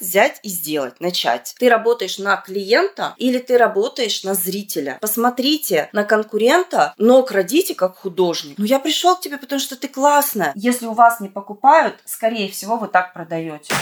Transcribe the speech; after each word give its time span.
взять 0.00 0.40
и 0.42 0.48
сделать, 0.48 1.00
начать. 1.00 1.54
Ты 1.58 1.68
работаешь 1.68 2.18
на 2.18 2.36
клиента 2.36 3.14
или 3.16 3.38
ты 3.38 3.58
работаешь 3.58 4.24
на 4.24 4.34
зрителя. 4.34 4.98
Посмотрите 5.00 5.88
на 5.92 6.04
конкурента, 6.04 6.94
но 6.98 7.22
крадите 7.22 7.74
как 7.74 7.96
художник. 7.96 8.58
Ну 8.58 8.64
я 8.64 8.78
пришел 8.78 9.16
к 9.16 9.20
тебе, 9.20 9.38
потому 9.38 9.60
что 9.60 9.76
ты 9.76 9.88
классная. 9.88 10.52
Если 10.54 10.86
у 10.86 10.92
вас 10.92 11.20
не 11.20 11.28
покупают, 11.28 11.96
скорее 12.04 12.50
всего 12.50 12.76
вы 12.76 12.88
так 12.88 13.12
продаете. 13.12 13.74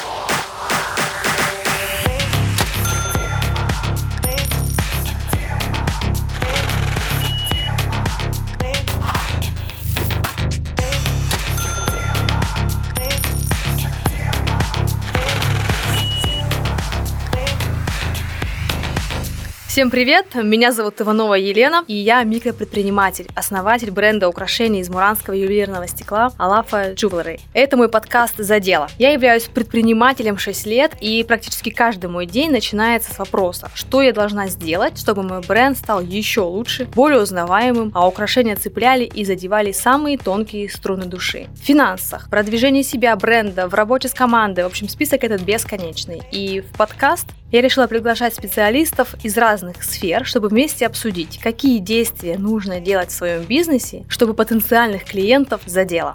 Всем 19.77 19.91
привет! 19.91 20.35
Меня 20.35 20.73
зовут 20.73 21.03
Иванова 21.03 21.35
Елена, 21.35 21.85
и 21.87 21.93
я 21.93 22.23
микропредприниматель, 22.23 23.29
основатель 23.35 23.91
бренда 23.91 24.27
украшений 24.27 24.81
из 24.81 24.89
муранского 24.89 25.35
ювелирного 25.35 25.87
стекла 25.87 26.33
Алафа 26.39 26.93
Jewelry. 26.93 27.41
Это 27.53 27.77
мой 27.77 27.91
подкаст 27.91 28.37
«За 28.39 28.59
дело». 28.59 28.89
Я 28.99 29.13
являюсь 29.13 29.43
предпринимателем 29.43 30.39
6 30.39 30.65
лет, 30.65 30.93
и 31.03 31.23
практически 31.25 31.69
каждый 31.69 32.09
мой 32.09 32.25
день 32.25 32.53
начинается 32.53 33.13
с 33.13 33.19
вопроса, 33.19 33.71
что 33.75 34.01
я 34.01 34.15
должна 34.15 34.49
сделать, 34.49 34.99
чтобы 34.99 35.23
мой 35.23 35.43
бренд 35.47 35.77
стал 35.77 36.01
еще 36.01 36.41
лучше, 36.41 36.87
более 36.95 37.21
узнаваемым, 37.21 37.93
а 37.95 38.09
украшения 38.09 38.57
цепляли 38.57 39.05
и 39.05 39.27
задевали 39.27 39.73
самые 39.73 40.17
тонкие 40.17 40.71
струны 40.71 41.05
души. 41.05 41.49
В 41.55 41.59
финансах, 41.63 42.31
продвижении 42.31 42.81
себя 42.81 43.15
бренда, 43.15 43.69
в 43.69 43.75
работе 43.75 44.09
с 44.09 44.15
командой, 44.15 44.65
в 44.65 44.69
общем, 44.69 44.89
список 44.89 45.23
этот 45.23 45.43
бесконечный. 45.43 46.23
И 46.33 46.63
в 46.63 46.79
подкаст 46.79 47.27
я 47.53 47.61
решила 47.61 47.87
приглашать 47.87 48.35
специалистов 48.35 49.15
из 49.23 49.37
разных 49.37 49.83
сфер, 49.83 50.25
чтобы 50.25 50.49
вместе 50.49 50.87
обсудить, 50.87 51.39
какие 51.39 51.79
действия 51.79 52.39
нужно 52.39 52.81
делать 52.81 53.11
в 53.11 53.15
своем 53.15 53.45
бизнесе, 53.45 54.05
чтобы 54.09 54.35
потенциальных 54.35 55.05
клиентов 55.05 55.63
задело. 55.67 56.13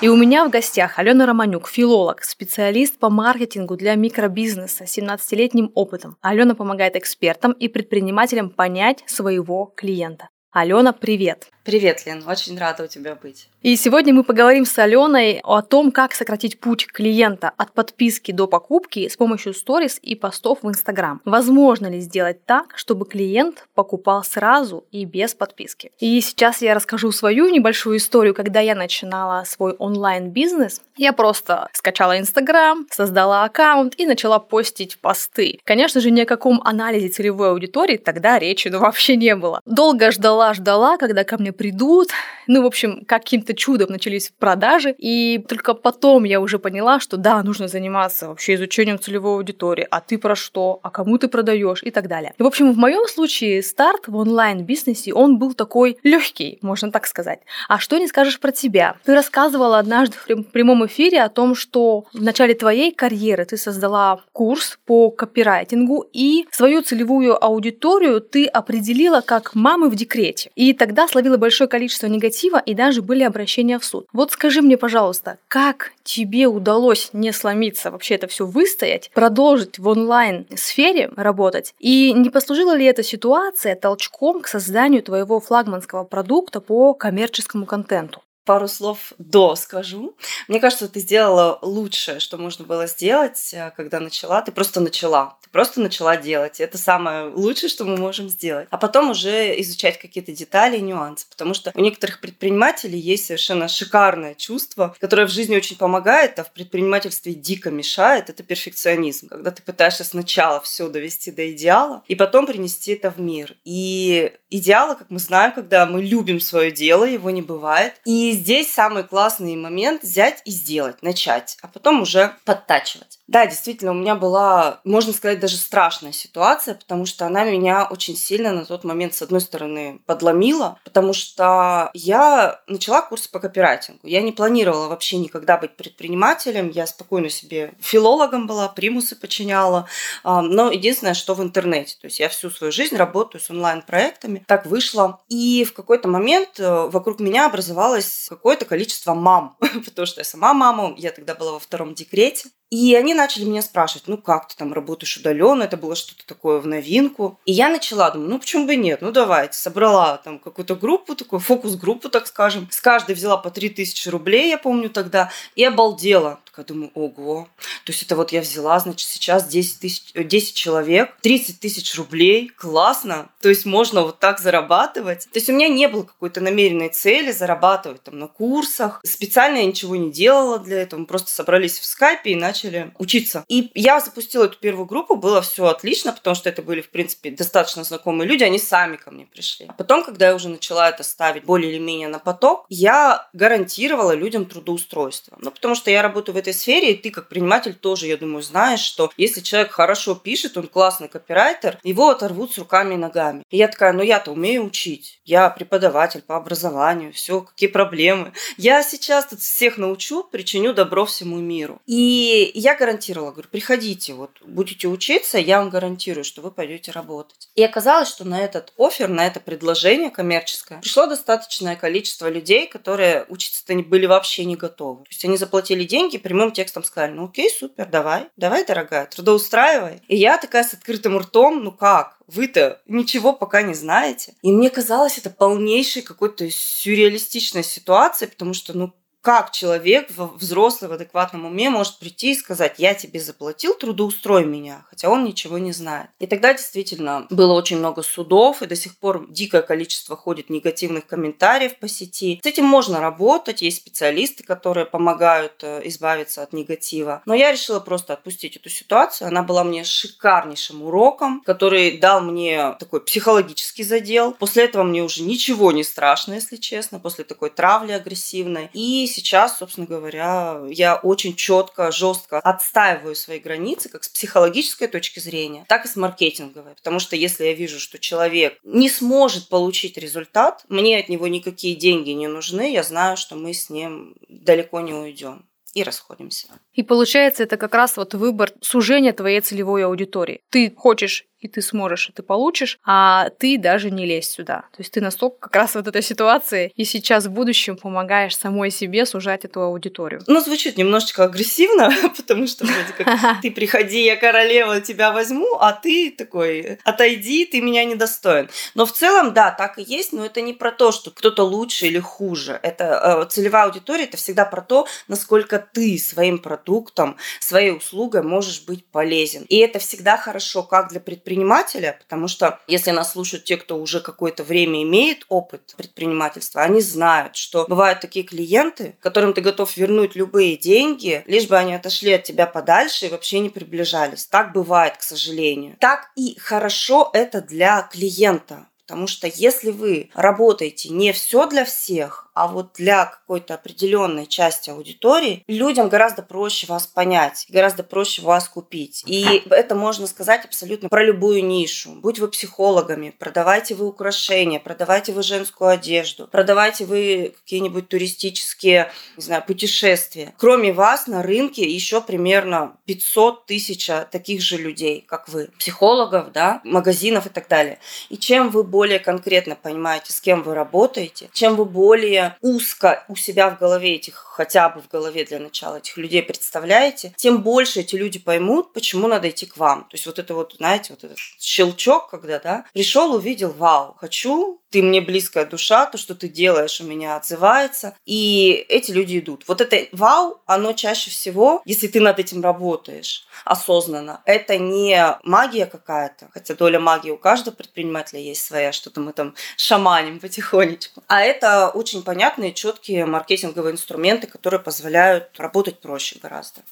И 0.00 0.08
у 0.08 0.16
меня 0.16 0.44
в 0.44 0.50
гостях 0.50 1.00
Алена 1.00 1.26
Романюк, 1.26 1.66
филолог, 1.68 2.22
специалист 2.22 2.96
по 3.00 3.10
маркетингу 3.10 3.76
для 3.76 3.96
микробизнеса 3.96 4.86
с 4.86 4.96
17-летним 4.96 5.72
опытом. 5.74 6.16
Алена 6.20 6.54
помогает 6.54 6.94
экспертам 6.94 7.50
и 7.50 7.66
предпринимателям 7.66 8.50
понять 8.50 9.02
своего 9.06 9.72
клиента. 9.76 10.28
Алена, 10.52 10.92
привет! 10.92 11.50
Привет, 11.68 12.06
Лен, 12.06 12.24
очень 12.26 12.58
рада 12.58 12.84
у 12.84 12.86
тебя 12.86 13.14
быть. 13.14 13.46
И 13.60 13.76
сегодня 13.76 14.14
мы 14.14 14.24
поговорим 14.24 14.64
с 14.64 14.78
Аленой 14.78 15.40
о 15.44 15.60
том, 15.60 15.92
как 15.92 16.14
сократить 16.14 16.58
путь 16.58 16.86
клиента 16.86 17.52
от 17.58 17.72
подписки 17.72 18.32
до 18.32 18.46
покупки 18.46 19.06
с 19.06 19.18
помощью 19.18 19.52
сторис 19.52 19.98
и 20.00 20.14
постов 20.14 20.60
в 20.62 20.68
Инстаграм. 20.70 21.20
Возможно 21.26 21.88
ли 21.88 22.00
сделать 22.00 22.46
так, 22.46 22.72
чтобы 22.76 23.04
клиент 23.04 23.66
покупал 23.74 24.24
сразу 24.24 24.86
и 24.92 25.04
без 25.04 25.34
подписки? 25.34 25.92
И 25.98 26.18
сейчас 26.22 26.62
я 26.62 26.72
расскажу 26.72 27.12
свою 27.12 27.50
небольшую 27.50 27.98
историю, 27.98 28.32
когда 28.32 28.60
я 28.60 28.74
начинала 28.74 29.44
свой 29.44 29.72
онлайн-бизнес. 29.72 30.80
Я 30.96 31.12
просто 31.12 31.68
скачала 31.74 32.18
Инстаграм, 32.18 32.86
создала 32.90 33.44
аккаунт 33.44 33.92
и 33.98 34.06
начала 34.06 34.38
постить 34.38 34.98
посты. 35.00 35.58
Конечно 35.64 36.00
же, 36.00 36.10
ни 36.10 36.22
о 36.22 36.26
каком 36.26 36.62
анализе 36.64 37.08
целевой 37.08 37.50
аудитории 37.50 37.98
тогда 37.98 38.38
речи 38.38 38.68
ну, 38.68 38.78
вообще 38.78 39.16
не 39.16 39.36
было. 39.36 39.60
Долго 39.66 40.10
ждала-ждала, 40.12 40.96
когда 40.96 41.24
ко 41.24 41.36
мне 41.36 41.52
придут. 41.58 42.08
Ну, 42.46 42.62
в 42.62 42.66
общем, 42.66 43.04
каким-то 43.04 43.52
чудом 43.52 43.90
начались 43.90 44.32
продажи. 44.38 44.94
И 44.96 45.44
только 45.46 45.74
потом 45.74 46.24
я 46.24 46.40
уже 46.40 46.58
поняла, 46.58 47.00
что 47.00 47.18
да, 47.18 47.42
нужно 47.42 47.68
заниматься 47.68 48.28
вообще 48.28 48.54
изучением 48.54 48.98
целевой 48.98 49.34
аудитории. 49.34 49.86
А 49.90 50.00
ты 50.00 50.16
про 50.16 50.34
что? 50.34 50.80
А 50.82 50.90
кому 50.90 51.18
ты 51.18 51.28
продаешь? 51.28 51.82
И 51.82 51.90
так 51.90 52.08
далее. 52.08 52.32
И, 52.38 52.42
в 52.42 52.46
общем, 52.46 52.72
в 52.72 52.78
моем 52.78 53.06
случае 53.06 53.62
старт 53.62 54.04
в 54.06 54.16
онлайн-бизнесе, 54.16 55.12
он 55.12 55.38
был 55.38 55.52
такой 55.52 55.98
легкий, 56.02 56.58
можно 56.62 56.90
так 56.90 57.06
сказать. 57.06 57.40
А 57.68 57.78
что 57.78 57.98
не 57.98 58.06
скажешь 58.06 58.38
про 58.40 58.52
тебя? 58.52 58.96
Ты 59.04 59.14
рассказывала 59.14 59.78
однажды 59.78 60.16
в 60.28 60.44
прямом 60.44 60.86
эфире 60.86 61.22
о 61.22 61.28
том, 61.28 61.54
что 61.54 62.04
в 62.12 62.22
начале 62.22 62.54
твоей 62.54 62.92
карьеры 62.92 63.44
ты 63.44 63.56
создала 63.56 64.20
курс 64.32 64.78
по 64.86 65.10
копирайтингу 65.10 66.06
и 66.12 66.46
свою 66.50 66.82
целевую 66.82 67.42
аудиторию 67.44 68.20
ты 68.20 68.46
определила 68.46 69.20
как 69.20 69.54
мамы 69.54 69.90
в 69.90 69.96
декрете. 69.96 70.50
И 70.54 70.72
тогда 70.72 71.08
словила 71.08 71.36
большое 71.38 71.68
количество 71.68 72.06
негатива 72.06 72.58
и 72.58 72.74
даже 72.74 73.02
были 73.02 73.22
обращения 73.22 73.78
в 73.78 73.84
суд. 73.84 74.06
Вот 74.12 74.32
скажи 74.32 74.62
мне, 74.62 74.76
пожалуйста, 74.76 75.38
как 75.48 75.92
тебе 76.02 76.46
удалось 76.46 77.10
не 77.12 77.32
сломиться, 77.32 77.90
вообще 77.90 78.14
это 78.14 78.26
все 78.26 78.46
выстоять, 78.46 79.10
продолжить 79.14 79.78
в 79.78 79.88
онлайн-сфере 79.88 81.10
работать? 81.16 81.74
И 81.78 82.12
не 82.12 82.30
послужила 82.30 82.76
ли 82.76 82.84
эта 82.84 83.02
ситуация 83.02 83.74
толчком 83.74 84.40
к 84.40 84.48
созданию 84.48 85.02
твоего 85.02 85.40
флагманского 85.40 86.04
продукта 86.04 86.60
по 86.60 86.94
коммерческому 86.94 87.66
контенту? 87.66 88.20
Пару 88.48 88.66
слов 88.66 89.12
до 89.18 89.56
скажу. 89.56 90.16
Мне 90.48 90.58
кажется, 90.58 90.88
ты 90.88 91.00
сделала 91.00 91.58
лучшее, 91.60 92.18
что 92.18 92.38
можно 92.38 92.64
было 92.64 92.86
сделать, 92.86 93.50
э, 93.52 93.70
когда 93.76 94.00
начала. 94.00 94.40
Ты 94.40 94.52
просто 94.52 94.80
начала. 94.80 95.36
Ты 95.42 95.50
просто 95.50 95.82
начала 95.82 96.16
делать. 96.16 96.58
Это 96.58 96.78
самое 96.78 97.28
лучшее, 97.28 97.68
что 97.68 97.84
мы 97.84 97.98
можем 97.98 98.30
сделать. 98.30 98.66
А 98.70 98.78
потом 98.78 99.10
уже 99.10 99.60
изучать 99.60 99.98
какие-то 99.98 100.32
детали 100.32 100.78
и 100.78 100.80
нюансы. 100.80 101.26
Потому 101.28 101.52
что 101.52 101.72
у 101.74 101.80
некоторых 101.82 102.22
предпринимателей 102.22 102.98
есть 102.98 103.26
совершенно 103.26 103.68
шикарное 103.68 104.34
чувство, 104.34 104.96
которое 104.98 105.26
в 105.26 105.30
жизни 105.30 105.54
очень 105.54 105.76
помогает, 105.76 106.38
а 106.38 106.44
в 106.44 106.50
предпринимательстве 106.50 107.34
дико 107.34 107.70
мешает. 107.70 108.30
Это 108.30 108.42
перфекционизм. 108.42 109.28
Когда 109.28 109.50
ты 109.50 109.62
пытаешься 109.62 110.04
сначала 110.04 110.62
все 110.62 110.88
довести 110.88 111.32
до 111.32 111.52
идеала 111.52 112.02
и 112.08 112.14
потом 112.14 112.46
принести 112.46 112.92
это 112.92 113.10
в 113.10 113.20
мир. 113.20 113.56
И 113.64 114.32
идеала, 114.48 114.94
как 114.94 115.10
мы 115.10 115.18
знаем, 115.18 115.52
когда 115.52 115.84
мы 115.84 116.02
любим 116.02 116.40
свое 116.40 116.70
дело, 116.70 117.04
его 117.04 117.28
не 117.30 117.42
бывает. 117.42 118.00
И 118.06 118.37
здесь 118.38 118.72
самый 118.72 119.04
классный 119.04 119.56
момент 119.56 120.02
взять 120.02 120.40
и 120.44 120.50
сделать, 120.50 121.02
начать, 121.02 121.58
а 121.62 121.68
потом 121.68 122.02
уже 122.02 122.34
подтачивать. 122.44 123.17
Да, 123.28 123.46
действительно, 123.46 123.90
у 123.90 123.94
меня 123.94 124.14
была, 124.14 124.80
можно 124.84 125.12
сказать, 125.12 125.38
даже 125.38 125.58
страшная 125.58 126.12
ситуация, 126.12 126.74
потому 126.74 127.04
что 127.04 127.26
она 127.26 127.44
меня 127.44 127.86
очень 127.88 128.16
сильно 128.16 128.52
на 128.52 128.64
тот 128.64 128.84
момент, 128.84 129.14
с 129.14 129.20
одной 129.20 129.42
стороны, 129.42 130.00
подломила, 130.06 130.78
потому 130.82 131.12
что 131.12 131.90
я 131.92 132.62
начала 132.66 133.02
курс 133.02 133.28
по 133.28 133.38
копирайтингу. 133.38 134.00
Я 134.02 134.22
не 134.22 134.32
планировала 134.32 134.88
вообще 134.88 135.18
никогда 135.18 135.58
быть 135.58 135.76
предпринимателем, 135.76 136.70
я 136.70 136.86
спокойно 136.86 137.28
себе 137.28 137.74
филологом 137.80 138.46
была, 138.46 138.66
примусы 138.68 139.14
подчиняла, 139.14 139.86
но 140.24 140.72
единственное, 140.72 141.12
что 141.12 141.34
в 141.34 141.42
интернете. 141.42 141.96
То 142.00 142.06
есть 142.06 142.20
я 142.20 142.30
всю 142.30 142.48
свою 142.48 142.72
жизнь 142.72 142.96
работаю 142.96 143.42
с 143.42 143.50
онлайн-проектами, 143.50 144.42
так 144.46 144.64
вышло. 144.64 145.20
И 145.28 145.64
в 145.64 145.74
какой-то 145.74 146.08
момент 146.08 146.58
э, 146.58 146.88
вокруг 146.88 147.20
меня 147.20 147.46
образовалось 147.46 148.26
какое-то 148.28 148.64
количество 148.64 149.12
мам, 149.12 149.56
потому 149.84 150.06
что 150.06 150.20
я 150.20 150.24
сама 150.24 150.54
мама, 150.54 150.94
я 150.96 151.12
тогда 151.12 151.34
была 151.34 151.52
во 151.52 151.58
втором 151.58 151.94
декрете. 151.94 152.48
И 152.70 152.94
они 152.94 153.14
начали 153.14 153.44
меня 153.44 153.62
спрашивать, 153.62 154.08
ну 154.08 154.18
как 154.18 154.48
ты 154.48 154.56
там 154.56 154.74
работаешь 154.74 155.16
удаленно, 155.16 155.62
это 155.62 155.76
было 155.76 155.96
что-то 155.96 156.26
такое 156.26 156.60
в 156.60 156.66
новинку. 156.66 157.40
И 157.46 157.52
я 157.52 157.70
начала, 157.70 158.10
думаю, 158.10 158.30
ну 158.30 158.38
почему 158.38 158.66
бы 158.66 158.76
нет, 158.76 159.00
ну 159.00 159.10
давайте. 159.10 159.56
Собрала 159.56 160.18
там 160.18 160.38
какую-то 160.38 160.74
группу, 160.74 161.14
такую 161.14 161.40
фокус-группу, 161.40 162.10
так 162.10 162.26
скажем. 162.26 162.68
С 162.70 162.80
каждой 162.80 163.14
взяла 163.14 163.38
по 163.38 163.50
3000 163.50 164.08
рублей, 164.08 164.50
я 164.50 164.58
помню 164.58 164.90
тогда, 164.90 165.30
и 165.56 165.64
обалдела. 165.64 166.40
Такая 166.44 166.66
думаю, 166.66 166.90
ого. 166.94 167.48
То 167.84 167.92
есть 167.92 168.02
это 168.02 168.16
вот 168.16 168.32
я 168.32 168.42
взяла, 168.42 168.78
значит, 168.78 169.08
сейчас 169.08 169.46
10, 169.48 169.80
тысяч, 169.80 170.12
10 170.12 170.54
человек, 170.54 171.16
30 171.22 171.60
тысяч 171.60 171.94
рублей, 171.96 172.50
классно. 172.54 173.30
То 173.40 173.48
есть 173.48 173.64
можно 173.64 174.02
вот 174.02 174.18
так 174.18 174.40
зарабатывать. 174.40 175.24
То 175.32 175.38
есть 175.38 175.48
у 175.48 175.52
меня 175.52 175.68
не 175.68 175.88
было 175.88 176.02
какой-то 176.02 176.40
намеренной 176.40 176.90
цели 176.90 177.32
зарабатывать 177.32 178.02
там 178.02 178.18
на 178.18 178.26
курсах. 178.26 179.00
Специально 179.04 179.58
я 179.58 179.64
ничего 179.64 179.96
не 179.96 180.10
делала 180.10 180.58
для 180.58 180.82
этого. 180.82 181.00
Мы 181.00 181.06
просто 181.06 181.30
собрались 181.30 181.78
в 181.78 181.86
скайпе 181.86 182.32
и 182.32 182.36
начали 182.36 182.57
начали 182.58 182.92
учиться. 182.98 183.44
И 183.48 183.70
я 183.74 184.00
запустила 184.00 184.44
эту 184.44 184.58
первую 184.58 184.86
группу, 184.86 185.16
было 185.16 185.40
все 185.40 185.66
отлично, 185.66 186.12
потому 186.12 186.34
что 186.36 186.48
это 186.48 186.62
были, 186.62 186.80
в 186.80 186.90
принципе, 186.90 187.30
достаточно 187.30 187.84
знакомые 187.84 188.28
люди, 188.28 188.44
они 188.44 188.58
сами 188.58 188.96
ко 188.96 189.10
мне 189.10 189.26
пришли. 189.26 189.68
Потом, 189.78 190.04
когда 190.04 190.28
я 190.28 190.34
уже 190.34 190.48
начала 190.48 190.88
это 190.88 191.02
ставить 191.02 191.44
более 191.44 191.72
или 191.72 191.78
менее 191.78 192.08
на 192.08 192.18
поток, 192.18 192.66
я 192.68 193.28
гарантировала 193.32 194.12
людям 194.12 194.46
трудоустройство. 194.46 195.38
Ну, 195.40 195.50
потому 195.50 195.74
что 195.74 195.90
я 195.90 196.02
работаю 196.02 196.34
в 196.34 196.38
этой 196.38 196.52
сфере, 196.52 196.92
и 196.92 196.96
ты 196.96 197.10
как 197.10 197.28
предприниматель 197.28 197.74
тоже, 197.74 198.06
я 198.06 198.16
думаю, 198.16 198.42
знаешь, 198.42 198.80
что 198.80 199.10
если 199.16 199.40
человек 199.40 199.70
хорошо 199.70 200.14
пишет, 200.14 200.56
он 200.56 200.66
классный 200.66 201.08
копирайтер, 201.08 201.78
его 201.84 202.10
оторвут 202.10 202.52
с 202.52 202.58
руками 202.58 202.94
и 202.94 202.96
ногами. 202.96 203.44
И 203.50 203.56
я 203.56 203.68
такая, 203.68 203.92
ну 203.92 204.02
я-то 204.02 204.32
умею 204.32 204.64
учить. 204.64 205.20
Я 205.24 205.50
преподаватель 205.50 206.22
по 206.22 206.36
образованию, 206.36 207.12
все, 207.12 207.40
какие 207.40 207.68
проблемы. 207.68 208.32
Я 208.56 208.82
сейчас 208.82 209.26
тут 209.26 209.40
всех 209.40 209.78
научу, 209.78 210.24
причиню 210.24 210.74
добро 210.74 211.04
всему 211.04 211.38
миру. 211.38 211.80
И 211.86 212.47
я 212.54 212.76
гарантировала, 212.76 213.32
говорю, 213.32 213.48
приходите, 213.50 214.14
вот 214.14 214.30
будете 214.44 214.88
учиться, 214.88 215.38
я 215.38 215.58
вам 215.58 215.70
гарантирую, 215.70 216.24
что 216.24 216.42
вы 216.42 216.50
пойдете 216.50 216.90
работать. 216.90 217.50
И 217.54 217.62
оказалось, 217.62 218.08
что 218.08 218.24
на 218.24 218.40
этот 218.40 218.72
офер, 218.76 219.08
на 219.08 219.26
это 219.26 219.40
предложение 219.40 220.10
коммерческое 220.10 220.80
пришло 220.80 221.06
достаточное 221.06 221.76
количество 221.76 222.28
людей, 222.28 222.66
которые 222.66 223.24
учиться-то 223.28 223.74
были 223.82 224.06
вообще 224.06 224.44
не 224.44 224.56
готовы. 224.56 225.04
То 225.04 225.10
есть 225.10 225.24
они 225.24 225.36
заплатили 225.36 225.84
деньги, 225.84 226.18
прямым 226.18 226.52
текстом 226.52 226.84
сказали, 226.84 227.12
ну 227.12 227.26
окей, 227.26 227.50
супер, 227.50 227.86
давай, 227.86 228.28
давай, 228.36 228.64
дорогая, 228.64 229.06
трудоустраивай. 229.06 230.02
И 230.08 230.16
я 230.16 230.38
такая 230.38 230.64
с 230.64 230.74
открытым 230.74 231.18
ртом, 231.18 231.64
ну 231.64 231.72
как? 231.72 232.18
Вы-то 232.26 232.82
ничего 232.86 233.32
пока 233.32 233.62
не 233.62 233.74
знаете. 233.74 234.34
И 234.42 234.52
мне 234.52 234.68
казалось, 234.68 235.16
это 235.16 235.30
полнейшей 235.30 236.02
какой-то 236.02 236.48
сюрреалистичной 236.50 237.64
ситуацией, 237.64 238.30
потому 238.30 238.52
что, 238.52 238.76
ну, 238.76 238.92
как 239.22 239.52
человек 239.52 240.10
взрослый 240.10 240.90
в 240.90 240.94
адекватном 240.94 241.44
уме 241.46 241.70
может 241.70 241.98
прийти 241.98 242.32
и 242.32 242.36
сказать, 242.36 242.74
я 242.78 242.94
тебе 242.94 243.20
заплатил, 243.20 243.74
трудоустрой 243.74 244.44
меня, 244.44 244.86
хотя 244.88 245.10
он 245.10 245.24
ничего 245.24 245.58
не 245.58 245.72
знает. 245.72 246.10
И 246.18 246.26
тогда 246.26 246.52
действительно 246.52 247.26
было 247.30 247.52
очень 247.52 247.78
много 247.78 248.02
судов, 248.02 248.62
и 248.62 248.66
до 248.66 248.76
сих 248.76 248.96
пор 248.98 249.26
дикое 249.30 249.62
количество 249.62 250.16
ходит 250.16 250.50
негативных 250.50 251.06
комментариев 251.06 251.78
по 251.78 251.88
сети. 251.88 252.40
С 252.42 252.46
этим 252.46 252.64
можно 252.64 253.00
работать, 253.00 253.62
есть 253.62 253.78
специалисты, 253.78 254.44
которые 254.44 254.86
помогают 254.86 255.62
э, 255.62 255.82
избавиться 255.84 256.42
от 256.42 256.52
негатива. 256.52 257.22
Но 257.26 257.34
я 257.34 257.52
решила 257.52 257.80
просто 257.80 258.12
отпустить 258.12 258.56
эту 258.56 258.68
ситуацию. 258.68 259.28
Она 259.28 259.42
была 259.42 259.64
мне 259.64 259.84
шикарнейшим 259.84 260.82
уроком, 260.82 261.42
который 261.44 261.98
дал 261.98 262.20
мне 262.20 262.76
такой 262.78 263.00
психологический 263.00 263.84
задел. 263.84 264.32
После 264.32 264.64
этого 264.64 264.84
мне 264.84 265.02
уже 265.02 265.22
ничего 265.22 265.72
не 265.72 265.84
страшно, 265.84 266.34
если 266.34 266.56
честно, 266.56 267.00
после 267.00 267.24
такой 267.24 267.50
травли 267.50 267.92
агрессивной. 267.92 268.70
И 268.72 269.07
сейчас, 269.08 269.58
собственно 269.58 269.86
говоря, 269.86 270.62
я 270.70 270.96
очень 270.96 271.34
четко, 271.34 271.90
жестко 271.90 272.38
отстаиваю 272.38 273.14
свои 273.14 273.40
границы 273.40 273.88
как 273.88 274.04
с 274.04 274.08
психологической 274.08 274.86
точки 274.86 275.18
зрения, 275.18 275.64
так 275.68 275.84
и 275.84 275.88
с 275.88 275.96
маркетинговой. 275.96 276.74
Потому 276.74 277.00
что 277.00 277.16
если 277.16 277.44
я 277.46 277.54
вижу, 277.54 277.80
что 277.80 277.98
человек 277.98 278.58
не 278.62 278.88
сможет 278.88 279.48
получить 279.48 279.98
результат, 279.98 280.64
мне 280.68 280.98
от 280.98 281.08
него 281.08 281.26
никакие 281.26 281.74
деньги 281.74 282.10
не 282.10 282.28
нужны, 282.28 282.72
я 282.72 282.82
знаю, 282.82 283.16
что 283.16 283.34
мы 283.34 283.52
с 283.52 283.70
ним 283.70 284.14
далеко 284.28 284.80
не 284.80 284.94
уйдем 284.94 285.48
и 285.74 285.82
расходимся. 285.82 286.48
И 286.72 286.82
получается, 286.82 287.42
это 287.42 287.56
как 287.56 287.74
раз 287.74 287.96
вот 287.96 288.14
выбор 288.14 288.52
сужения 288.60 289.12
твоей 289.12 289.40
целевой 289.40 289.84
аудитории. 289.84 290.40
Ты 290.50 290.72
хочешь 290.74 291.26
и 291.40 291.48
ты 291.48 291.62
сможешь, 291.62 292.08
и 292.08 292.12
ты 292.12 292.22
получишь, 292.22 292.78
а 292.84 293.30
ты 293.38 293.58
даже 293.58 293.90
не 293.90 294.06
лезь 294.06 294.28
сюда. 294.28 294.64
То 294.72 294.80
есть 294.80 294.92
ты 294.92 295.00
настолько 295.00 295.38
как 295.40 295.56
раз 295.56 295.74
вот 295.74 295.86
этой 295.86 296.02
ситуации 296.02 296.72
и 296.74 296.84
сейчас 296.84 297.26
в 297.26 297.30
будущем 297.30 297.76
помогаешь 297.76 298.36
самой 298.36 298.70
себе 298.70 299.06
сужать 299.06 299.44
эту 299.44 299.62
аудиторию. 299.62 300.22
Ну, 300.26 300.40
звучит 300.40 300.76
немножечко 300.76 301.24
агрессивно, 301.24 301.90
потому 302.16 302.46
что 302.46 302.64
вроде 302.64 302.92
как 302.96 303.40
ты 303.40 303.50
приходи, 303.50 304.04
я 304.04 304.16
королева, 304.16 304.80
тебя 304.80 305.12
возьму, 305.12 305.56
а 305.60 305.72
ты 305.72 306.10
такой, 306.10 306.78
отойди, 306.84 307.44
ты 307.46 307.60
меня 307.60 307.84
недостоин. 307.84 308.48
Но 308.74 308.86
в 308.86 308.92
целом, 308.92 309.32
да, 309.32 309.50
так 309.50 309.78
и 309.78 309.82
есть, 309.82 310.12
но 310.12 310.26
это 310.26 310.40
не 310.40 310.52
про 310.52 310.72
то, 310.72 310.92
что 310.92 311.10
кто-то 311.10 311.44
лучше 311.44 311.86
или 311.86 311.98
хуже. 311.98 312.58
Это 312.62 313.24
э, 313.24 313.30
целевая 313.30 313.64
аудитория, 313.64 314.04
это 314.04 314.16
всегда 314.16 314.44
про 314.44 314.62
то, 314.62 314.86
насколько 315.08 315.58
ты 315.58 315.98
своим 315.98 316.38
продуктом, 316.38 317.16
своей 317.40 317.70
услугой 317.70 318.22
можешь 318.22 318.62
быть 318.62 318.84
полезен. 318.86 319.44
И 319.48 319.56
это 319.58 319.78
всегда 319.78 320.16
хорошо 320.16 320.62
как 320.62 320.88
для 320.90 321.00
предпринимателя, 321.00 321.27
предпринимателя, 321.28 321.98
потому 322.00 322.26
что 322.26 322.58
если 322.66 322.90
нас 322.90 323.12
слушают 323.12 323.44
те, 323.44 323.56
кто 323.58 323.78
уже 323.78 324.00
какое-то 324.00 324.44
время 324.44 324.82
имеет 324.82 325.26
опыт 325.28 325.74
предпринимательства, 325.76 326.62
они 326.62 326.80
знают, 326.80 327.36
что 327.36 327.66
бывают 327.68 328.00
такие 328.00 328.24
клиенты, 328.24 328.96
которым 329.00 329.34
ты 329.34 329.42
готов 329.42 329.76
вернуть 329.76 330.16
любые 330.16 330.56
деньги, 330.56 331.22
лишь 331.26 331.46
бы 331.46 331.56
они 331.56 331.74
отошли 331.74 332.12
от 332.14 332.24
тебя 332.24 332.46
подальше 332.46 333.06
и 333.06 333.10
вообще 333.10 333.40
не 333.40 333.50
приближались. 333.50 334.26
Так 334.26 334.52
бывает, 334.52 334.96
к 334.96 335.02
сожалению. 335.02 335.76
Так 335.80 336.10
и 336.16 336.38
хорошо 336.38 337.10
это 337.12 337.42
для 337.42 337.82
клиента. 337.82 338.66
Потому 338.86 339.06
что 339.06 339.26
если 339.26 339.70
вы 339.70 340.08
работаете 340.14 340.88
не 340.88 341.12
все 341.12 341.46
для 341.46 341.66
всех, 341.66 342.27
а 342.38 342.46
вот 342.46 342.74
для 342.74 343.06
какой-то 343.06 343.54
определенной 343.54 344.26
части 344.26 344.70
аудитории 344.70 345.42
людям 345.48 345.88
гораздо 345.88 346.22
проще 346.22 346.68
вас 346.68 346.86
понять, 346.86 347.46
гораздо 347.48 347.82
проще 347.82 348.22
вас 348.22 348.48
купить. 348.48 349.02
И 349.06 349.42
это 349.50 349.74
можно 349.74 350.06
сказать 350.06 350.44
абсолютно 350.44 350.88
про 350.88 351.02
любую 351.02 351.44
нишу. 351.44 351.90
Будь 351.96 352.20
вы 352.20 352.28
психологами, 352.28 353.10
продавайте 353.10 353.74
вы 353.74 353.88
украшения, 353.88 354.60
продавайте 354.60 355.12
вы 355.12 355.24
женскую 355.24 355.70
одежду, 355.70 356.28
продавайте 356.28 356.84
вы 356.84 357.34
какие-нибудь 357.40 357.88
туристические, 357.88 358.92
не 359.16 359.22
знаю, 359.24 359.42
путешествия. 359.44 360.32
Кроме 360.38 360.72
вас 360.72 361.08
на 361.08 361.24
рынке 361.24 361.68
еще 361.68 362.00
примерно 362.00 362.76
500 362.84 363.46
тысяч 363.46 363.90
таких 364.12 364.42
же 364.42 364.58
людей, 364.58 365.04
как 365.08 365.28
вы. 365.28 365.50
Психологов, 365.58 366.30
да, 366.30 366.60
магазинов 366.62 367.26
и 367.26 367.30
так 367.30 367.48
далее. 367.48 367.80
И 368.10 368.16
чем 368.16 368.50
вы 368.50 368.62
более 368.62 369.00
конкретно 369.00 369.56
понимаете, 369.56 370.12
с 370.12 370.20
кем 370.20 370.44
вы 370.44 370.54
работаете, 370.54 371.30
чем 371.32 371.56
вы 371.56 371.64
более 371.64 372.27
узко 372.40 373.04
у 373.08 373.16
себя 373.16 373.50
в 373.50 373.58
голове 373.58 373.94
этих, 373.94 374.14
хотя 374.14 374.68
бы 374.68 374.80
в 374.80 374.88
голове 374.88 375.24
для 375.24 375.38
начала 375.38 375.76
этих 375.76 375.96
людей 375.96 376.22
представляете, 376.22 377.12
тем 377.16 377.42
больше 377.42 377.80
эти 377.80 377.96
люди 377.96 378.18
поймут, 378.18 378.72
почему 378.72 379.08
надо 379.08 379.30
идти 379.30 379.46
к 379.46 379.56
вам. 379.56 379.82
То 379.84 379.94
есть 379.94 380.06
вот 380.06 380.18
это 380.18 380.34
вот, 380.34 380.54
знаете, 380.58 380.88
вот 380.90 381.04
этот 381.04 381.18
щелчок, 381.18 382.10
когда, 382.10 382.38
да, 382.38 382.64
пришел, 382.72 383.14
увидел, 383.14 383.52
вау, 383.52 383.96
хочу, 383.98 384.60
ты 384.70 384.82
мне 384.82 385.00
близкая 385.00 385.46
душа, 385.46 385.86
то, 385.86 385.98
что 385.98 386.14
ты 386.14 386.28
делаешь, 386.28 386.80
у 386.80 386.84
меня 386.84 387.16
отзывается. 387.16 387.96
И 388.04 388.66
эти 388.68 388.90
люди 388.90 389.18
идут. 389.18 389.44
Вот 389.46 389.60
это 389.60 389.86
вау, 389.92 390.40
оно 390.46 390.72
чаще 390.72 391.10
всего, 391.10 391.62
если 391.64 391.86
ты 391.86 392.00
над 392.00 392.18
этим 392.18 392.42
работаешь 392.42 393.26
осознанно, 393.44 394.20
это 394.24 394.58
не 394.58 395.18
магия 395.22 395.66
какая-то, 395.66 396.28
хотя 396.32 396.54
доля 396.54 396.80
магии 396.80 397.10
у 397.10 397.16
каждого 397.16 397.54
предпринимателя 397.54 398.20
есть 398.20 398.44
своя, 398.44 398.72
что-то 398.72 399.00
мы 399.00 399.12
там 399.12 399.34
шаманим 399.56 400.20
потихонечку. 400.20 401.02
А 401.06 401.22
это 401.22 401.68
очень 401.68 402.02
понятные, 402.18 402.52
четкие 402.52 403.06
маркетинговые 403.06 403.74
инструменты, 403.74 404.26
которые 404.26 404.58
позволяют 404.58 405.38
работать 405.38 405.78
проще 405.78 406.18
гораздо. 406.20 406.62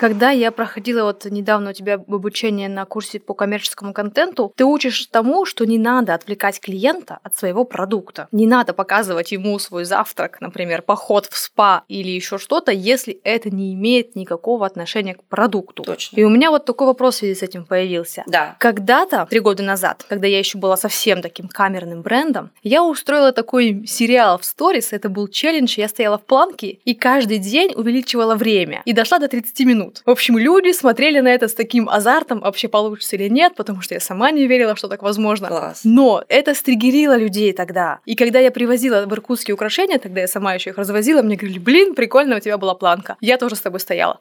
Когда 0.00 0.30
я 0.30 0.50
проходила 0.50 1.04
вот 1.04 1.26
недавно 1.26 1.70
у 1.70 1.72
тебя 1.74 1.96
обучение 1.96 2.70
на 2.70 2.86
курсе 2.86 3.20
по 3.20 3.34
коммерческому 3.34 3.92
контенту, 3.92 4.50
ты 4.56 4.64
учишь 4.64 5.04
тому, 5.04 5.44
что 5.44 5.66
не 5.66 5.78
надо 5.78 6.14
отвлекать 6.14 6.58
клиента 6.58 7.18
от 7.22 7.36
своего 7.36 7.64
продукта. 7.64 8.26
Не 8.32 8.46
надо 8.46 8.72
показывать 8.72 9.30
ему 9.30 9.58
свой 9.58 9.84
завтрак, 9.84 10.40
например, 10.40 10.80
поход 10.80 11.26
в 11.26 11.36
спа 11.36 11.84
или 11.88 12.08
еще 12.08 12.38
что-то, 12.38 12.72
если 12.72 13.20
это 13.24 13.50
не 13.50 13.74
имеет 13.74 14.16
никакого 14.16 14.64
отношения 14.64 15.16
к 15.16 15.24
продукту. 15.24 15.82
Точно. 15.82 16.16
И 16.18 16.24
у 16.24 16.30
меня 16.30 16.50
вот 16.50 16.64
такой 16.64 16.86
вопрос 16.86 17.16
в 17.16 17.18
связи 17.18 17.34
с 17.34 17.42
этим 17.42 17.66
появился. 17.66 18.24
Да. 18.26 18.56
Когда-то, 18.58 19.26
три 19.28 19.40
года 19.40 19.62
назад, 19.62 20.06
когда 20.08 20.26
я 20.26 20.38
еще 20.38 20.56
была 20.56 20.78
совсем 20.78 21.20
таким 21.20 21.46
камерным 21.46 22.00
брендом, 22.00 22.52
я 22.62 22.82
устроила 22.82 23.32
такой 23.32 23.84
сериал 23.86 24.38
в 24.38 24.46
сторис, 24.46 24.94
это 24.94 25.10
был 25.10 25.28
челлендж, 25.28 25.74
я 25.76 25.88
стояла 25.88 26.16
в 26.16 26.24
планке 26.24 26.78
и 26.86 26.94
каждый 26.94 27.36
день 27.36 27.74
увеличивала 27.76 28.34
время 28.34 28.80
и 28.86 28.94
дошла 28.94 29.18
до 29.18 29.28
30 29.28 29.60
минут 29.66 29.89
минут. 29.90 30.02
В 30.06 30.10
общем, 30.10 30.38
люди 30.38 30.72
смотрели 30.72 31.20
на 31.20 31.28
это 31.28 31.48
с 31.48 31.54
таким 31.54 31.88
азартом, 31.88 32.40
вообще 32.40 32.68
получится 32.68 33.16
или 33.16 33.28
нет, 33.28 33.54
потому 33.56 33.80
что 33.82 33.94
я 33.94 34.00
сама 34.00 34.30
не 34.30 34.46
верила, 34.46 34.76
что 34.76 34.88
так 34.88 35.02
возможно. 35.02 35.48
Класс. 35.48 35.80
Но 35.84 36.24
это 36.28 36.54
стригерило 36.54 37.16
людей 37.16 37.52
тогда. 37.52 38.00
И 38.06 38.14
когда 38.14 38.38
я 38.38 38.50
привозила 38.50 39.06
в 39.06 39.12
иркутские 39.12 39.54
украшения, 39.54 39.98
тогда 39.98 40.20
я 40.20 40.28
сама 40.28 40.54
еще 40.54 40.70
их 40.70 40.78
развозила, 40.78 41.22
мне 41.22 41.36
говорили, 41.36 41.58
блин, 41.58 41.94
прикольно, 41.94 42.36
у 42.36 42.40
тебя 42.40 42.58
была 42.58 42.74
планка. 42.74 43.16
Я 43.20 43.36
тоже 43.36 43.56
с 43.56 43.60
тобой 43.60 43.80
стояла. 43.80 44.20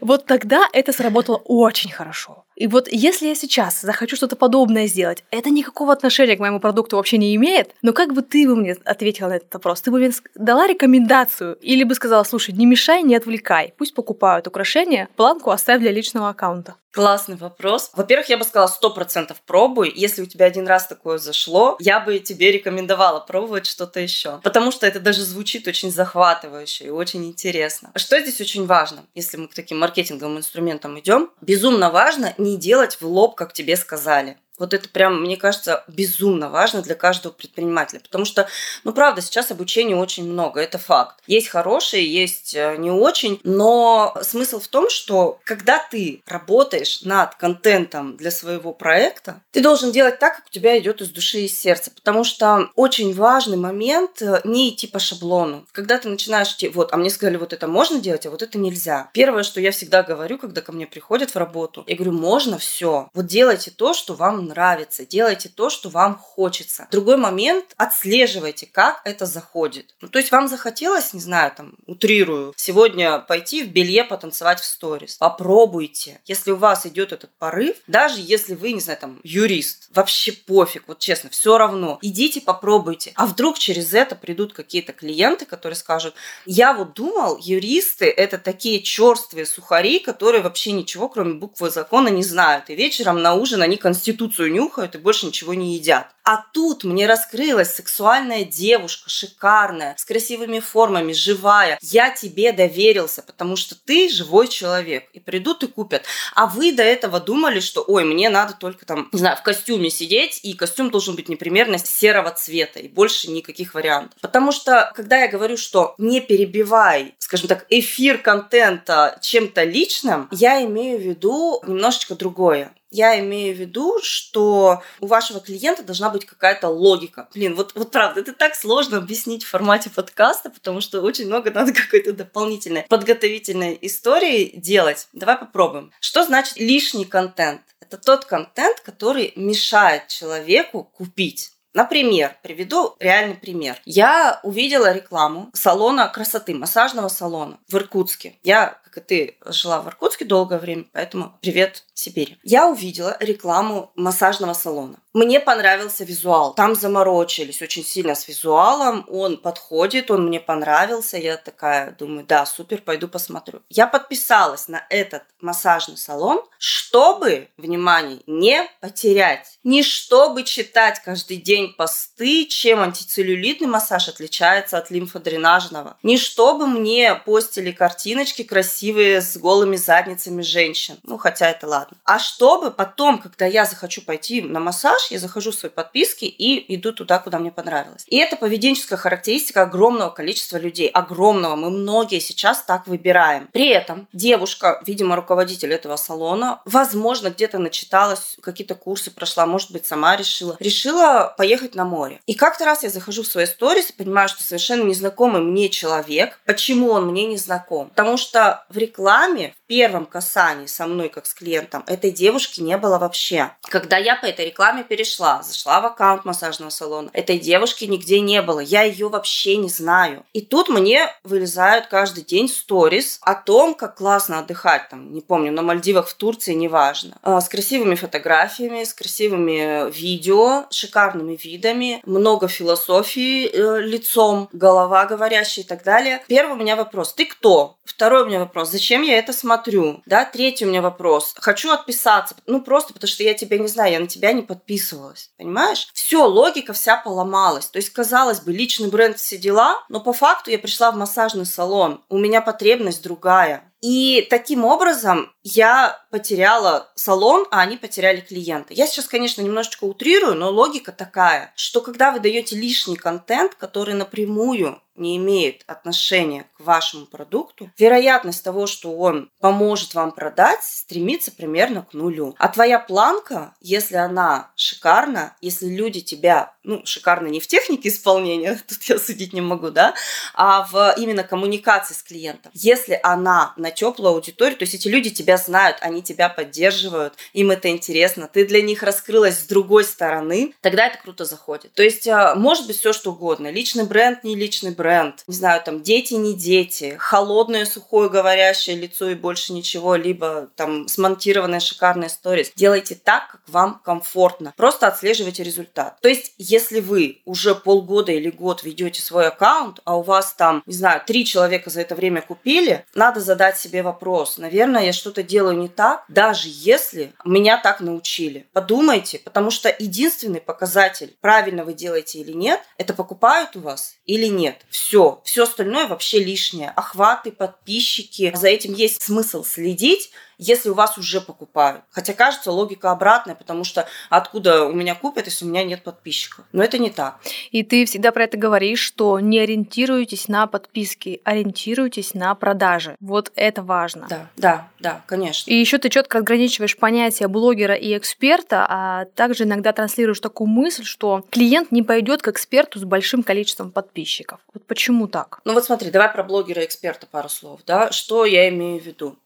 Вот 0.00 0.26
тогда 0.26 0.68
это 0.72 0.92
сработало 0.92 1.40
очень 1.44 1.90
хорошо. 1.90 2.45
И 2.56 2.66
вот 2.66 2.88
если 2.90 3.28
я 3.28 3.34
сейчас 3.34 3.82
захочу 3.82 4.16
что-то 4.16 4.34
подобное 4.34 4.86
сделать, 4.86 5.24
это 5.30 5.50
никакого 5.50 5.92
отношения 5.92 6.36
к 6.36 6.40
моему 6.40 6.58
продукту 6.58 6.96
вообще 6.96 7.18
не 7.18 7.36
имеет, 7.36 7.74
но 7.82 7.92
как 7.92 8.14
бы 8.14 8.22
ты 8.22 8.48
бы 8.48 8.56
мне 8.56 8.76
ответила 8.84 9.28
на 9.28 9.36
этот 9.36 9.52
вопрос? 9.54 9.82
Ты 9.82 9.90
бы 9.90 9.98
мне 9.98 10.10
дала 10.34 10.66
рекомендацию 10.66 11.56
или 11.60 11.84
бы 11.84 11.94
сказала, 11.94 12.24
слушай, 12.24 12.54
не 12.54 12.64
мешай, 12.64 13.02
не 13.02 13.14
отвлекай, 13.14 13.74
пусть 13.76 13.94
покупают 13.94 14.46
украшения, 14.46 15.08
планку 15.16 15.50
оставь 15.50 15.80
для 15.80 15.92
личного 15.92 16.30
аккаунта. 16.30 16.76
Классный 16.96 17.36
вопрос. 17.36 17.90
Во-первых, 17.92 18.30
я 18.30 18.38
бы 18.38 18.44
сказала, 18.44 18.68
сто 18.68 18.88
процентов 18.88 19.42
пробуй. 19.44 19.92
Если 19.94 20.22
у 20.22 20.24
тебя 20.24 20.46
один 20.46 20.66
раз 20.66 20.86
такое 20.86 21.18
зашло, 21.18 21.76
я 21.78 22.00
бы 22.00 22.20
тебе 22.20 22.50
рекомендовала 22.50 23.20
пробовать 23.20 23.66
что-то 23.66 24.00
еще. 24.00 24.40
Потому 24.42 24.72
что 24.72 24.86
это 24.86 24.98
даже 24.98 25.20
звучит 25.20 25.68
очень 25.68 25.92
захватывающе 25.92 26.86
и 26.86 26.88
очень 26.88 27.26
интересно. 27.26 27.92
Что 27.96 28.18
здесь 28.18 28.40
очень 28.40 28.64
важно, 28.64 29.04
если 29.14 29.36
мы 29.36 29.48
к 29.48 29.52
таким 29.52 29.78
маркетинговым 29.78 30.38
инструментам 30.38 30.98
идем? 30.98 31.30
Безумно 31.42 31.90
важно 31.90 32.32
не 32.38 32.56
делать 32.56 32.98
в 32.98 33.06
лоб, 33.06 33.34
как 33.34 33.52
тебе 33.52 33.76
сказали. 33.76 34.38
Вот 34.58 34.74
это 34.74 34.88
прям, 34.88 35.22
мне 35.22 35.36
кажется, 35.36 35.84
безумно 35.88 36.48
важно 36.48 36.82
для 36.82 36.94
каждого 36.94 37.32
предпринимателя. 37.32 38.00
Потому 38.00 38.24
что, 38.24 38.48
ну, 38.84 38.92
правда, 38.92 39.20
сейчас 39.20 39.50
обучения 39.50 39.96
очень 39.96 40.30
много, 40.30 40.60
это 40.60 40.78
факт. 40.78 41.16
Есть 41.26 41.48
хорошие, 41.48 42.10
есть 42.10 42.54
э, 42.54 42.76
не 42.78 42.90
очень, 42.90 43.40
но 43.44 44.16
смысл 44.22 44.60
в 44.60 44.68
том, 44.68 44.88
что 44.88 45.38
когда 45.44 45.78
ты 45.78 46.22
работаешь 46.26 47.02
над 47.02 47.34
контентом 47.34 48.16
для 48.16 48.30
своего 48.30 48.72
проекта, 48.72 49.42
ты 49.52 49.60
должен 49.60 49.92
делать 49.92 50.18
так, 50.18 50.36
как 50.36 50.46
у 50.46 50.50
тебя 50.50 50.78
идет 50.78 51.00
из 51.00 51.10
души 51.10 51.40
и 51.40 51.48
сердца. 51.48 51.90
Потому 51.94 52.24
что 52.24 52.70
очень 52.74 53.14
важный 53.14 53.56
момент 53.56 54.22
э, 54.22 54.40
не 54.44 54.70
идти 54.70 54.86
по 54.86 54.98
шаблону. 54.98 55.66
Когда 55.72 55.98
ты 55.98 56.08
начинаешь 56.08 56.52
идти, 56.52 56.68
вот, 56.68 56.92
а 56.92 56.96
мне 56.96 57.10
сказали, 57.10 57.36
вот 57.36 57.52
это 57.52 57.68
можно 57.68 58.00
делать, 58.00 58.26
а 58.26 58.30
вот 58.30 58.42
это 58.42 58.58
нельзя. 58.58 59.10
Первое, 59.12 59.42
что 59.42 59.60
я 59.60 59.70
всегда 59.70 60.02
говорю, 60.02 60.38
когда 60.38 60.60
ко 60.60 60.72
мне 60.72 60.86
приходят 60.86 61.30
в 61.30 61.36
работу, 61.36 61.84
я 61.86 61.96
говорю, 61.96 62.12
можно 62.12 62.58
все. 62.58 63.08
Вот 63.14 63.26
делайте 63.26 63.70
то, 63.70 63.92
что 63.94 64.14
вам 64.14 64.45
нравится, 64.46 65.06
делайте 65.06 65.48
то, 65.48 65.70
что 65.70 65.88
вам 65.88 66.16
хочется. 66.16 66.88
Другой 66.90 67.16
момент, 67.16 67.66
отслеживайте, 67.76 68.66
как 68.66 69.00
это 69.04 69.26
заходит. 69.26 69.94
Ну, 70.00 70.08
то 70.08 70.18
есть 70.18 70.32
вам 70.32 70.48
захотелось, 70.48 71.12
не 71.12 71.20
знаю, 71.20 71.52
там, 71.56 71.74
утрирую, 71.86 72.54
сегодня 72.56 73.18
пойти 73.18 73.62
в 73.62 73.68
белье 73.68 74.04
потанцевать 74.04 74.60
в 74.60 74.64
сторис. 74.64 75.16
Попробуйте. 75.16 76.20
Если 76.26 76.50
у 76.50 76.56
вас 76.56 76.86
идет 76.86 77.12
этот 77.12 77.30
порыв, 77.38 77.76
даже 77.86 78.20
если 78.20 78.54
вы, 78.54 78.72
не 78.72 78.80
знаю, 78.80 78.98
там, 78.98 79.20
юрист, 79.22 79.88
вообще 79.90 80.32
пофиг, 80.32 80.84
вот 80.86 80.98
честно, 80.98 81.30
все 81.30 81.58
равно. 81.58 81.98
Идите, 82.02 82.40
попробуйте. 82.40 83.12
А 83.14 83.26
вдруг 83.26 83.58
через 83.58 83.94
это 83.94 84.14
придут 84.14 84.52
какие-то 84.52 84.92
клиенты, 84.92 85.46
которые 85.46 85.76
скажут, 85.76 86.14
я 86.44 86.72
вот 86.74 86.94
думал, 86.94 87.38
юристы 87.38 88.06
это 88.06 88.38
такие 88.38 88.82
черствые 88.82 89.46
сухари, 89.46 89.98
которые 89.98 90.42
вообще 90.42 90.72
ничего, 90.72 91.08
кроме 91.08 91.34
буквы 91.34 91.70
закона, 91.70 92.08
не 92.08 92.22
знают. 92.22 92.70
И 92.70 92.74
вечером 92.74 93.22
на 93.22 93.34
ужин 93.34 93.62
они 93.62 93.76
конституцию 93.76 94.35
конституцию 94.36 94.52
нюхают 94.52 94.94
и 94.94 94.98
больше 94.98 95.26
ничего 95.26 95.54
не 95.54 95.74
едят. 95.74 96.08
А 96.24 96.44
тут 96.52 96.82
мне 96.84 97.06
раскрылась 97.06 97.74
сексуальная 97.74 98.44
девушка, 98.44 99.08
шикарная, 99.08 99.94
с 99.96 100.04
красивыми 100.04 100.58
формами, 100.58 101.12
живая. 101.12 101.78
Я 101.82 102.10
тебе 102.10 102.52
доверился, 102.52 103.22
потому 103.22 103.56
что 103.56 103.76
ты 103.76 104.08
живой 104.08 104.48
человек. 104.48 105.04
И 105.12 105.20
придут 105.20 105.62
и 105.62 105.68
купят. 105.68 106.02
А 106.34 106.46
вы 106.46 106.72
до 106.72 106.82
этого 106.82 107.20
думали, 107.20 107.60
что, 107.60 107.84
ой, 107.86 108.04
мне 108.04 108.28
надо 108.28 108.54
только 108.54 108.84
там, 108.84 109.08
не 109.12 109.18
знаю, 109.20 109.36
в 109.36 109.42
костюме 109.42 109.88
сидеть, 109.88 110.40
и 110.42 110.54
костюм 110.54 110.90
должен 110.90 111.14
быть 111.14 111.28
непримерно 111.28 111.78
серого 111.78 112.30
цвета, 112.32 112.80
и 112.80 112.88
больше 112.88 113.30
никаких 113.30 113.74
вариантов. 113.74 114.18
Потому 114.20 114.50
что, 114.50 114.92
когда 114.96 115.18
я 115.18 115.28
говорю, 115.28 115.56
что 115.56 115.94
не 115.98 116.20
перебивай, 116.20 117.14
скажем 117.18 117.46
так, 117.46 117.66
эфир 117.68 118.18
контента 118.18 119.18
чем-то 119.22 119.62
личным, 119.62 120.28
я 120.32 120.64
имею 120.64 120.98
в 120.98 121.02
виду 121.02 121.62
немножечко 121.66 122.16
другое. 122.16 122.72
Я 122.90 123.18
имею 123.20 123.54
в 123.54 123.58
виду, 123.58 123.98
что 124.02 124.82
у 125.00 125.06
вашего 125.06 125.40
клиента 125.40 125.82
должна 125.82 126.10
быть 126.10 126.24
какая-то 126.24 126.68
логика. 126.68 127.28
Блин, 127.34 127.54
вот, 127.54 127.72
вот 127.74 127.90
правда, 127.90 128.20
это 128.20 128.32
так 128.32 128.54
сложно 128.54 128.98
объяснить 128.98 129.44
в 129.44 129.48
формате 129.48 129.90
подкаста, 129.90 130.50
потому 130.50 130.80
что 130.80 131.00
очень 131.00 131.26
много 131.26 131.50
надо 131.54 131.72
какой-то 131.72 132.12
дополнительной 132.12 132.82
подготовительной 132.88 133.78
истории 133.82 134.52
делать. 134.54 135.08
Давай 135.12 135.36
попробуем. 135.36 135.92
Что 136.00 136.24
значит 136.24 136.56
лишний 136.56 137.04
контент? 137.04 137.62
Это 137.80 137.98
тот 137.98 138.24
контент, 138.24 138.80
который 138.80 139.32
мешает 139.36 140.08
человеку 140.08 140.84
купить. 140.84 141.52
Например, 141.76 142.34
приведу 142.42 142.96
реальный 143.00 143.34
пример. 143.34 143.76
Я 143.84 144.40
увидела 144.42 144.94
рекламу 144.94 145.50
салона 145.52 146.08
красоты, 146.08 146.54
массажного 146.54 147.08
салона 147.08 147.58
в 147.68 147.76
Иркутске. 147.76 148.38
Я, 148.42 148.78
ты, 149.00 149.36
жила 149.46 149.80
в 149.80 149.88
Иркутске 149.88 150.24
долгое 150.24 150.58
время, 150.58 150.84
поэтому 150.92 151.36
привет 151.40 151.84
Сибири. 151.94 152.38
Я 152.42 152.68
увидела 152.68 153.16
рекламу 153.20 153.90
массажного 153.94 154.52
салона. 154.52 154.96
Мне 155.16 155.40
понравился 155.40 156.04
визуал. 156.04 156.52
Там 156.52 156.74
заморочились 156.74 157.62
очень 157.62 157.82
сильно 157.82 158.14
с 158.14 158.28
визуалом. 158.28 159.06
Он 159.08 159.38
подходит, 159.38 160.10
он 160.10 160.26
мне 160.26 160.40
понравился. 160.40 161.16
Я 161.16 161.38
такая 161.38 161.92
думаю, 161.92 162.26
да, 162.26 162.44
супер, 162.44 162.82
пойду 162.82 163.08
посмотрю. 163.08 163.62
Я 163.70 163.86
подписалась 163.86 164.68
на 164.68 164.84
этот 164.90 165.22
массажный 165.40 165.96
салон, 165.96 166.42
чтобы, 166.58 167.48
внимание, 167.56 168.18
не 168.26 168.68
потерять. 168.82 169.58
Не 169.64 169.82
чтобы 169.82 170.42
читать 170.42 171.00
каждый 171.02 171.38
день 171.38 171.72
посты, 171.72 172.44
чем 172.44 172.80
антицеллюлитный 172.80 173.68
массаж 173.68 174.08
отличается 174.08 174.76
от 174.76 174.90
лимфодренажного. 174.90 175.96
Не 176.02 176.18
чтобы 176.18 176.66
мне 176.66 177.14
постили 177.14 177.72
картиночки 177.72 178.42
красивые 178.42 178.85
с 178.92 179.36
голыми 179.36 179.76
задницами 179.76 180.42
женщин. 180.42 180.98
Ну, 181.02 181.18
хотя 181.18 181.50
это 181.50 181.66
ладно. 181.66 181.96
А 182.04 182.18
чтобы 182.18 182.70
потом, 182.70 183.18
когда 183.18 183.46
я 183.46 183.64
захочу 183.64 184.02
пойти 184.02 184.42
на 184.42 184.60
массаж, 184.60 185.10
я 185.10 185.18
захожу 185.18 185.50
в 185.50 185.54
свои 185.54 185.70
подписки 185.70 186.24
и 186.24 186.74
иду 186.74 186.92
туда, 186.92 187.18
куда 187.18 187.38
мне 187.38 187.50
понравилось. 187.50 188.04
И 188.06 188.16
это 188.16 188.36
поведенческая 188.36 188.98
характеристика 188.98 189.62
огромного 189.62 190.10
количества 190.10 190.58
людей. 190.58 190.88
Огромного. 190.88 191.56
Мы 191.56 191.70
многие 191.70 192.20
сейчас 192.20 192.62
так 192.62 192.86
выбираем. 192.86 193.48
При 193.52 193.68
этом 193.68 194.08
девушка, 194.12 194.82
видимо, 194.86 195.16
руководитель 195.16 195.72
этого 195.72 195.96
салона, 195.96 196.60
возможно, 196.64 197.30
где-то 197.30 197.58
начиталась, 197.58 198.36
какие-то 198.42 198.74
курсы 198.74 199.10
прошла, 199.10 199.46
может 199.46 199.70
быть, 199.70 199.86
сама 199.86 200.16
решила. 200.16 200.56
Решила 200.60 201.34
поехать 201.36 201.74
на 201.74 201.84
море. 201.84 202.20
И 202.26 202.34
как-то 202.34 202.64
раз 202.64 202.82
я 202.82 202.90
захожу 202.90 203.22
в 203.22 203.26
свои 203.26 203.46
сторис 203.46 203.90
и 203.90 203.92
понимаю, 203.92 204.28
что 204.28 204.42
совершенно 204.42 204.82
незнакомый 204.82 205.42
мне 205.42 205.68
человек. 205.68 206.38
Почему 206.44 206.90
он 206.90 207.06
мне 207.06 207.26
не 207.26 207.36
знаком? 207.36 207.88
Потому 207.90 208.16
что 208.16 208.64
в 208.76 208.78
рекламе, 208.78 209.54
в 209.56 209.66
первом 209.66 210.04
касании 210.04 210.66
со 210.66 210.86
мной, 210.86 211.08
как 211.08 211.24
с 211.24 211.32
клиентом, 211.32 211.82
этой 211.86 212.10
девушки 212.10 212.60
не 212.60 212.76
было 212.76 212.98
вообще. 212.98 213.50
Когда 213.62 213.96
я 213.96 214.16
по 214.16 214.26
этой 214.26 214.46
рекламе 214.46 214.84
перешла, 214.84 215.42
зашла 215.42 215.80
в 215.80 215.86
аккаунт 215.86 216.26
массажного 216.26 216.68
салона, 216.68 217.08
этой 217.14 217.38
девушки 217.38 217.86
нигде 217.86 218.20
не 218.20 218.42
было. 218.42 218.60
Я 218.60 218.82
ее 218.82 219.08
вообще 219.08 219.56
не 219.56 219.70
знаю. 219.70 220.24
И 220.34 220.42
тут 220.42 220.68
мне 220.68 221.10
вылезают 221.24 221.86
каждый 221.86 222.22
день 222.22 222.48
сторис 222.48 223.18
о 223.22 223.34
том, 223.34 223.74
как 223.74 223.96
классно 223.96 224.40
отдыхать, 224.40 224.90
там, 224.90 225.12
не 225.12 225.22
помню, 225.22 225.52
на 225.52 225.62
Мальдивах, 225.62 226.08
в 226.08 226.14
Турции, 226.14 226.52
неважно. 226.52 227.16
А, 227.22 227.40
с 227.40 227.48
красивыми 227.48 227.94
фотографиями, 227.94 228.84
с 228.84 228.92
красивыми 228.92 229.90
видео, 229.90 230.66
шикарными 230.70 231.38
видами, 231.42 232.02
много 232.04 232.48
философии 232.48 233.46
э, 233.46 233.80
лицом, 233.80 234.50
голова 234.52 235.06
говорящая 235.06 235.64
и 235.64 235.68
так 235.68 235.82
далее. 235.82 236.22
Первый 236.28 236.52
у 236.52 236.60
меня 236.60 236.76
вопрос, 236.76 237.14
ты 237.14 237.24
кто? 237.24 237.76
Второй 237.86 238.24
у 238.24 238.26
меня 238.26 238.40
вопрос, 238.40 238.55
зачем 238.64 239.02
я 239.02 239.18
это 239.18 239.32
смотрю? 239.32 240.02
Да, 240.06 240.24
третий 240.24 240.64
у 240.64 240.68
меня 240.68 240.82
вопрос, 240.82 241.34
хочу 241.36 241.70
отписаться. 241.70 242.34
Ну, 242.46 242.60
просто 242.60 242.92
потому 242.92 243.08
что 243.08 243.22
я 243.22 243.34
тебя 243.34 243.58
не 243.58 243.68
знаю, 243.68 243.92
я 243.92 244.00
на 244.00 244.06
тебя 244.06 244.32
не 244.32 244.42
подписывалась. 244.42 245.30
Понимаешь? 245.36 245.88
Все, 245.92 246.24
логика 246.24 246.72
вся 246.72 246.96
поломалась. 246.96 247.66
То 247.66 247.78
есть, 247.78 247.90
казалось 247.90 248.40
бы, 248.40 248.52
личный 248.52 248.88
бренд, 248.88 249.18
все 249.18 249.36
дела, 249.36 249.84
но 249.88 250.00
по 250.00 250.12
факту 250.12 250.50
я 250.50 250.58
пришла 250.58 250.90
в 250.90 250.96
массажный 250.96 251.46
салон. 251.46 252.02
У 252.08 252.18
меня 252.18 252.40
потребность 252.40 253.02
другая. 253.02 253.72
И 253.88 254.26
таким 254.28 254.64
образом 254.64 255.32
я 255.44 256.04
потеряла 256.10 256.90
салон, 256.96 257.46
а 257.52 257.60
они 257.60 257.76
потеряли 257.76 258.20
клиента. 258.20 258.74
Я 258.74 258.84
сейчас, 258.88 259.06
конечно, 259.06 259.42
немножечко 259.42 259.84
утрирую, 259.84 260.34
но 260.34 260.50
логика 260.50 260.90
такая, 260.90 261.52
что 261.54 261.80
когда 261.80 262.10
вы 262.10 262.18
даете 262.18 262.56
лишний 262.56 262.96
контент, 262.96 263.54
который 263.54 263.94
напрямую 263.94 264.82
не 264.96 265.16
имеет 265.18 265.62
отношения 265.66 266.46
к 266.56 266.60
вашему 266.60 267.06
продукту, 267.06 267.70
вероятность 267.78 268.42
того, 268.42 268.66
что 268.66 268.96
он 268.96 269.30
поможет 269.40 269.94
вам 269.94 270.12
продать, 270.12 270.62
стремится 270.64 271.30
примерно 271.30 271.82
к 271.82 271.92
нулю. 271.92 272.34
А 272.38 272.48
твоя 272.48 272.78
планка, 272.78 273.54
если 273.60 273.96
она 273.96 274.50
шикарна, 274.56 275.36
если 275.40 275.66
люди 275.66 276.00
тебя, 276.00 276.54
ну, 276.62 276.84
шикарно 276.84 277.28
не 277.28 277.40
в 277.40 277.46
технике 277.46 277.90
исполнения, 277.90 278.58
тут 278.68 278.82
я 278.84 278.98
судить 278.98 279.32
не 279.32 279.40
могу, 279.40 279.70
да, 279.70 279.94
а 280.34 280.66
в 280.70 280.94
именно 280.96 281.22
коммуникации 281.22 281.94
с 281.94 282.02
клиентом. 282.02 282.50
Если 282.54 282.98
она 283.02 283.52
на 283.56 283.70
теплую 283.76 284.14
аудиторию, 284.14 284.58
то 284.58 284.64
есть 284.64 284.74
эти 284.74 284.88
люди 284.88 285.10
тебя 285.10 285.36
знают, 285.36 285.78
они 285.80 286.02
тебя 286.02 286.28
поддерживают, 286.28 287.14
им 287.32 287.50
это 287.50 287.68
интересно, 287.68 288.28
ты 288.32 288.46
для 288.46 288.62
них 288.62 288.82
раскрылась 288.82 289.38
с 289.38 289.46
другой 289.46 289.84
стороны, 289.84 290.54
тогда 290.60 290.86
это 290.86 290.98
круто 290.98 291.24
заходит. 291.24 291.72
То 291.74 291.82
есть 291.82 292.08
а, 292.08 292.34
может 292.34 292.66
быть 292.66 292.78
все 292.78 292.92
что 292.92 293.12
угодно, 293.12 293.50
личный 293.50 293.84
бренд, 293.84 294.24
не 294.24 294.34
личный 294.34 294.70
бренд. 294.70 295.22
Не 295.26 295.34
знаю, 295.34 295.62
там 295.64 295.82
дети, 295.82 296.14
не 296.14 296.34
дети, 296.34 296.96
холодное, 296.98 297.66
сухое, 297.66 298.08
говорящее 298.08 298.76
лицо 298.76 299.10
и 299.10 299.14
больше 299.14 299.52
ничего, 299.52 299.96
либо 299.96 300.48
там 300.56 300.88
смонтированная 300.88 301.60
шикарная 301.60 302.08
сторис. 302.08 302.52
Делайте 302.56 302.94
так, 302.94 303.28
как 303.30 303.40
вам 303.46 303.80
комфортно. 303.84 304.54
Просто 304.56 304.86
отслеживайте 304.86 305.42
результат. 305.42 306.00
То 306.00 306.08
есть, 306.08 306.34
если 306.38 306.80
вы 306.80 307.22
уже 307.24 307.54
полгода 307.54 308.12
или 308.12 308.30
год 308.30 308.64
ведете 308.64 309.02
свой 309.02 309.28
аккаунт, 309.28 309.80
а 309.84 309.96
у 309.96 310.02
вас 310.02 310.34
там, 310.34 310.62
не 310.66 310.74
знаю, 310.74 311.02
три 311.06 311.24
человека 311.24 311.70
за 311.70 311.82
это 311.82 311.94
время 311.94 312.22
купили, 312.22 312.84
надо 312.94 313.20
задать 313.20 313.58
себе 313.66 313.82
вопрос. 313.82 314.38
Наверное, 314.38 314.84
я 314.84 314.92
что-то 314.92 315.22
делаю 315.22 315.56
не 315.58 315.68
так, 315.68 316.04
даже 316.08 316.48
если 316.48 317.12
меня 317.24 317.58
так 317.60 317.80
научили. 317.80 318.46
Подумайте, 318.52 319.18
потому 319.18 319.50
что 319.50 319.74
единственный 319.78 320.40
показатель, 320.40 321.16
правильно 321.20 321.64
вы 321.64 321.74
делаете 321.74 322.20
или 322.20 322.32
нет, 322.32 322.60
это 322.78 322.94
покупают 322.94 323.56
у 323.56 323.60
вас 323.60 323.96
или 324.06 324.26
нет. 324.26 324.64
Все. 324.70 325.20
Все 325.24 325.44
остальное 325.44 325.86
вообще 325.86 326.22
лишнее. 326.22 326.72
Охваты, 326.76 327.32
подписчики. 327.32 328.32
За 328.34 328.48
этим 328.48 328.72
есть 328.72 329.02
смысл 329.02 329.44
следить 329.44 330.10
если 330.38 330.68
у 330.68 330.74
вас 330.74 330.98
уже 330.98 331.20
покупают. 331.20 331.82
Хотя 331.90 332.12
кажется 332.12 332.50
логика 332.50 332.90
обратная, 332.90 333.34
потому 333.34 333.64
что 333.64 333.86
откуда 334.10 334.66
у 334.66 334.72
меня 334.72 334.94
купят, 334.94 335.26
если 335.26 335.44
у 335.44 335.48
меня 335.48 335.64
нет 335.64 335.82
подписчиков. 335.82 336.44
Но 336.52 336.62
это 336.62 336.78
не 336.78 336.90
так. 336.90 337.18
И 337.50 337.62
ты 337.62 337.84
всегда 337.86 338.12
про 338.12 338.24
это 338.24 338.36
говоришь, 338.36 338.80
что 338.80 339.20
не 339.20 339.38
ориентируйтесь 339.38 340.28
на 340.28 340.46
подписки, 340.46 341.20
ориентируйтесь 341.24 342.14
на 342.14 342.34
продажи. 342.34 342.96
Вот 343.00 343.32
это 343.36 343.62
важно. 343.62 344.06
Да, 344.08 344.28
да, 344.36 344.68
да, 344.80 345.02
конечно. 345.06 345.50
И 345.50 345.54
еще 345.54 345.78
ты 345.78 345.88
четко 345.88 346.18
отграничиваешь 346.18 346.76
понятие 346.76 347.28
блогера 347.28 347.74
и 347.74 347.96
эксперта, 347.96 348.66
а 348.68 349.04
также 349.14 349.44
иногда 349.44 349.72
транслируешь 349.72 350.20
такую 350.20 350.48
мысль, 350.48 350.84
что 350.84 351.24
клиент 351.30 351.72
не 351.72 351.82
пойдет 351.82 352.22
к 352.22 352.28
эксперту 352.28 352.78
с 352.78 352.84
большим 352.84 353.22
количеством 353.22 353.70
подписчиков. 353.70 354.40
Вот 354.52 354.64
почему 354.66 355.08
так? 355.08 355.40
Ну 355.44 355.54
вот 355.54 355.64
смотри, 355.64 355.90
давай 355.90 356.10
про 356.10 356.22
блогера 356.22 356.62
и 356.62 356.66
эксперта 356.66 357.06
пару 357.06 357.28
слов. 357.28 357.60
Да? 357.66 357.90
Что 357.92 358.24
я 358.24 358.48
имею 358.48 358.80
в 358.80 358.84
виду? 358.84 359.16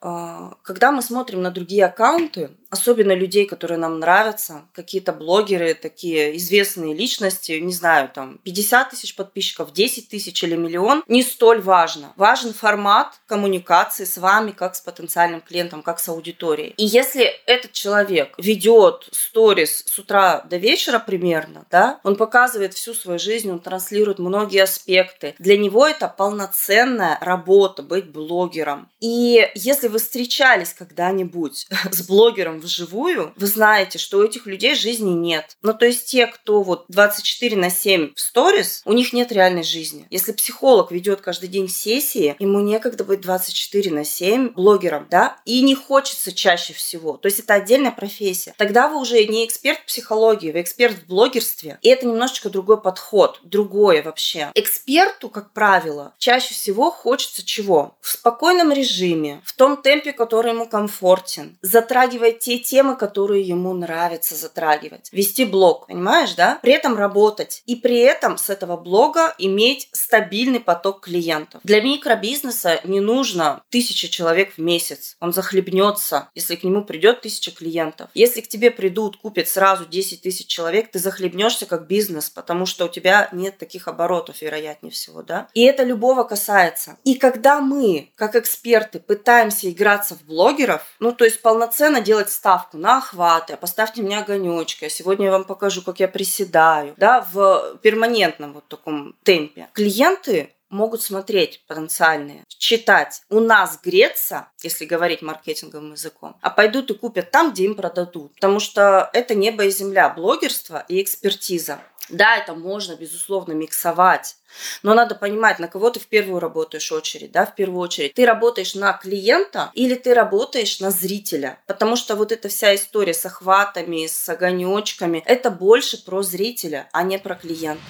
А, 0.00 0.54
когда 0.62 0.92
мы 0.92 1.02
смотрим 1.02 1.42
на 1.42 1.50
другие 1.50 1.84
аккаунты, 1.86 2.50
особенно 2.70 3.12
людей, 3.12 3.46
которые 3.46 3.78
нам 3.78 3.98
нравятся, 3.98 4.62
какие-то 4.72 5.12
блогеры, 5.12 5.74
такие 5.74 6.36
известные 6.36 6.94
личности, 6.94 7.52
не 7.52 7.72
знаю, 7.72 8.10
там 8.14 8.38
50 8.44 8.90
тысяч 8.90 9.16
подписчиков, 9.16 9.72
10 9.72 10.08
тысяч 10.08 10.42
или 10.44 10.54
миллион, 10.54 11.02
не 11.08 11.22
столь 11.22 11.60
важно. 11.60 12.12
Важен 12.16 12.52
формат 12.52 13.20
коммуникации 13.26 14.04
с 14.04 14.18
вами, 14.18 14.52
как 14.52 14.76
с 14.76 14.80
потенциальным 14.80 15.40
клиентом, 15.40 15.82
как 15.82 15.98
с 15.98 16.08
аудиторией. 16.08 16.74
И 16.76 16.84
если 16.84 17.24
этот 17.46 17.72
человек 17.72 18.34
ведет 18.38 19.08
сторис 19.12 19.84
с 19.86 19.98
утра 19.98 20.42
до 20.42 20.58
вечера 20.58 20.98
примерно, 20.98 21.64
да, 21.70 22.00
он 22.04 22.16
показывает 22.16 22.74
всю 22.74 22.94
свою 22.94 23.18
жизнь, 23.18 23.50
он 23.50 23.60
транслирует 23.60 24.18
многие 24.18 24.62
аспекты. 24.62 25.34
Для 25.38 25.56
него 25.56 25.86
это 25.86 26.08
полноценная 26.08 27.18
работа 27.20 27.82
быть 27.82 28.10
блогером. 28.10 28.88
И 29.00 29.50
если 29.64 29.88
вы 29.88 29.98
встречались 29.98 30.74
когда-нибудь 30.74 31.66
с 31.90 32.02
блогером 32.06 32.60
вживую, 32.60 33.32
вы 33.36 33.46
знаете, 33.46 33.98
что 33.98 34.18
у 34.18 34.24
этих 34.24 34.46
людей 34.46 34.74
жизни 34.74 35.10
нет. 35.10 35.56
Ну, 35.62 35.74
то 35.74 35.86
есть 35.86 36.06
те, 36.06 36.26
кто 36.26 36.62
вот 36.62 36.84
24 36.88 37.56
на 37.56 37.70
7 37.70 38.14
в 38.14 38.20
сторис, 38.20 38.82
у 38.84 38.92
них 38.92 39.12
нет 39.12 39.32
реальной 39.32 39.62
жизни. 39.62 40.06
Если 40.10 40.32
психолог 40.32 40.92
ведет 40.92 41.20
каждый 41.20 41.48
день 41.48 41.68
сессии, 41.68 42.36
ему 42.38 42.60
некогда 42.60 43.04
быть 43.04 43.20
24 43.20 43.90
на 43.90 44.04
7 44.04 44.50
блогером, 44.50 45.06
да, 45.10 45.38
и 45.44 45.62
не 45.62 45.74
хочется 45.74 46.32
чаще 46.32 46.72
всего. 46.72 47.16
То 47.16 47.26
есть 47.26 47.40
это 47.40 47.54
отдельная 47.54 47.92
профессия. 47.92 48.54
Тогда 48.56 48.88
вы 48.88 49.00
уже 49.00 49.24
не 49.24 49.44
эксперт 49.44 49.80
в 49.80 49.86
психологии, 49.86 50.52
вы 50.52 50.60
эксперт 50.60 50.96
в 50.96 51.06
блогерстве. 51.06 51.78
И 51.82 51.88
это 51.88 52.06
немножечко 52.06 52.50
другой 52.50 52.80
подход, 52.80 53.40
другое 53.42 54.02
вообще. 54.02 54.50
Эксперту, 54.54 55.28
как 55.28 55.52
правило, 55.52 56.14
чаще 56.18 56.54
всего 56.54 56.90
хочется 56.90 57.44
чего? 57.44 57.96
В 58.00 58.08
спокойном 58.08 58.72
режиме, 58.72 59.42
в 59.48 59.54
том 59.54 59.82
темпе, 59.82 60.12
который 60.12 60.52
ему 60.52 60.68
комфортен, 60.68 61.58
затрагивать 61.62 62.40
те 62.40 62.58
темы, 62.58 62.96
которые 62.96 63.42
ему 63.42 63.72
нравится 63.72 64.34
затрагивать, 64.34 65.08
вести 65.10 65.46
блог, 65.46 65.86
понимаешь, 65.86 66.34
да? 66.34 66.58
При 66.62 66.72
этом 66.72 66.96
работать 66.96 67.62
и 67.64 67.74
при 67.74 67.98
этом 67.98 68.36
с 68.36 68.50
этого 68.50 68.76
блога 68.76 69.34
иметь 69.38 69.88
стабильный 69.92 70.60
поток 70.60 71.00
клиентов. 71.00 71.62
Для 71.64 71.80
микробизнеса 71.80 72.80
не 72.84 73.00
нужно 73.00 73.62
тысяча 73.70 74.08
человек 74.08 74.52
в 74.54 74.58
месяц, 74.58 75.16
он 75.18 75.32
захлебнется, 75.32 76.28
если 76.34 76.54
к 76.56 76.62
нему 76.62 76.84
придет 76.84 77.22
тысяча 77.22 77.50
клиентов. 77.50 78.10
Если 78.12 78.42
к 78.42 78.48
тебе 78.48 78.70
придут, 78.70 79.16
купят 79.16 79.48
сразу 79.48 79.86
10 79.86 80.20
тысяч 80.20 80.46
человек, 80.46 80.90
ты 80.90 80.98
захлебнешься 80.98 81.64
как 81.64 81.86
бизнес, 81.86 82.28
потому 82.28 82.66
что 82.66 82.84
у 82.84 82.88
тебя 82.88 83.30
нет 83.32 83.56
таких 83.56 83.88
оборотов, 83.88 84.42
вероятнее 84.42 84.92
всего, 84.92 85.22
да? 85.22 85.48
И 85.54 85.62
это 85.62 85.84
любого 85.84 86.24
касается. 86.24 86.98
И 87.04 87.14
когда 87.14 87.60
мы, 87.60 88.10
как 88.14 88.36
эксперты, 88.36 89.00
пытаемся 89.00 89.27
играться 89.70 90.14
в 90.14 90.24
блогеров, 90.24 90.82
ну, 91.00 91.12
то 91.12 91.24
есть 91.24 91.42
полноценно 91.42 92.00
делать 92.00 92.30
ставку 92.30 92.76
на 92.78 92.98
охваты, 92.98 93.54
а 93.54 93.56
поставьте 93.56 94.02
мне 94.02 94.18
огонечки, 94.18 94.86
а 94.86 94.90
сегодня 94.90 95.26
я 95.26 95.32
вам 95.32 95.44
покажу, 95.44 95.82
как 95.82 96.00
я 96.00 96.08
приседаю, 96.08 96.94
да, 96.96 97.26
в 97.32 97.78
перманентном 97.82 98.54
вот 98.54 98.66
таком 98.68 99.14
темпе. 99.22 99.68
Клиенты 99.72 100.54
могут 100.70 101.02
смотреть 101.02 101.64
потенциальные, 101.66 102.44
читать. 102.48 103.22
У 103.30 103.40
нас 103.40 103.78
греться, 103.82 104.48
если 104.62 104.84
говорить 104.84 105.22
маркетинговым 105.22 105.92
языком, 105.92 106.36
а 106.40 106.50
пойдут 106.50 106.90
и 106.90 106.94
купят 106.94 107.30
там, 107.30 107.52
где 107.52 107.64
им 107.64 107.74
продадут. 107.74 108.34
Потому 108.34 108.60
что 108.60 109.10
это 109.12 109.34
небо 109.34 109.64
и 109.64 109.70
земля, 109.70 110.08
блогерство 110.08 110.84
и 110.88 111.02
экспертиза. 111.02 111.80
Да, 112.08 112.36
это 112.36 112.54
можно, 112.54 112.94
безусловно, 112.94 113.52
миксовать. 113.52 114.36
Но 114.82 114.94
надо 114.94 115.14
понимать, 115.14 115.58
на 115.58 115.68
кого 115.68 115.90
ты 115.90 116.00
в 116.00 116.06
первую 116.06 116.40
работаешь 116.40 116.90
очередь, 116.90 117.32
да, 117.32 117.44
в 117.44 117.54
первую 117.54 117.80
очередь. 117.80 118.14
Ты 118.14 118.24
работаешь 118.24 118.74
на 118.74 118.94
клиента 118.94 119.70
или 119.74 119.94
ты 119.94 120.14
работаешь 120.14 120.80
на 120.80 120.90
зрителя. 120.90 121.58
Потому 121.66 121.96
что 121.96 122.16
вот 122.16 122.32
эта 122.32 122.48
вся 122.48 122.74
история 122.74 123.14
с 123.14 123.26
охватами, 123.26 124.06
с 124.06 124.28
огонечками, 124.28 125.22
это 125.26 125.50
больше 125.50 126.02
про 126.02 126.22
зрителя, 126.22 126.88
а 126.92 127.02
не 127.02 127.18
про 127.18 127.34
клиента. 127.34 127.82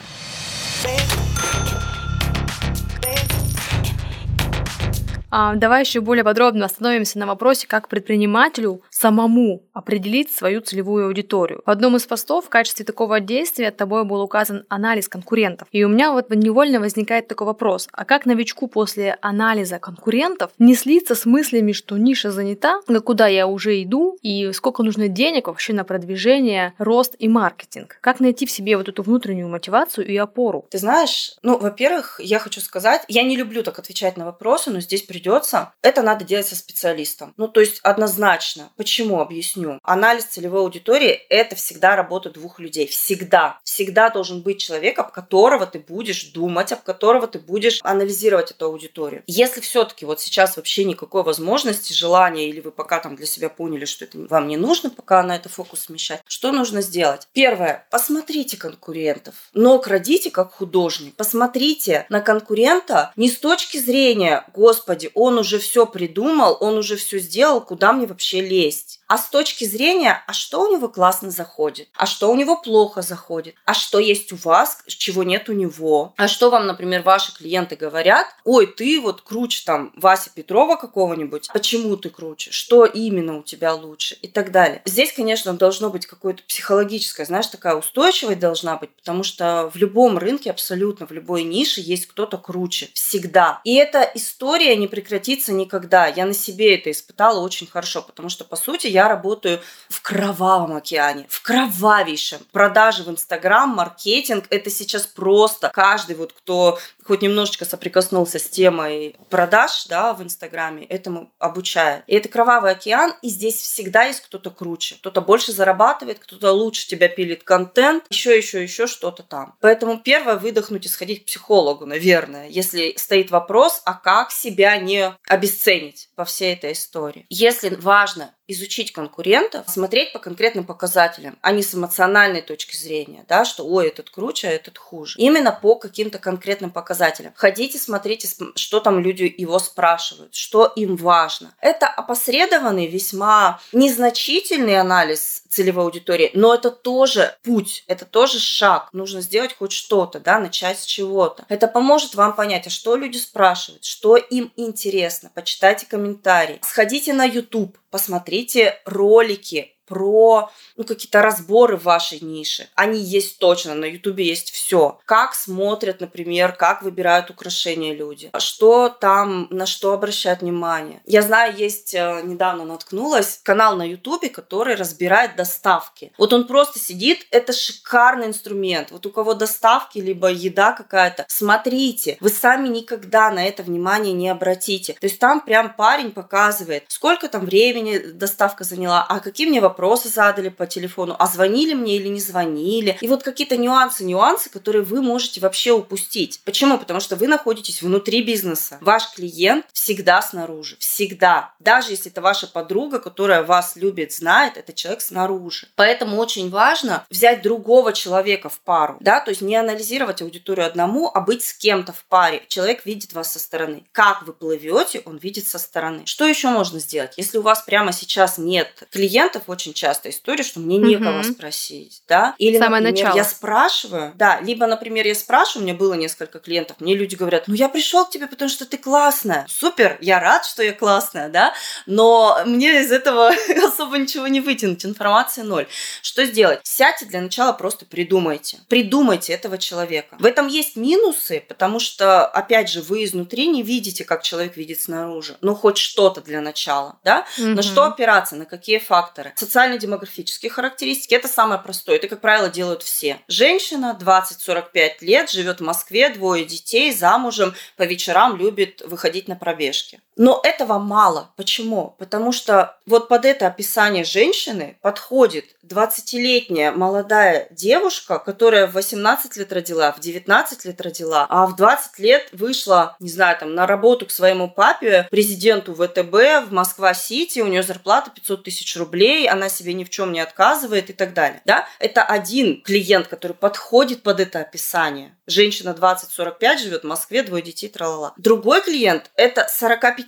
А, 5.30 5.54
давай 5.54 5.82
еще 5.82 6.00
более 6.00 6.24
подробно 6.24 6.64
остановимся 6.64 7.18
на 7.18 7.26
вопросе, 7.26 7.66
как 7.66 7.88
предпринимателю 7.88 8.82
самому 8.90 9.62
определить 9.74 10.32
свою 10.32 10.60
целевую 10.60 11.06
аудиторию. 11.06 11.62
В 11.66 11.70
одном 11.70 11.96
из 11.96 12.06
постов 12.06 12.46
в 12.46 12.48
качестве 12.48 12.84
такого 12.84 13.20
действия 13.20 13.70
тобой 13.70 14.04
был 14.04 14.22
указан 14.22 14.64
анализ 14.68 15.08
конкурентов. 15.08 15.68
И 15.70 15.84
у 15.84 15.88
меня 15.88 16.12
вот 16.12 16.30
невольно 16.30 16.80
возникает 16.80 17.28
такой 17.28 17.46
вопрос, 17.46 17.88
а 17.92 18.04
как 18.04 18.26
новичку 18.26 18.68
после 18.68 19.18
анализа 19.20 19.78
конкурентов 19.78 20.50
не 20.58 20.74
слиться 20.74 21.14
с 21.14 21.26
мыслями, 21.26 21.72
что 21.72 21.98
ниша 21.98 22.30
занята, 22.30 22.80
на 22.88 23.00
куда 23.00 23.26
я 23.26 23.46
уже 23.46 23.82
иду, 23.82 24.16
и 24.22 24.50
сколько 24.52 24.82
нужно 24.82 25.08
денег 25.08 25.48
вообще 25.48 25.74
на 25.74 25.84
продвижение, 25.84 26.72
рост 26.78 27.14
и 27.18 27.28
маркетинг? 27.28 27.98
Как 28.00 28.20
найти 28.20 28.46
в 28.46 28.50
себе 28.50 28.76
вот 28.76 28.88
эту 28.88 29.02
внутреннюю 29.02 29.48
мотивацию 29.48 30.06
и 30.06 30.16
опору? 30.16 30.66
Ты 30.70 30.78
знаешь, 30.78 31.34
ну, 31.42 31.58
во-первых, 31.58 32.20
я 32.22 32.38
хочу 32.38 32.60
сказать, 32.60 33.04
я 33.08 33.22
не 33.22 33.36
люблю 33.36 33.62
так 33.62 33.78
отвечать 33.78 34.16
на 34.16 34.24
вопросы, 34.24 34.70
но 34.70 34.80
здесь 34.80 35.02
придется, 35.18 35.72
это 35.82 36.02
надо 36.02 36.24
делать 36.24 36.46
со 36.46 36.56
специалистом. 36.56 37.34
Ну, 37.36 37.48
то 37.48 37.60
есть 37.60 37.80
однозначно. 37.82 38.70
Почему? 38.76 39.20
Объясню. 39.20 39.78
Анализ 39.82 40.24
целевой 40.24 40.60
аудитории– 40.60 41.10
это 41.28 41.56
всегда 41.56 41.96
работа 41.96 42.30
двух 42.30 42.60
людей. 42.60 42.86
Всегда. 42.86 43.58
Всегда 43.64 44.10
должен 44.10 44.42
быть 44.42 44.60
человек, 44.60 44.98
об 44.98 45.10
которого 45.10 45.66
ты 45.66 45.80
будешь 45.80 46.26
думать, 46.26 46.72
об 46.72 46.82
которого 46.82 47.26
ты 47.26 47.38
будешь 47.38 47.80
анализировать 47.82 48.52
эту 48.52 48.66
аудиторию. 48.66 49.22
Если 49.26 49.60
все-таки 49.60 50.06
вот 50.06 50.20
сейчас 50.20 50.56
вообще 50.56 50.84
никакой 50.84 51.22
возможности, 51.24 51.92
желания, 51.92 52.48
или 52.48 52.60
вы 52.60 52.70
пока 52.70 53.00
там 53.00 53.16
для 53.16 53.26
себя 53.26 53.48
поняли, 53.48 53.84
что 53.84 54.04
это 54.04 54.18
вам 54.18 54.46
не 54.46 54.56
нужно, 54.56 54.90
пока 54.90 55.22
на 55.22 55.34
это 55.34 55.48
фокус 55.48 55.80
смещать, 55.80 56.22
что 56.28 56.52
нужно 56.52 56.80
сделать? 56.80 57.26
Первое. 57.32 57.86
Посмотрите 57.90 58.56
конкурентов. 58.56 59.34
Но 59.52 59.78
крадите 59.78 60.30
как 60.30 60.52
художник. 60.52 61.16
Посмотрите 61.16 62.06
на 62.08 62.20
конкурента 62.20 63.12
не 63.16 63.28
с 63.28 63.38
точки 63.38 63.78
зрения, 63.78 64.44
господи, 64.54 65.07
он 65.14 65.38
уже 65.38 65.58
все 65.58 65.86
придумал, 65.86 66.56
он 66.60 66.76
уже 66.78 66.96
все 66.96 67.18
сделал, 67.18 67.60
куда 67.64 67.92
мне 67.92 68.06
вообще 68.06 68.40
лезть? 68.40 68.97
А 69.08 69.18
с 69.18 69.28
точки 69.28 69.64
зрения, 69.64 70.22
а 70.26 70.32
что 70.32 70.62
у 70.62 70.72
него 70.72 70.88
классно 70.88 71.30
заходит, 71.30 71.88
а 71.96 72.06
что 72.06 72.30
у 72.30 72.36
него 72.36 72.56
плохо 72.56 73.02
заходит, 73.02 73.54
а 73.64 73.74
что 73.74 73.98
есть 73.98 74.32
у 74.32 74.36
вас, 74.36 74.82
чего 74.86 75.22
нет 75.24 75.48
у 75.48 75.52
него, 75.52 76.12
а 76.16 76.28
что 76.28 76.50
вам, 76.50 76.66
например, 76.66 77.02
ваши 77.02 77.34
клиенты 77.34 77.74
говорят, 77.74 78.26
ой, 78.44 78.66
ты 78.66 79.00
вот 79.00 79.22
круче 79.22 79.62
там 79.64 79.92
Вася 79.96 80.30
Петрова 80.34 80.76
какого-нибудь, 80.76 81.48
почему 81.52 81.96
ты 81.96 82.10
круче, 82.10 82.50
что 82.50 82.84
именно 82.84 83.38
у 83.38 83.42
тебя 83.42 83.74
лучше 83.74 84.16
и 84.20 84.28
так 84.28 84.52
далее. 84.52 84.82
Здесь, 84.84 85.12
конечно, 85.12 85.54
должно 85.54 85.88
быть 85.90 86.06
какое-то 86.06 86.42
психологическое, 86.42 87.24
знаешь, 87.24 87.46
такая 87.46 87.74
устойчивость 87.74 88.38
должна 88.38 88.76
быть, 88.76 88.90
потому 88.90 89.22
что 89.22 89.70
в 89.72 89.76
любом 89.76 90.18
рынке, 90.18 90.50
абсолютно 90.50 91.06
в 91.06 91.12
любой 91.12 91.44
нише 91.44 91.80
есть 91.80 92.06
кто-то 92.06 92.36
круче, 92.36 92.90
всегда. 92.92 93.60
И 93.64 93.74
эта 93.74 94.02
история 94.14 94.76
не 94.76 94.86
прекратится 94.86 95.52
никогда. 95.52 96.06
Я 96.06 96.26
на 96.26 96.34
себе 96.34 96.76
это 96.76 96.90
испытала 96.90 97.40
очень 97.40 97.66
хорошо, 97.66 98.02
потому 98.02 98.28
что, 98.28 98.44
по 98.44 98.56
сути, 98.56 98.86
я 98.86 98.97
работаю 99.06 99.60
в 99.88 100.02
кровавом 100.02 100.74
океане, 100.74 101.26
в 101.28 101.42
кровавейшем. 101.42 102.40
Продажи 102.50 103.04
в 103.04 103.10
Инстаграм, 103.10 103.68
маркетинг– 103.68 104.46
это 104.50 104.70
сейчас 104.70 105.06
просто 105.06 105.70
каждый 105.72 106.16
вот, 106.16 106.32
кто 106.32 106.78
хоть 107.04 107.22
немножечко 107.22 107.64
соприкоснулся 107.64 108.38
с 108.38 108.48
темой 108.48 109.16
продаж 109.30 109.86
да, 109.86 110.12
в 110.12 110.22
Инстаграме, 110.22 110.84
этому 110.84 111.32
обучает. 111.38 112.04
И 112.06 112.14
это 112.14 112.28
кровавый 112.28 112.72
океан, 112.72 113.14
и 113.22 113.28
здесь 113.28 113.56
всегда 113.56 114.04
есть 114.04 114.20
кто-то 114.20 114.50
круче. 114.50 114.96
Кто-то 114.96 115.20
больше 115.20 115.52
зарабатывает, 115.52 116.18
кто-то 116.18 116.52
лучше 116.52 116.88
тебя 116.88 117.08
пилит 117.08 117.44
контент, 117.44 118.04
еще, 118.10 118.36
еще, 118.36 118.62
еще 118.62 118.86
что-то 118.86 119.22
там. 119.22 119.54
Поэтому 119.60 119.98
первое– 119.98 120.36
выдохнуть 120.38 120.86
и 120.86 120.88
сходить 120.88 121.22
к 121.22 121.26
психологу, 121.26 121.86
наверное, 121.86 122.48
если 122.48 122.94
стоит 122.96 123.30
вопрос, 123.30 123.82
а 123.84 123.94
как 123.94 124.30
себя 124.30 124.76
не 124.76 125.14
обесценить 125.26 126.10
по 126.14 126.24
всей 126.24 126.54
этой 126.54 126.72
истории. 126.72 127.26
Если 127.28 127.74
важно 127.74 128.34
изучить 128.48 128.92
конкурентов, 128.92 129.68
смотреть 129.68 130.12
по 130.12 130.18
конкретным 130.18 130.64
показателям, 130.64 131.38
а 131.42 131.52
не 131.52 131.62
с 131.62 131.74
эмоциональной 131.74 132.42
точки 132.42 132.76
зрения, 132.76 133.24
да, 133.28 133.44
что 133.44 133.64
ой, 133.64 133.88
этот 133.88 134.10
круче, 134.10 134.48
а 134.48 134.50
этот 134.50 134.78
хуже. 134.78 135.18
Именно 135.18 135.52
по 135.52 135.76
каким-то 135.76 136.18
конкретным 136.18 136.70
показателям. 136.70 137.32
Ходите, 137.36 137.78
смотрите, 137.78 138.28
что 138.56 138.80
там 138.80 139.00
люди 139.00 139.32
его 139.36 139.58
спрашивают, 139.58 140.34
что 140.34 140.66
им 140.66 140.96
важно. 140.96 141.54
Это 141.60 141.86
опосредованный, 141.86 142.86
весьма 142.86 143.60
незначительный 143.72 144.80
анализ 144.80 145.42
целевой 145.48 145.84
аудитории, 145.84 146.30
но 146.34 146.54
это 146.54 146.70
тоже 146.70 147.36
путь, 147.42 147.84
это 147.86 148.04
тоже 148.04 148.38
шаг. 148.38 148.88
Нужно 148.92 149.20
сделать 149.20 149.56
хоть 149.56 149.72
что-то, 149.72 150.20
да, 150.20 150.38
начать 150.38 150.78
с 150.78 150.84
чего-то. 150.84 151.44
Это 151.48 151.68
поможет 151.68 152.14
вам 152.14 152.34
понять, 152.34 152.66
а 152.66 152.70
что 152.70 152.96
люди 152.96 153.18
спрашивают, 153.18 153.84
что 153.84 154.16
им 154.16 154.52
интересно. 154.56 155.30
Почитайте 155.34 155.86
комментарии. 155.86 156.60
Сходите 156.62 157.12
на 157.12 157.24
YouTube, 157.24 157.76
посмотрите 157.90 158.80
ролики 158.84 159.77
про 159.88 160.50
ну, 160.76 160.84
какие-то 160.84 161.22
разборы 161.22 161.76
в 161.76 161.84
вашей 161.84 162.20
нише. 162.20 162.68
Они 162.74 163.00
есть 163.00 163.38
точно, 163.38 163.74
на 163.74 163.86
Ютубе 163.86 164.24
есть 164.24 164.50
все. 164.50 164.98
Как 165.04 165.34
смотрят, 165.34 166.00
например, 166.00 166.52
как 166.52 166.82
выбирают 166.82 167.30
украшения 167.30 167.94
люди, 167.94 168.30
что 168.38 168.88
там, 168.88 169.48
на 169.50 169.66
что 169.66 169.92
обращают 169.92 170.42
внимание. 170.42 171.00
Я 171.06 171.22
знаю, 171.22 171.56
есть, 171.56 171.94
э, 171.94 172.22
недавно 172.24 172.64
наткнулась, 172.64 173.40
канал 173.42 173.76
на 173.76 173.88
Ютубе, 173.88 174.28
который 174.28 174.74
разбирает 174.74 175.36
доставки. 175.36 176.12
Вот 176.18 176.32
он 176.32 176.46
просто 176.46 176.78
сидит, 176.78 177.26
это 177.30 177.52
шикарный 177.52 178.26
инструмент. 178.26 178.90
Вот 178.90 179.06
у 179.06 179.10
кого 179.10 179.34
доставки, 179.34 179.98
либо 179.98 180.28
еда 180.28 180.72
какая-то, 180.72 181.24
смотрите, 181.28 182.16
вы 182.20 182.28
сами 182.28 182.68
никогда 182.68 183.30
на 183.30 183.44
это 183.46 183.62
внимание 183.62 184.12
не 184.12 184.28
обратите. 184.28 184.92
То 184.94 185.06
есть 185.06 185.18
там 185.18 185.40
прям 185.40 185.74
парень 185.74 186.12
показывает, 186.12 186.84
сколько 186.88 187.28
там 187.28 187.46
времени 187.46 187.98
доставка 187.98 188.64
заняла, 188.64 189.04
а 189.08 189.20
какие 189.20 189.48
мне 189.48 189.60
вопросы 189.60 189.77
вопросы 189.78 190.08
задали 190.08 190.48
по 190.48 190.66
телефону, 190.66 191.14
а 191.20 191.26
звонили 191.28 191.72
мне 191.72 191.96
или 191.96 192.08
не 192.08 192.20
звонили. 192.20 192.98
И 193.00 193.06
вот 193.06 193.22
какие-то 193.22 193.56
нюансы, 193.56 194.04
нюансы, 194.04 194.50
которые 194.50 194.82
вы 194.82 195.00
можете 195.02 195.40
вообще 195.40 195.70
упустить. 195.70 196.40
Почему? 196.44 196.78
Потому 196.78 196.98
что 196.98 197.14
вы 197.14 197.28
находитесь 197.28 197.80
внутри 197.80 198.24
бизнеса. 198.24 198.78
Ваш 198.80 199.12
клиент 199.14 199.66
всегда 199.72 200.20
снаружи. 200.20 200.76
Всегда. 200.80 201.52
Даже 201.60 201.92
если 201.92 202.10
это 202.10 202.20
ваша 202.20 202.48
подруга, 202.48 202.98
которая 202.98 203.44
вас 203.44 203.76
любит, 203.76 204.12
знает, 204.12 204.56
это 204.56 204.72
человек 204.72 205.00
снаружи. 205.00 205.68
Поэтому 205.76 206.16
очень 206.16 206.50
важно 206.50 207.06
взять 207.08 207.42
другого 207.42 207.92
человека 207.92 208.48
в 208.48 208.58
пару. 208.58 208.96
Да? 208.98 209.20
То 209.20 209.30
есть 209.30 209.42
не 209.42 209.54
анализировать 209.54 210.22
аудиторию 210.22 210.66
одному, 210.66 211.08
а 211.14 211.20
быть 211.20 211.44
с 211.44 211.52
кем-то 211.52 211.92
в 211.92 212.04
паре. 212.06 212.42
Человек 212.48 212.84
видит 212.84 213.12
вас 213.12 213.32
со 213.32 213.38
стороны. 213.38 213.84
Как 213.92 214.26
вы 214.26 214.32
плывете, 214.32 215.02
он 215.04 215.18
видит 215.18 215.46
со 215.46 215.58
стороны. 215.60 216.02
Что 216.04 216.26
еще 216.26 216.48
можно 216.48 216.80
сделать? 216.80 217.14
Если 217.16 217.38
у 217.38 217.42
вас 217.42 217.62
прямо 217.62 217.92
сейчас 217.92 218.38
нет 218.38 218.88
клиентов, 218.90 219.44
очень 219.46 219.67
очень 219.68 219.74
часто 219.74 220.10
история, 220.10 220.42
что 220.42 220.60
мне 220.60 220.78
некого 220.78 221.20
угу. 221.20 221.24
спросить, 221.24 222.02
да? 222.08 222.34
Или, 222.38 222.58
Самое 222.58 222.82
например, 222.82 223.06
начало. 223.06 223.16
я 223.16 223.24
спрашиваю, 223.24 224.12
да, 224.16 224.40
либо, 224.40 224.66
например, 224.66 225.06
я 225.06 225.14
спрашиваю, 225.14 225.62
у 225.62 225.66
меня 225.68 225.78
было 225.78 225.94
несколько 225.94 226.38
клиентов, 226.38 226.76
мне 226.80 226.94
люди 226.94 227.14
говорят, 227.14 227.48
ну 227.48 227.54
я 227.54 227.68
пришел 227.68 228.06
к 228.06 228.10
тебе, 228.10 228.26
потому 228.26 228.48
что 228.48 228.64
ты 228.64 228.78
классная. 228.78 229.46
Супер, 229.48 229.98
я 230.00 230.20
рад, 230.20 230.46
что 230.46 230.62
я 230.62 230.72
классная, 230.72 231.28
да, 231.28 231.54
но 231.86 232.38
мне 232.46 232.80
из 232.80 232.92
этого 232.92 233.32
особо 233.64 233.98
ничего 233.98 234.26
не 234.28 234.40
вытянуть, 234.40 234.84
информации 234.84 235.42
ноль. 235.42 235.66
Что 236.02 236.24
сделать? 236.24 236.60
Сядьте 236.62 237.04
для 237.06 237.20
начала, 237.20 237.52
просто 237.52 237.84
придумайте. 237.84 238.58
Придумайте 238.68 239.32
этого 239.32 239.58
человека. 239.58 240.16
В 240.18 240.24
этом 240.24 240.46
есть 240.46 240.76
минусы, 240.76 241.44
потому 241.48 241.78
что, 241.78 242.26
опять 242.26 242.70
же, 242.70 242.80
вы 242.82 243.04
изнутри 243.04 243.48
не 243.48 243.62
видите, 243.62 244.04
как 244.04 244.22
человек 244.22 244.56
видит 244.56 244.80
снаружи. 244.80 245.36
Ну, 245.40 245.54
хоть 245.54 245.76
что-то 245.78 246.20
для 246.20 246.40
начала, 246.40 246.98
да? 247.04 247.26
Угу. 247.38 247.48
На 247.48 247.62
что 247.62 247.84
опираться, 247.84 248.36
на 248.36 248.44
какие 248.44 248.78
факторы? 248.78 249.32
Социально-демографические 249.58 250.52
характеристики. 250.52 251.14
Это 251.14 251.26
самое 251.26 251.60
простое. 251.60 251.96
Это, 251.96 252.06
как 252.06 252.20
правило, 252.20 252.48
делают 252.48 252.84
все. 252.84 253.20
Женщина 253.26 253.98
20-45 254.00 254.98
лет, 255.00 255.30
живет 255.30 255.58
в 255.58 255.64
Москве, 255.64 256.10
двое 256.10 256.44
детей, 256.44 256.92
замужем, 256.92 257.54
по 257.76 257.82
вечерам 257.82 258.36
любит 258.36 258.82
выходить 258.86 259.26
на 259.26 259.34
пробежки. 259.34 260.00
Но 260.18 260.40
этого 260.42 260.78
мало. 260.78 261.30
Почему? 261.36 261.94
Потому 261.98 262.32
что 262.32 262.76
вот 262.86 263.08
под 263.08 263.24
это 263.24 263.46
описание 263.46 264.04
женщины 264.04 264.76
подходит 264.82 265.44
20-летняя 265.68 266.72
молодая 266.72 267.46
девушка, 267.50 268.18
которая 268.18 268.66
в 268.66 268.72
18 268.72 269.36
лет 269.36 269.52
родила, 269.52 269.92
в 269.92 270.00
19 270.00 270.64
лет 270.64 270.80
родила, 270.80 271.26
а 271.28 271.46
в 271.46 271.56
20 271.56 271.98
лет 271.98 272.28
вышла, 272.32 272.96
не 273.00 273.08
знаю, 273.08 273.38
там, 273.38 273.54
на 273.54 273.66
работу 273.66 274.06
к 274.06 274.10
своему 274.10 274.48
папе, 274.48 275.06
президенту 275.10 275.74
ВТБ 275.74 276.48
в 276.48 276.48
Москва-Сити, 276.50 277.40
у 277.40 277.46
нее 277.46 277.62
зарплата 277.62 278.10
500 278.10 278.44
тысяч 278.44 278.76
рублей, 278.76 279.28
она 279.28 279.48
себе 279.48 279.72
ни 279.74 279.84
в 279.84 279.90
чем 279.90 280.12
не 280.12 280.20
отказывает 280.20 280.90
и 280.90 280.92
так 280.92 281.14
далее. 281.14 281.42
Да? 281.44 281.68
Это 281.78 282.02
один 282.02 282.62
клиент, 282.62 283.06
который 283.06 283.34
подходит 283.34 284.02
под 284.02 284.20
это 284.20 284.40
описание. 284.40 285.14
Женщина 285.26 285.76
20-45 285.78 286.58
живет 286.58 286.82
в 286.82 286.86
Москве, 286.86 287.22
двое 287.22 287.42
детей, 287.42 287.68
тралала. 287.68 288.14
Другой 288.16 288.62
клиент– 288.62 289.10
это 289.14 289.46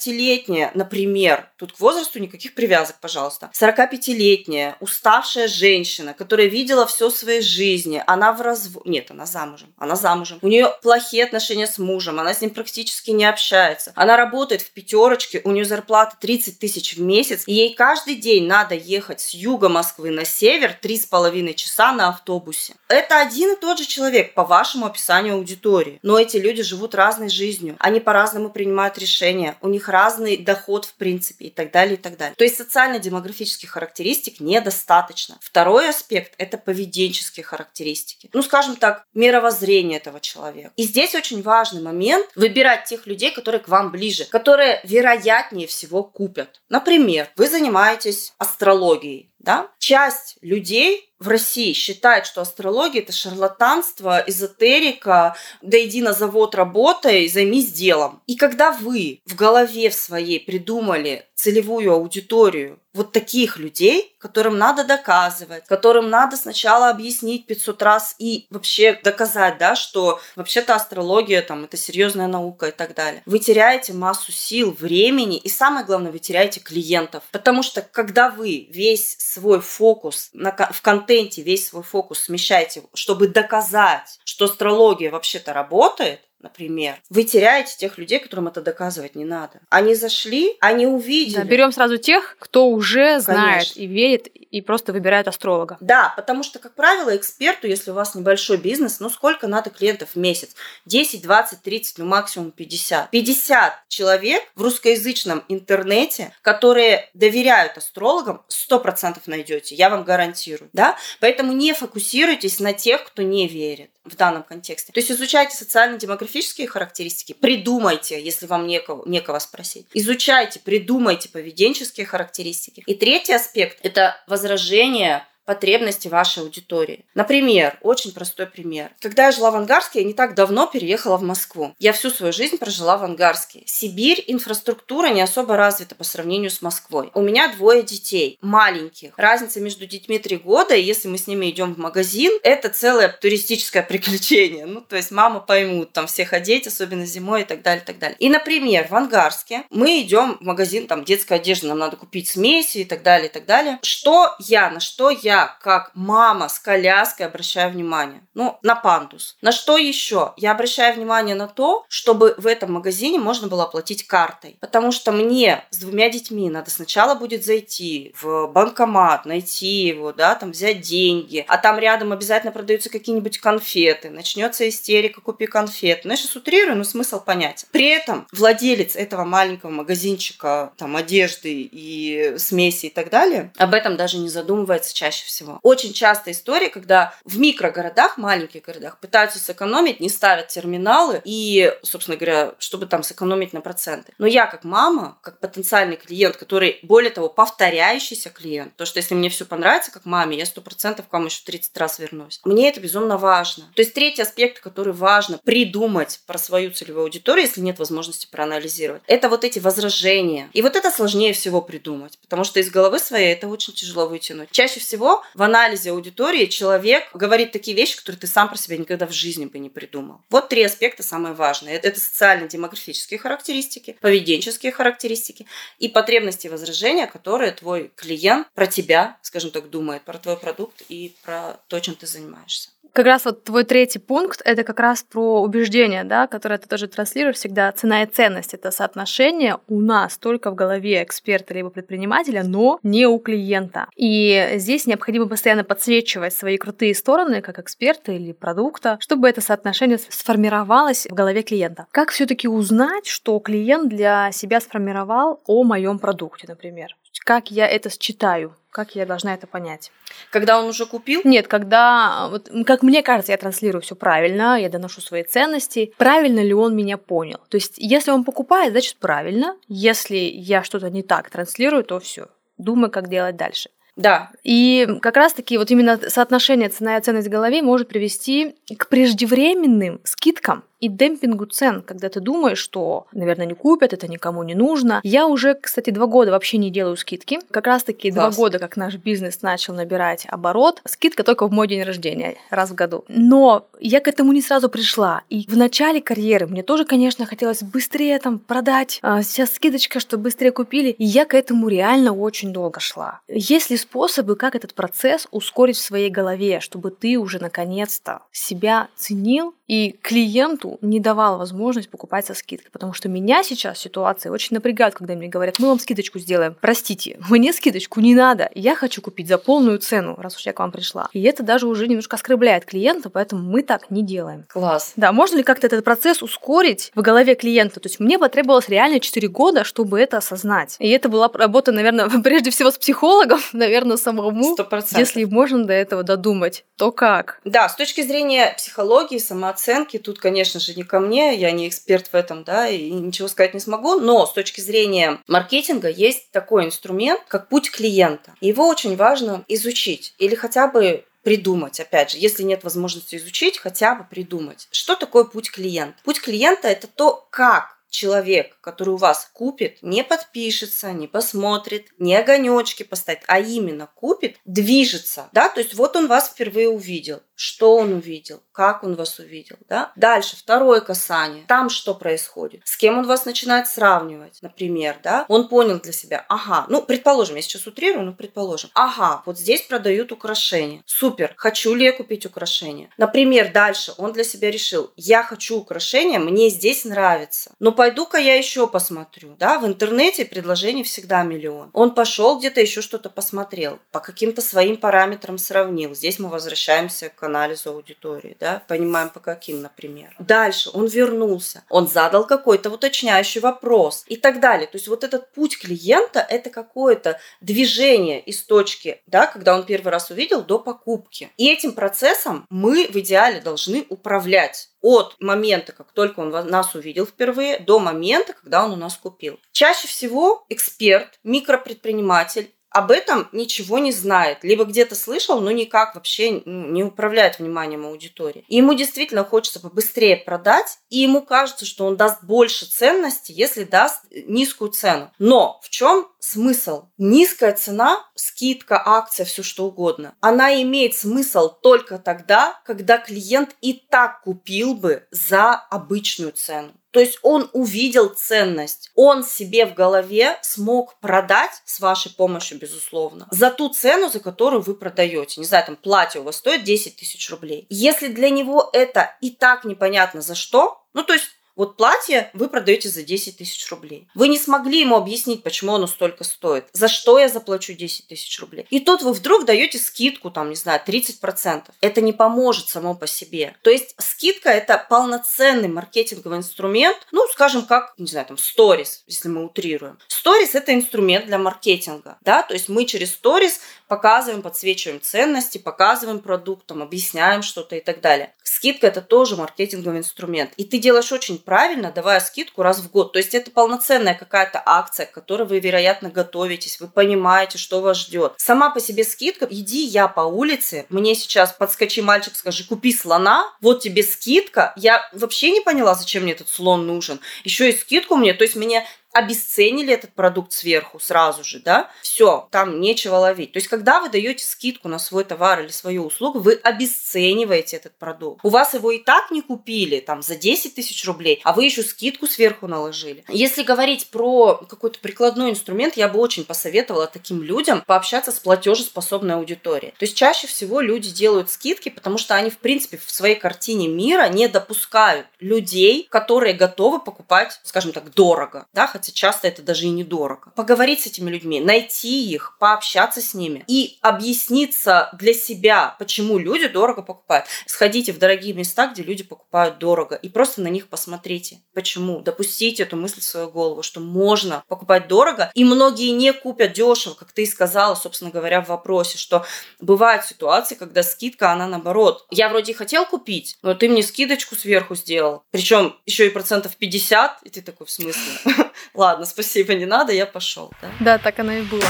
45-летняя, 0.00 0.70
например, 0.74 1.48
тут 1.56 1.72
к 1.72 1.80
возрасту 1.80 2.18
никаких 2.18 2.54
привязок, 2.54 2.96
пожалуйста, 3.00 3.50
45-летняя, 3.58 4.76
уставшая 4.80 5.48
женщина, 5.48 6.14
которая 6.14 6.46
видела 6.46 6.86
все 6.86 7.10
своей 7.10 7.42
жизни, 7.42 8.02
она 8.06 8.32
в 8.32 8.40
разводе, 8.40 8.88
нет, 8.88 9.10
она 9.10 9.26
замужем, 9.26 9.72
она 9.78 9.96
замужем, 9.96 10.38
у 10.42 10.48
нее 10.48 10.72
плохие 10.82 11.24
отношения 11.24 11.66
с 11.66 11.78
мужем, 11.78 12.20
она 12.20 12.34
с 12.34 12.40
ним 12.40 12.50
практически 12.50 13.10
не 13.10 13.24
общается, 13.24 13.92
она 13.94 14.16
работает 14.16 14.62
в 14.62 14.70
пятерочке, 14.72 15.40
у 15.44 15.50
нее 15.50 15.64
зарплата 15.64 16.16
30 16.20 16.58
тысяч 16.58 16.96
в 16.96 17.00
месяц, 17.00 17.44
и 17.46 17.52
ей 17.52 17.74
каждый 17.74 18.16
день 18.16 18.46
надо 18.46 18.74
ехать 18.74 19.20
с 19.20 19.34
юга 19.34 19.68
Москвы 19.68 20.10
на 20.10 20.24
север 20.24 20.76
три 20.80 20.96
с 20.96 21.06
половиной 21.06 21.54
часа 21.54 21.92
на 21.92 22.08
автобусе. 22.08 22.74
Это 22.88 23.20
один 23.20 23.52
и 23.52 23.60
тот 23.60 23.78
же 23.78 23.86
человек 23.86 24.34
по 24.34 24.44
вашему 24.44 24.86
описанию 24.86 25.34
аудитории, 25.34 25.98
но 26.02 26.18
эти 26.18 26.36
люди 26.36 26.62
живут 26.62 26.94
разной 26.94 27.28
жизнью, 27.28 27.76
они 27.78 28.00
по-разному 28.00 28.50
принимают 28.50 28.98
решения, 28.98 29.56
у 29.60 29.68
них 29.68 29.88
разный 29.90 30.37
доход 30.37 30.85
в 30.85 30.94
принципе 30.94 31.46
и 31.46 31.50
так 31.50 31.70
далее, 31.70 31.94
и 31.94 31.98
так 31.98 32.16
далее. 32.16 32.35
То 32.37 32.44
есть 32.44 32.57
социально-демографических 32.57 33.70
характеристик 33.70 34.40
недостаточно. 34.40 35.38
Второй 35.40 35.88
аспект– 35.88 36.35
это 36.38 36.59
поведенческие 36.59 37.44
характеристики. 37.44 38.31
Ну, 38.33 38.42
скажем 38.42 38.76
так, 38.76 39.05
мировоззрение 39.14 39.98
этого 39.98 40.20
человека. 40.20 40.72
И 40.76 40.85
здесь 40.85 41.14
очень 41.14 41.42
важный 41.42 41.83
момент– 41.83 42.29
выбирать 42.35 42.85
тех 42.85 43.07
людей, 43.07 43.33
которые 43.33 43.61
к 43.61 43.68
вам 43.68 43.90
ближе, 43.90 44.24
которые 44.24 44.81
вероятнее 44.85 45.66
всего 45.66 46.03
купят. 46.03 46.61
Например, 46.68 47.29
вы 47.37 47.48
занимаетесь 47.48 48.33
астрологией, 48.38 49.33
да? 49.38 49.70
Часть 49.79 50.38
людей 50.40 51.10
в 51.20 51.28
России 51.28 51.74
считает, 51.74 52.26
что 52.26 52.40
астрология– 52.40 53.02
это 53.02 53.12
шарлатанство, 53.12 54.24
эзотерика, 54.26 55.37
да 55.61 55.78
иди 55.85 56.00
на 56.00 56.14
завод 56.14 56.54
работай, 56.54 57.28
займись 57.28 57.72
делом. 57.72 58.22
И 58.26 58.37
когда 58.37 58.72
вы 58.72 59.20
в 59.26 59.37
голове 59.37 59.90
в 59.90 59.94
своей 59.94 60.40
придумали 60.40 61.26
целевую 61.40 61.92
аудиторию 61.92 62.79
вот 62.92 63.12
таких 63.12 63.57
людей, 63.57 64.14
которым 64.18 64.59
надо 64.59 64.85
доказывать, 64.85 65.64
которым 65.66 66.11
надо 66.11 66.37
сначала 66.37 66.90
объяснить 66.90 67.46
500 67.46 67.83
раз 67.83 68.16
и 68.18 68.46
вообще 68.50 68.98
доказать, 69.03 69.57
да, 69.59 69.74
что 69.74 70.20
вообще-то 70.37 70.74
астрология 70.74 71.40
там 71.40 71.64
это 71.64 71.76
серьезная 71.76 72.26
наука 72.26 72.66
и 72.66 72.72
так 72.72 72.94
далее. 72.94 73.22
Вы 73.24 73.38
теряете 73.38 73.94
массу 73.94 74.33
сил, 74.33 74.76
времени 74.79 75.38
и 75.38 75.48
самое 75.48 75.87
главное, 75.87 76.12
вы 76.12 76.18
теряете 76.18 76.61
клиентов. 76.61 77.22
Потому 77.31 77.62
что 77.62 77.81
когда 77.81 78.29
вы 78.29 78.68
весь 78.70 79.16
свой 79.18 79.61
фокус 79.61 80.29
на, 80.35 80.50
в 80.50 80.83
контенте, 80.83 81.42
весь 81.42 81.68
свой 81.68 81.85
фокус 81.85 82.24
смещаете, 82.24 82.83
чтобы 82.92 83.29
доказать, 83.29 84.18
что 84.24 84.44
астрология 84.44 85.11
вообще-то 85.11 85.55
работает, 85.55 86.20
например, 86.42 86.96
вы 87.11 87.24
теряете 87.24 87.76
тех 87.76 87.98
людей, 87.98 88.18
которым 88.18 88.48
это 88.48 88.61
доказывать 88.61 89.14
не 89.14 89.24
надо. 89.24 89.61
Они 89.68 89.94
зашли, 89.94 90.57
они 90.61 90.87
увидели. 90.87 91.37
Да, 91.37 91.44
берем 91.44 91.72
сразу 91.72 91.96
тех, 91.96 92.37
кто 92.38 92.68
уже 92.68 93.20
знает 93.20 93.68
Конечно. 93.68 93.81
и 93.81 93.87
верит 93.87 94.29
и 94.50 94.60
просто 94.60 94.92
выбирает 94.92 95.28
астролога. 95.28 95.78
Да, 95.80 96.12
потому 96.16 96.42
что, 96.42 96.58
как 96.58 96.74
правило, 96.74 97.16
эксперту, 97.16 97.66
если 97.66 97.90
у 97.90 97.94
вас 97.94 98.14
небольшой 98.14 98.56
бизнес, 98.56 99.00
ну 99.00 99.08
сколько 99.08 99.46
надо 99.46 99.70
клиентов 99.70 100.10
в 100.10 100.16
месяц? 100.16 100.54
10, 100.86 101.22
20, 101.22 101.62
30, 101.62 101.98
ну 101.98 102.06
максимум 102.06 102.50
50. 102.50 103.10
50 103.10 103.88
человек 103.88 104.42
в 104.54 104.62
русскоязычном 104.62 105.44
интернете, 105.48 106.34
которые 106.42 107.08
доверяют 107.14 107.78
астрологам, 107.78 108.42
100% 108.48 109.20
найдете, 109.26 109.74
я 109.74 109.90
вам 109.90 110.04
гарантирую. 110.04 110.70
Да? 110.72 110.96
Поэтому 111.20 111.52
не 111.52 111.72
фокусируйтесь 111.72 112.60
на 112.60 112.72
тех, 112.72 113.04
кто 113.04 113.22
не 113.22 113.46
верит 113.48 113.90
в 114.04 114.16
данном 114.16 114.42
контексте. 114.42 114.92
То 114.92 115.00
есть 115.00 115.10
изучайте 115.10 115.56
социально-демографические 115.56 116.66
характеристики, 116.66 117.32
придумайте, 117.32 118.20
если 118.20 118.46
вам 118.46 118.66
некого, 118.66 119.06
некого 119.06 119.38
спросить. 119.38 119.86
Изучайте, 119.92 120.58
придумайте 120.58 121.28
поведенческие 121.28 122.06
характеристики. 122.06 122.82
И 122.86 122.94
третий 122.94 123.34
аспект– 123.34 123.78
это 123.82 124.16
возражение 124.40 125.24
потребности 125.44 126.09
вашей 126.09 126.42
аудитории. 126.42 127.05
Например, 127.14 127.79
очень 127.83 128.12
простой 128.12 128.46
пример. 128.46 128.90
Когда 129.00 129.26
я 129.26 129.33
жила 129.33 129.50
в 129.50 129.57
Ангарске, 129.57 130.00
я 130.00 130.07
не 130.07 130.14
так 130.14 130.35
давно 130.35 130.66
переехала 130.66 131.16
в 131.16 131.22
Москву. 131.22 131.74
Я 131.79 131.92
всю 131.92 132.11
свою 132.11 132.33
жизнь 132.33 132.59
прожила 132.59 132.96
в 132.96 133.05
Ангарске. 133.05 133.62
Сибирь, 133.66 134.22
инфраструктура 134.26 135.09
не 135.09 135.20
особо 135.20 135.57
развита 135.57 135.94
по 135.94 136.05
сравнению 136.05 136.50
с 136.50 136.62
Москвой. 136.62 137.11
У 137.14 137.22
меня 137.22 137.53
двое 137.55 137.83
детей, 137.83 138.38
маленьких. 138.40 139.12
Разница 139.16 139.61
между 139.61 139.87
детьми 139.87 140.18
три 140.18 140.37
года, 140.37 140.74
и 140.74 140.83
если 140.83 141.09
мы 141.09 141.18
с 141.18 141.26
ними 141.26 141.50
идем 141.50 141.74
в 141.74 141.79
магазин, 141.79 142.38
это 142.42 142.68
целое 142.68 143.09
туристическое 143.09 143.83
приключение. 143.88 144.66
Ну, 144.66 144.81
то 144.81 144.96
есть 144.96 145.11
мама 145.11 145.40
поймут, 145.40 145.92
там 145.92 146.07
всех 146.07 146.33
одеть, 146.33 146.66
особенно 146.66 147.07
зимой 147.07 147.42
и 147.42 147.44
так 147.44 147.62
далее, 147.62 147.83
и 147.83 147.87
так 147.87 147.98
далее. 147.98 148.16
И, 148.18 148.29
например, 148.29 148.87
в 148.88 148.94
Ангарске 148.94 149.64
мы 149.70 150.00
идем 150.00 150.38
в 150.40 150.44
магазин, 150.44 150.87
там, 150.87 151.05
детская 151.05 151.37
одежда, 151.37 151.68
нам 151.68 151.79
надо 151.79 151.96
купить 151.96 152.29
смеси 152.29 152.79
и 152.79 152.85
так 152.85 153.03
далее, 153.03 153.29
и 153.29 153.33
так 153.33 153.46
далее. 153.46 153.79
Что 153.83 154.35
я, 154.38 154.70
на 154.70 154.81
что 154.81 155.11
я, 155.11 155.29
как 155.60 155.90
мама 155.94 156.48
с 156.48 156.58
коляской, 156.58 157.26
обращаю 157.26 157.72
внимание? 157.72 158.22
Ну, 158.34 158.58
на 158.62 158.74
пандус. 158.74 159.36
На 159.42 159.52
что 159.52 159.76
еще? 159.76 160.32
Я 160.36 160.52
обращаю 160.52 160.94
внимание 160.94 161.34
на 161.34 161.48
то, 161.48 161.84
чтобы 161.88 162.34
в 162.38 162.46
этом 162.46 162.72
магазине 162.72 163.18
можно 163.18 163.48
было 163.48 163.64
оплатить 163.64 164.06
картой. 164.06 164.56
Потому 164.60 164.92
что 164.92 165.12
мне 165.12 165.64
с 165.70 165.78
двумя 165.78 166.10
детьми 166.10 166.48
надо 166.48 166.70
сначала 166.70 167.14
будет 167.14 167.44
зайти 167.44 168.14
в 168.20 168.46
банкомат, 168.48 169.24
найти 169.24 169.86
его, 169.86 170.12
да, 170.12 170.34
там 170.34 170.52
взять 170.52 170.80
деньги, 170.80 171.44
а 171.48 171.58
там 171.58 171.78
рядом 171.78 172.12
обязательно 172.12 172.52
продаются 172.52 172.90
какие-нибудь 172.90 173.38
конфеты, 173.38 174.10
начнется 174.10 174.68
истерика, 174.68 175.20
купи 175.20 175.46
конфет. 175.46 176.04
Ну, 176.04 176.10
я 176.10 176.16
сейчас 176.16 176.36
утрирую, 176.36 176.76
но 176.76 176.84
смысл 176.84 177.20
понятен. 177.20 177.68
При 177.70 177.86
этом 177.86 178.26
владелец 178.32 178.96
этого 178.96 179.24
маленького 179.24 179.70
магазинчика, 179.70 180.72
там, 180.76 180.96
одежды 180.96 181.68
и 181.70 182.34
смеси 182.38 182.86
и 182.86 182.90
так 182.90 183.10
далее, 183.10 183.52
об 183.56 183.74
этом 183.74 183.96
даже 183.96 184.18
не 184.18 184.28
задумывается 184.28 184.94
чаще 184.94 185.19
всего. 185.24 185.61
Очень 185.62 185.92
часто 185.92 186.30
история, 186.30 186.68
когда 186.68 187.14
в 187.24 187.38
микрогородах, 187.38 188.18
маленьких 188.18 188.62
городах 188.62 188.98
пытаются 188.98 189.38
сэкономить, 189.38 190.00
не 190.00 190.09
ставят 190.09 190.48
терминалы 190.48 191.20
и, 191.24 191.72
собственно 191.83 192.16
говоря, 192.16 192.54
чтобы 192.59 192.87
там 192.87 193.02
сэкономить 193.02 193.52
на 193.52 193.61
проценты. 193.61 194.12
Но 194.18 194.26
я 194.26 194.46
как 194.46 194.64
мама, 194.64 195.18
как 195.22 195.40
потенциальный 195.40 195.96
клиент, 195.96 196.37
который, 196.37 196.78
более 196.83 197.11
того, 197.11 197.28
повторяющийся 197.28 198.30
клиент, 198.30 198.76
то, 198.76 198.85
что 198.85 198.98
если 198.98 199.14
мне 199.14 199.30
все 199.30 199.44
понравится, 199.44 199.90
как 199.90 200.04
маме, 200.04 200.38
я 200.38 200.46
сто 200.46 200.61
процентов 200.61 201.09
к 201.09 201.12
вам 201.12 201.26
еще 201.26 201.42
30 201.44 201.76
раз 201.76 201.98
вернусь. 201.98 202.40
Мне 202.44 202.68
это 202.68 202.80
безумно 202.80 203.18
важно. 203.18 203.64
То 203.74 203.83
есть 203.83 203.94
третий 203.94 204.22
аспект, 204.22 204.61
который 204.61 204.92
важно 204.92 205.38
придумать 205.38 206.20
про 206.26 206.38
свою 206.38 206.70
целевую 206.70 207.04
аудиторию, 207.04 207.46
если 207.46 207.61
нет 207.61 207.78
возможности 207.78 208.28
проанализировать, 208.30 209.02
это 209.06 209.28
вот 209.28 209.44
эти 209.44 209.59
возражения. 209.59 210.50
И 210.52 210.62
вот 210.62 210.76
это 210.76 210.90
сложнее 210.90 211.33
всего 211.33 211.61
придумать, 211.61 212.18
потому 212.20 212.44
что 212.44 212.61
из 212.61 212.70
головы 212.70 212.98
своей 212.98 213.33
это 213.33 213.48
очень 213.48 213.72
тяжело 213.72 214.06
вытянуть. 214.06 214.50
Чаще 214.50 214.80
всего 214.80 215.10
в 215.35 215.42
анализе 215.42 215.90
аудитории 215.90 216.46
человек 216.46 217.05
говорит 217.14 217.53
такие 217.53 217.77
вещи, 217.77 217.96
которые 217.96 218.20
ты 218.20 218.27
сам 218.27 218.49
про 218.49 218.57
себя 218.57 218.77
никогда 218.77 219.07
в 219.07 219.12
жизни 219.12 219.46
бы 219.46 219.59
не 219.59 219.70
придумал. 219.70 220.23
Вот 220.31 220.49
три 220.49 220.62
аспекта 220.62 221.03
самые 221.03 221.35
важные. 221.35 221.77
Это 221.77 222.01
социально-демографические 222.01 223.18
характеристики, 223.18 223.96
поведенческие 224.01 224.73
характеристики 224.73 225.46
и 225.79 225.88
потребности 225.88 226.46
и 226.46 226.51
возражения, 226.51 227.07
которые 227.07 227.53
твой 227.53 227.92
клиент 227.96 228.49
про 228.55 228.66
тебя, 228.66 229.18
скажем 229.23 229.51
так, 229.51 229.70
думает, 229.70 230.03
про 230.03 230.18
твой 230.18 230.37
продукт 230.37 230.83
и 230.88 231.14
про 231.23 231.61
то, 231.68 231.81
чем 231.81 231.94
ты 231.94 232.07
занимаешься. 232.07 232.70
Как 232.92 233.07
раз 233.07 233.24
вот 233.24 233.44
твой 233.44 233.64
третий 233.64 233.98
пункт— 233.98 234.42
это 234.44 234.64
как 234.64 234.81
раз 234.81 235.03
про 235.03 235.42
убеждение, 235.42 236.05
да, 236.05 236.26
которое 236.26 236.59
ты 236.59 236.68
тоже 236.68 236.88
транслируешь 236.88 237.37
всегда. 237.37 237.70
Цена 237.72 238.03
и 238.03 238.07
ценность— 238.07 238.55
это 238.55 238.70
соотношение 238.70 239.59
у 239.68 239.81
нас 239.81 240.18
только 240.18 240.50
в 240.50 240.55
голове 240.55 241.03
эксперта 241.03 241.55
либо 241.55 241.70
предпринимателя, 241.70 242.42
но 242.42 242.79
не 242.83 243.07
у 243.07 243.18
клиента. 243.18 243.87
И 243.96 244.55
здесь 244.57 244.87
необходимо 244.87 245.26
постоянно 245.26 245.64
подсвечивать 245.64 246.35
свои 246.35 246.57
крутые 246.57 246.94
стороны, 246.94 247.42
как 247.42 247.59
эксперта 247.59 248.12
или 248.12 248.33
продукта, 248.33 248.96
чтобы 249.00 249.29
это 249.29 249.40
соотношение 249.40 249.98
сформировалось 249.98 251.07
в 251.09 251.14
голове 251.14 251.42
клиента. 251.42 251.87
Как 251.92 252.11
все 252.11 252.26
таки 252.26 252.48
узнать, 252.48 253.07
что 253.07 253.38
клиент 253.38 253.88
для 253.88 254.33
себя 254.33 254.61
сформировал 254.61 255.40
о 255.46 255.62
моем 255.64 255.98
продукте, 255.98 256.46
например? 256.48 256.96
Как 257.25 257.51
я 257.51 257.66
это 257.66 257.90
считаю? 257.90 258.57
Как 258.70 258.94
я 258.94 259.05
должна 259.05 259.35
это 259.35 259.46
понять? 259.46 259.90
Когда 260.31 260.61
он 260.61 260.66
уже 260.66 260.87
купил? 260.87 261.23
Нет, 261.25 261.49
когда, 261.49 262.29
вот, 262.29 262.51
как 262.66 262.83
мне 262.83 263.03
кажется, 263.03 263.33
я 263.33 263.38
транслирую 263.38 263.83
все 263.83 263.96
правильно, 263.96 264.61
я 264.61 264.68
доношу 264.68 265.01
свои 265.01 265.25
ценности. 265.25 265.92
Правильно 265.96 266.40
ли 266.40 266.55
он 266.55 266.77
меня 266.77 266.96
понял? 266.96 267.40
То 267.49 267.57
есть, 267.57 267.75
если 267.79 268.12
он 268.12 268.25
покупает, 268.25 268.70
значит 268.70 268.96
правильно. 268.96 269.57
Если 269.66 270.16
я 270.16 270.62
что-то 270.62 270.88
не 270.88 271.03
так 271.03 271.31
транслирую, 271.31 271.83
то 271.83 271.99
все. 271.99 272.29
Думаю, 272.59 272.90
как 272.90 273.09
делать 273.09 273.37
дальше. 273.37 273.70
Да. 273.96 274.31
И 274.44 274.87
как 275.03 275.16
раз-таки 275.16 275.59
вот 275.59 275.70
именно 275.70 275.99
соотношение 276.09 276.68
цена 276.68 276.96
и 276.96 277.01
ценность 277.01 277.29
в 277.29 277.31
голове 277.31 277.61
может 277.61 277.88
привести 277.88 278.57
к 278.79 278.88
преждевременным 278.88 280.01
скидкам 280.05 280.64
и 280.80 280.88
демпингу 280.88 281.46
цен, 281.46 281.82
когда 281.82 282.08
ты 282.08 282.20
думаешь, 282.20 282.58
что, 282.58 283.06
наверное, 283.12 283.46
не 283.46 283.54
купят, 283.54 283.92
это 283.92 284.08
никому 284.08 284.42
не 284.42 284.54
нужно. 284.54 285.00
Я 285.02 285.26
уже, 285.26 285.54
кстати, 285.54 285.90
два 285.90 286.06
года 286.06 286.30
вообще 286.30 286.58
не 286.58 286.70
делаю 286.70 286.96
скидки. 286.96 287.38
Как 287.50 287.66
раз-таки 287.66 288.10
два 288.10 288.30
года, 288.30 288.58
как 288.58 288.76
наш 288.76 288.96
бизнес 288.96 289.42
начал 289.42 289.74
набирать 289.74 290.26
оборот. 290.28 290.80
Скидка 290.86 291.22
только 291.22 291.46
в 291.46 291.52
мой 291.52 291.68
день 291.68 291.82
рождения, 291.82 292.36
раз 292.50 292.70
в 292.70 292.74
году. 292.74 293.04
Но 293.08 293.66
я 293.78 294.00
к 294.00 294.08
этому 294.08 294.32
не 294.32 294.42
сразу 294.42 294.68
пришла. 294.68 295.22
И 295.28 295.46
в 295.48 295.56
начале 295.56 296.00
карьеры 296.00 296.46
мне 296.46 296.62
тоже, 296.62 296.84
конечно, 296.84 297.26
хотелось 297.26 297.62
быстрее 297.62 298.18
там 298.18 298.38
продать. 298.38 298.98
А 299.02 299.22
сейчас 299.22 299.52
скидочка, 299.52 300.00
что 300.00 300.16
быстрее 300.16 300.52
купили. 300.52 300.90
И 300.90 301.04
я 301.04 301.24
к 301.26 301.34
этому 301.34 301.68
реально 301.68 302.12
очень 302.12 302.52
долго 302.52 302.80
шла. 302.80 303.20
Есть 303.28 303.70
ли 303.70 303.76
способы, 303.76 304.36
как 304.36 304.54
этот 304.54 304.74
процесс 304.74 305.28
ускорить 305.30 305.76
в 305.76 305.82
своей 305.82 306.10
голове, 306.10 306.60
чтобы 306.60 306.90
ты 306.90 307.18
уже 307.18 307.38
наконец-то 307.38 308.22
себя 308.32 308.88
ценил 308.96 309.54
и 309.66 309.96
клиенту 310.02 310.69
не 310.80 311.00
давала 311.00 311.38
возможность 311.38 311.90
покупать 311.90 312.26
со 312.26 312.35
скидкой, 312.35 312.70
потому 312.70 312.92
что 312.92 313.09
меня 313.09 313.42
сейчас 313.42 313.78
ситуация 313.78 314.33
очень 314.33 314.54
напрягает, 314.54 314.94
когда 314.94 315.14
мне 315.14 315.28
говорят, 315.28 315.59
мы 315.59 315.68
вам 315.68 315.78
скидочку 315.78 316.18
сделаем. 316.18 316.56
Простите, 316.61 317.18
мне 317.28 317.52
скидочку 317.52 318.00
не 318.00 318.14
надо, 318.14 318.50
я 318.54 318.74
хочу 318.74 319.02
купить 319.02 319.28
за 319.28 319.38
полную 319.38 319.78
цену, 319.78 320.16
раз 320.18 320.37
уж 320.37 320.46
я 320.46 320.52
к 320.52 320.59
вам 320.59 320.72
пришла. 320.72 321.09
И 321.12 321.22
это 321.22 321.42
даже 321.42 321.66
уже 321.66 321.87
немножко 321.88 322.16
оскорбляет 322.16 322.64
клиента, 322.64 323.11
поэтому 323.11 323.42
мы 323.42 323.62
так 323.62 323.90
не 323.90 324.02
делаем. 324.02 324.44
Класс. 324.48 324.92
Да, 324.96 325.12
можно 325.12 325.37
ли 325.37 325.42
как-то 325.42 325.66
этот 325.66 325.85
процесс 325.85 326.22
ускорить 326.22 326.92
в 326.94 327.00
голове 327.00 327.35
клиента? 327.35 327.80
То 327.80 327.88
есть 327.88 328.00
мне 328.00 328.18
потребовалось 328.18 328.68
реально 328.68 329.00
4 329.00 329.28
года, 329.28 329.64
чтобы 329.64 330.00
это 330.00 330.18
осознать. 330.18 330.76
И 330.78 330.88
это 330.88 331.09
была 331.09 331.30
работа, 331.33 331.72
наверное, 331.72 332.09
прежде 332.22 332.50
всего 332.50 332.70
с 332.70 332.78
психологом, 332.78 333.40
наверное, 333.52 333.96
самому. 333.96 334.56
100%. 334.56 334.98
Если 334.98 335.24
можно 335.24 335.64
до 335.64 335.72
этого 335.72 336.02
додумать, 336.02 336.64
то 336.76 336.92
как? 336.92 337.40
Да, 337.44 337.68
с 337.68 337.76
точки 337.76 338.02
зрения 338.02 338.54
психологии, 338.56 339.18
самооценки, 339.18 339.70
оценки. 339.70 339.98
Тут, 339.98 340.18
конечно 340.18 340.60
же, 340.61 340.75
не 340.75 340.85
ко 340.85 341.01
мне, 341.01 341.35
я 341.37 341.51
не 341.51 341.68
эксперт 341.68 342.09
в 342.09 342.14
этом, 342.14 342.44
да, 342.44 342.68
и 342.68 342.90
ничего 342.90 343.29
сказать 343.29 343.55
не 343.55 343.61
смогу. 343.61 344.01
Но 344.01 344.27
с 344.27 344.33
точки 344.33 344.61
зрения 344.61 345.18
маркетинга 345.27 345.88
есть 345.88 346.31
такой 346.31 346.64
инструмент, 346.66 347.23
как 347.29 347.49
путь 347.49 347.70
клиента. 347.70 348.35
Его 348.40 348.68
очень 348.68 348.96
важно 348.96 349.44
изучить 349.49 350.14
или 350.18 350.35
хотя 350.35 350.66
бы 350.68 351.05
придумать, 351.23 351.81
опять 351.81 352.12
же, 352.12 352.18
если 352.18 352.42
нет 352.42 352.64
возможности 352.64 353.16
изучить, 353.16 353.59
хотя 353.59 353.94
бы 353.94 354.05
придумать. 354.05 354.68
Что 354.70 354.96
такое 354.96 355.25
путь 355.25 355.51
клиента? 355.51 355.99
Путь 356.05 356.20
клиента– 356.20 356.68
это 356.68 356.87
то, 356.87 357.27
как 357.31 357.79
человек, 357.90 358.59
который 358.61 358.90
у 358.90 358.96
вас 358.96 359.29
купит, 359.33 359.79
не 359.83 360.03
подпишется, 360.03 360.92
не 360.92 361.09
посмотрит, 361.09 361.88
не 361.98 362.16
огонечки 362.16 362.85
поставит, 362.85 363.22
а 363.26 363.40
именно 363.40 363.88
купит, 363.94 364.37
движется, 364.44 365.29
да, 365.33 365.48
то 365.48 365.61
есть 365.61 365.74
вот 365.74 365.96
он 365.96 366.07
вас 366.07 366.31
впервые 366.31 366.68
увидел, 366.68 367.20
что 367.35 367.76
он 367.76 367.92
увидел, 367.92 368.42
как 368.53 368.85
он 368.85 368.94
вас 368.94 369.18
увидел, 369.18 369.57
да. 369.68 369.92
Дальше, 369.96 370.37
второе 370.37 370.81
касание, 370.81 371.44
там 371.48 371.68
что 371.68 371.94
происходит, 371.94 372.62
с 372.64 372.76
кем 372.76 372.98
он 372.98 373.07
вас 373.07 373.24
начинает 373.24 373.66
сравнивать, 373.66 374.38
например, 374.40 374.98
да, 375.03 375.24
он 375.29 375.48
понял 375.48 375.81
для 375.81 375.92
себя, 375.92 376.24
ага, 376.29 376.66
ну, 376.68 376.83
предположим, 376.83 377.37
я 377.37 377.42
сейчас 377.42 377.66
утрирую, 377.66 378.07
но 378.07 378.12
предположим, 378.12 378.70
ага, 378.74 379.22
вот 379.26 379.38
здесь 379.38 379.62
продают 379.62 380.12
украшения, 380.12 380.83
супер, 380.87 381.35
хочу 381.37 381.74
ли 381.74 381.85
я 381.85 381.92
купить 381.92 382.24
украшения? 382.24 382.90
Например, 382.96 383.50
дальше 383.53 383.94
он 383.98 384.12
для 384.12 384.24
себя 384.24 384.50
решил, 384.50 384.92
я 384.96 385.22
хочу 385.22 385.59
украшения, 385.59 386.18
мне 386.18 386.50
здесь 386.50 386.85
нравится, 386.85 387.53
но 387.59 387.72
пойду-ка 387.80 388.18
я 388.18 388.34
еще 388.34 388.66
посмотрю, 388.66 389.36
да, 389.38 389.58
в 389.58 389.66
интернете 389.66 390.26
предложений 390.26 390.84
всегда 390.84 391.22
миллион. 391.22 391.70
Он 391.72 391.94
пошел 391.94 392.38
где-то 392.38 392.60
еще 392.60 392.82
что-то 392.82 393.08
посмотрел, 393.08 393.78
по 393.90 394.00
каким-то 394.00 394.42
своим 394.42 394.76
параметрам 394.76 395.38
сравнил. 395.38 395.94
Здесь 395.94 396.18
мы 396.18 396.28
возвращаемся 396.28 397.08
к 397.08 397.22
анализу 397.22 397.70
аудитории, 397.70 398.36
да, 398.38 398.62
понимаем 398.68 399.08
по 399.08 399.18
каким, 399.20 399.62
например. 399.62 400.14
Дальше 400.18 400.68
он 400.74 400.88
вернулся, 400.88 401.64
он 401.70 401.88
задал 401.88 402.26
какой-то 402.26 402.68
уточняющий 402.68 403.40
вопрос 403.40 404.04
и 404.08 404.18
так 404.18 404.40
далее. 404.40 404.66
То 404.66 404.76
есть 404.76 404.88
вот 404.88 405.02
этот 405.02 405.32
путь 405.32 405.58
клиента– 405.58 406.20
это 406.28 406.50
какое-то 406.50 407.18
движение 407.40 408.20
из 408.20 408.42
точки, 408.42 409.00
да, 409.06 409.26
когда 409.26 409.54
он 409.54 409.64
первый 409.64 409.88
раз 409.88 410.10
увидел, 410.10 410.42
до 410.42 410.58
покупки. 410.58 411.30
И 411.38 411.50
этим 411.50 411.72
процессом 411.72 412.44
мы 412.50 412.88
в 412.88 412.96
идеале 412.96 413.40
должны 413.40 413.86
управлять 413.88 414.69
от 414.80 415.16
момента, 415.20 415.72
как 415.72 415.92
только 415.92 416.20
он 416.20 416.30
нас 416.30 416.74
увидел 416.74 417.06
впервые, 417.06 417.58
до 417.58 417.78
момента, 417.78 418.32
когда 418.32 418.64
он 418.64 418.72
у 418.72 418.76
нас 418.76 418.96
купил. 418.96 419.38
Чаще 419.52 419.88
всего 419.88 420.44
эксперт, 420.48 421.18
микропредприниматель 421.22 422.52
об 422.70 422.92
этом 422.92 423.28
ничего 423.32 423.78
не 423.78 423.90
знает, 423.90 424.44
либо 424.44 424.64
где-то 424.64 424.94
слышал, 424.94 425.40
но 425.40 425.50
никак 425.50 425.96
вообще 425.96 426.40
не 426.46 426.84
управляет 426.84 427.38
вниманием 427.38 427.84
аудитории. 427.84 428.44
И 428.46 428.56
ему 428.56 428.74
действительно 428.74 429.24
хочется 429.24 429.58
побыстрее 429.58 430.16
продать, 430.16 430.78
и 430.88 430.98
ему 431.00 431.22
кажется, 431.22 431.66
что 431.66 431.84
он 431.84 431.96
даст 431.96 432.22
больше 432.22 432.66
ценности, 432.66 433.32
если 433.32 433.64
даст 433.64 434.04
низкую 434.10 434.70
цену. 434.70 435.12
Но 435.18 435.58
в 435.64 435.68
чем 435.68 436.08
смысл? 436.20 436.85
Низкая 436.98 437.52
цена, 437.52 438.04
скидка, 438.14 438.80
акция, 438.85 439.26
все 439.26 439.42
что 439.42 439.66
угодно, 439.66 440.14
она 440.20 440.62
имеет 440.62 440.94
смысл 440.94 441.48
только 441.48 441.98
тогда, 441.98 442.61
когда 442.64 442.98
клиент 442.98 443.56
и 443.61 443.72
так 443.72 444.22
купил 444.22 444.74
бы 444.74 445.06
за 445.11 445.54
обычную 445.54 446.33
цену. 446.33 446.72
То 446.90 446.98
есть 447.00 447.18
он 447.22 447.48
увидел 447.52 448.09
ценность. 448.09 448.90
Он 448.94 449.24
себе 449.24 449.66
в 449.66 449.74
голове 449.74 450.38
смог 450.42 450.98
продать 450.98 451.62
с 451.64 451.80
вашей 451.80 452.12
помощью, 452.12 452.59
безусловно, 452.59 453.28
за 453.30 453.50
ту 453.50 453.68
цену, 453.68 454.09
за 454.09 454.20
которую 454.20 454.62
вы 454.62 454.74
продаете. 454.74 455.40
Не 455.40 455.46
знаю, 455.46 455.66
там 455.66 455.76
платье 455.76 456.20
у 456.20 456.24
вас 456.24 456.37
стоит 456.37 456.64
10 456.64 456.96
тысяч 456.96 457.30
рублей. 457.30 457.66
Если 457.70 458.09
для 458.09 458.30
него 458.30 458.68
это 458.72 459.16
и 459.20 459.30
так 459.30 459.64
непонятно 459.64 460.20
за 460.20 460.35
что, 460.35 460.83
ну 460.92 461.04
то 461.04 461.12
есть 461.12 461.30
вот 461.61 461.77
платье 461.77 462.31
вы 462.33 462.49
продаете 462.49 462.88
за 462.88 463.03
10 463.03 463.37
тысяч 463.37 463.70
рублей. 463.70 464.09
Вы 464.14 464.29
не 464.29 464.38
смогли 464.38 464.81
ему 464.81 464.96
объяснить, 464.96 465.42
почему 465.42 465.75
оно 465.75 465.87
столько 465.87 466.25
стоит. 466.25 466.64
За 466.73 466.88
что 466.88 467.18
я 467.18 467.29
заплачу 467.29 467.75
10 467.75 468.07
тысяч 468.07 468.40
рублей. 468.40 468.66
И 468.70 468.81
тут 468.81 469.03
вы 469.03 469.12
вдруг 469.12 469.44
даете 469.44 469.79
скидку, 469.79 470.31
там, 470.31 470.49
не 470.49 470.57
знаю, 470.57 470.81
30%. 470.87 471.64
Это 471.83 472.01
не 472.01 472.14
поможет 472.14 472.70
само 472.70 472.94
по 472.94 473.07
себе. 473.07 473.55
То 473.61 473.68
есть 473.68 473.94
скидка– 473.99 474.49
это 474.51 474.87
полноценный 474.88 475.68
маркетинговый 475.68 476.38
инструмент, 476.38 476.96
ну, 477.12 477.27
скажем, 477.29 477.66
как, 477.66 477.92
не 477.99 478.07
знаю, 478.07 478.25
там, 478.25 478.38
сторис, 478.38 479.05
если 479.07 479.29
мы 479.29 479.44
утрируем. 479.44 479.99
Сторис– 480.09 480.55
это 480.55 480.73
инструмент 480.73 481.27
для 481.27 481.37
маркетинга, 481.37 482.16
да, 482.23 482.42
то 482.42 482.55
есть 482.55 482.70
мы 482.70 482.87
через 482.87 483.12
сторис 483.12 483.61
показываем, 483.87 484.40
подсвечиваем 484.40 485.01
ценности, 485.03 485.59
показываем 485.59 486.20
продукт, 486.20 486.64
там, 486.64 486.81
объясняем 486.83 487.42
что-то 487.42 487.77
и 487.77 487.81
так 487.81 488.01
далее. 488.01 488.33
Скидка– 488.44 488.87
это 488.88 489.01
тоже 489.01 489.37
маркетинговый 489.37 489.99
инструмент. 489.99 490.53
И 490.57 490.64
ты 490.64 490.79
делаешь 490.79 491.12
очень 491.12 491.38
правильно, 491.50 491.90
давая 491.90 492.20
скидку 492.20 492.62
раз 492.62 492.78
в 492.78 492.92
год. 492.92 493.12
То 493.12 493.18
есть 493.18 493.34
это 493.34 493.50
полноценная 493.50 494.14
какая-то 494.14 494.62
акция, 494.64 495.06
к 495.06 495.10
которой 495.10 495.48
вы, 495.48 495.58
вероятно, 495.58 496.08
готовитесь, 496.08 496.78
вы 496.78 496.86
понимаете, 496.86 497.58
что 497.58 497.80
вас 497.80 497.98
ждет. 497.98 498.34
Сама 498.36 498.70
по 498.70 498.78
себе 498.78 499.02
скидка, 499.02 499.48
иди 499.50 499.84
я 499.84 500.06
по 500.06 500.20
улице, 500.20 500.86
мне 500.90 501.16
сейчас 501.16 501.52
подскочи, 501.52 502.02
мальчик, 502.02 502.36
скажи, 502.36 502.62
купи 502.62 502.92
слона, 502.92 503.52
вот 503.60 503.82
тебе 503.82 504.04
скидка. 504.04 504.72
Я 504.76 505.10
вообще 505.12 505.50
не 505.50 505.60
поняла, 505.60 505.96
зачем 505.96 506.22
мне 506.22 506.34
этот 506.34 506.48
слон 506.48 506.86
нужен. 506.86 507.18
Еще 507.42 507.70
и 507.70 507.76
скидку 507.76 508.14
мне, 508.14 508.32
то 508.32 508.44
есть 508.44 508.54
мне 508.54 508.86
обесценили 509.12 509.92
этот 509.92 510.12
продукт 510.12 510.53
сверху 510.53 510.99
сразу 511.01 511.44
же, 511.44 511.61
да, 511.61 511.90
все, 512.03 512.49
там 512.51 512.81
нечего 512.81 513.16
ловить. 513.16 513.53
То 513.53 513.59
есть, 513.59 513.68
когда 513.68 514.01
вы 514.01 514.09
даете 514.09 514.44
скидку 514.44 514.88
на 514.88 514.99
свой 514.99 515.25
товар 515.25 515.61
или 515.61 515.68
свою 515.68 516.07
услугу, 516.07 516.40
вы 516.40 516.55
обесцениваете 516.55 517.77
этот 517.77 517.94
продукт. 517.96 518.40
У 518.44 518.49
вас 518.49 518.75
его 518.75 518.90
и 518.90 518.99
так 518.99 519.31
не 519.31 519.42
купили, 519.42 520.01
там, 520.01 520.23
за 520.23 520.37
10 520.37 520.75
тысяч 520.75 521.05
рублей, 521.07 521.40
а 521.44 521.53
вы 521.53 521.64
еще 521.64 521.83
скидку 521.83 522.27
сверху 522.27 522.66
наложили. 522.66 523.25
Если 523.29 523.62
говорить 523.62 524.09
про 524.11 524.55
какой-то 524.68 524.99
прикладной 525.01 525.51
инструмент, 525.51 525.96
я 525.96 526.09
бы 526.09 526.18
очень 526.20 526.44
посоветовала 526.44 527.07
таким 527.07 527.42
людям 527.42 527.83
пообщаться 527.87 528.33
с 528.33 528.38
платежеспособной 528.38 529.35
аудиторией. 529.35 529.92
То 529.99 530.05
есть, 530.05 530.16
чаще 530.16 530.46
всего 530.46 530.81
люди 530.81 531.11
делают 531.11 531.51
скидки, 531.51 531.88
потому 531.88 532.18
что 532.18 532.35
они, 532.35 532.51
в 532.51 532.59
принципе, 532.59 532.99
в 532.99 533.11
своей 533.11 533.35
картине 533.35 533.88
мира 533.88 534.29
не 534.29 534.49
допускают 534.49 535.27
людей, 535.40 536.07
которые 536.11 536.55
готовы 536.55 537.01
покупать, 537.01 537.61
скажем 537.64 537.92
так, 537.92 538.12
дорого, 538.14 538.66
да, 538.73 538.87
хотя 539.00 539.12
часто 539.12 539.48
это 539.48 539.62
даже 539.62 539.86
и 539.86 539.90
недорого. 539.90 540.52
Поговорить 540.54 541.00
с 541.00 541.06
этими 541.06 541.30
людьми, 541.30 541.58
найти 541.58 542.30
их, 542.30 542.56
пообщаться 542.58 543.22
с 543.22 543.32
ними 543.32 543.64
и 543.66 543.96
объясниться 544.02 545.08
для 545.18 545.32
себя, 545.32 545.96
почему 545.98 546.36
люди 546.36 546.68
дорого 546.68 547.00
покупают. 547.00 547.46
Сходите 547.64 548.12
в 548.12 548.18
дорогие 548.18 548.52
места, 548.52 548.88
где 548.88 549.02
люди 549.02 549.24
покупают 549.24 549.78
дорого, 549.78 550.16
и 550.16 550.28
просто 550.28 550.60
на 550.60 550.68
них 550.68 550.88
посмотрите, 550.88 551.60
почему. 551.72 552.20
Допустите 552.20 552.82
эту 552.82 552.96
мысль 552.96 553.20
в 553.20 553.24
свою 553.24 553.50
голову, 553.50 553.82
что 553.82 554.00
можно 554.00 554.62
покупать 554.68 555.08
дорого, 555.08 555.50
и 555.54 555.64
многие 555.64 556.10
не 556.10 556.34
купят 556.34 556.74
дешево, 556.74 557.14
как 557.14 557.32
ты 557.32 557.44
и 557.44 557.46
сказала, 557.46 557.94
собственно 557.94 558.30
говоря, 558.30 558.60
в 558.60 558.68
вопросе, 558.68 559.16
что 559.16 559.46
бывают 559.80 560.26
ситуации, 560.26 560.74
когда 560.74 561.02
скидка, 561.02 561.52
она 561.52 561.66
наоборот. 561.66 562.26
Я 562.30 562.50
вроде 562.50 562.74
хотел 562.74 563.06
купить, 563.06 563.56
но 563.62 563.72
ты 563.72 563.88
мне 563.88 564.02
скидочку 564.02 564.56
сверху 564.56 564.94
сделал. 564.94 565.42
Причем 565.50 565.96
еще 566.04 566.26
и 566.26 566.30
процентов 566.30 566.76
50, 566.76 567.38
и 567.44 567.48
ты 567.48 567.62
такой, 567.62 567.86
в 567.86 567.90
смысле? 567.90 568.69
Ладно, 568.94 569.26
спасибо, 569.26 569.74
не 569.74 569.87
надо, 569.87 570.12
я 570.12 570.26
пошел. 570.26 570.72
Да? 570.83 570.88
да, 571.00 571.18
так 571.18 571.38
оно 571.38 571.53
и 571.53 571.62
было. 571.62 571.85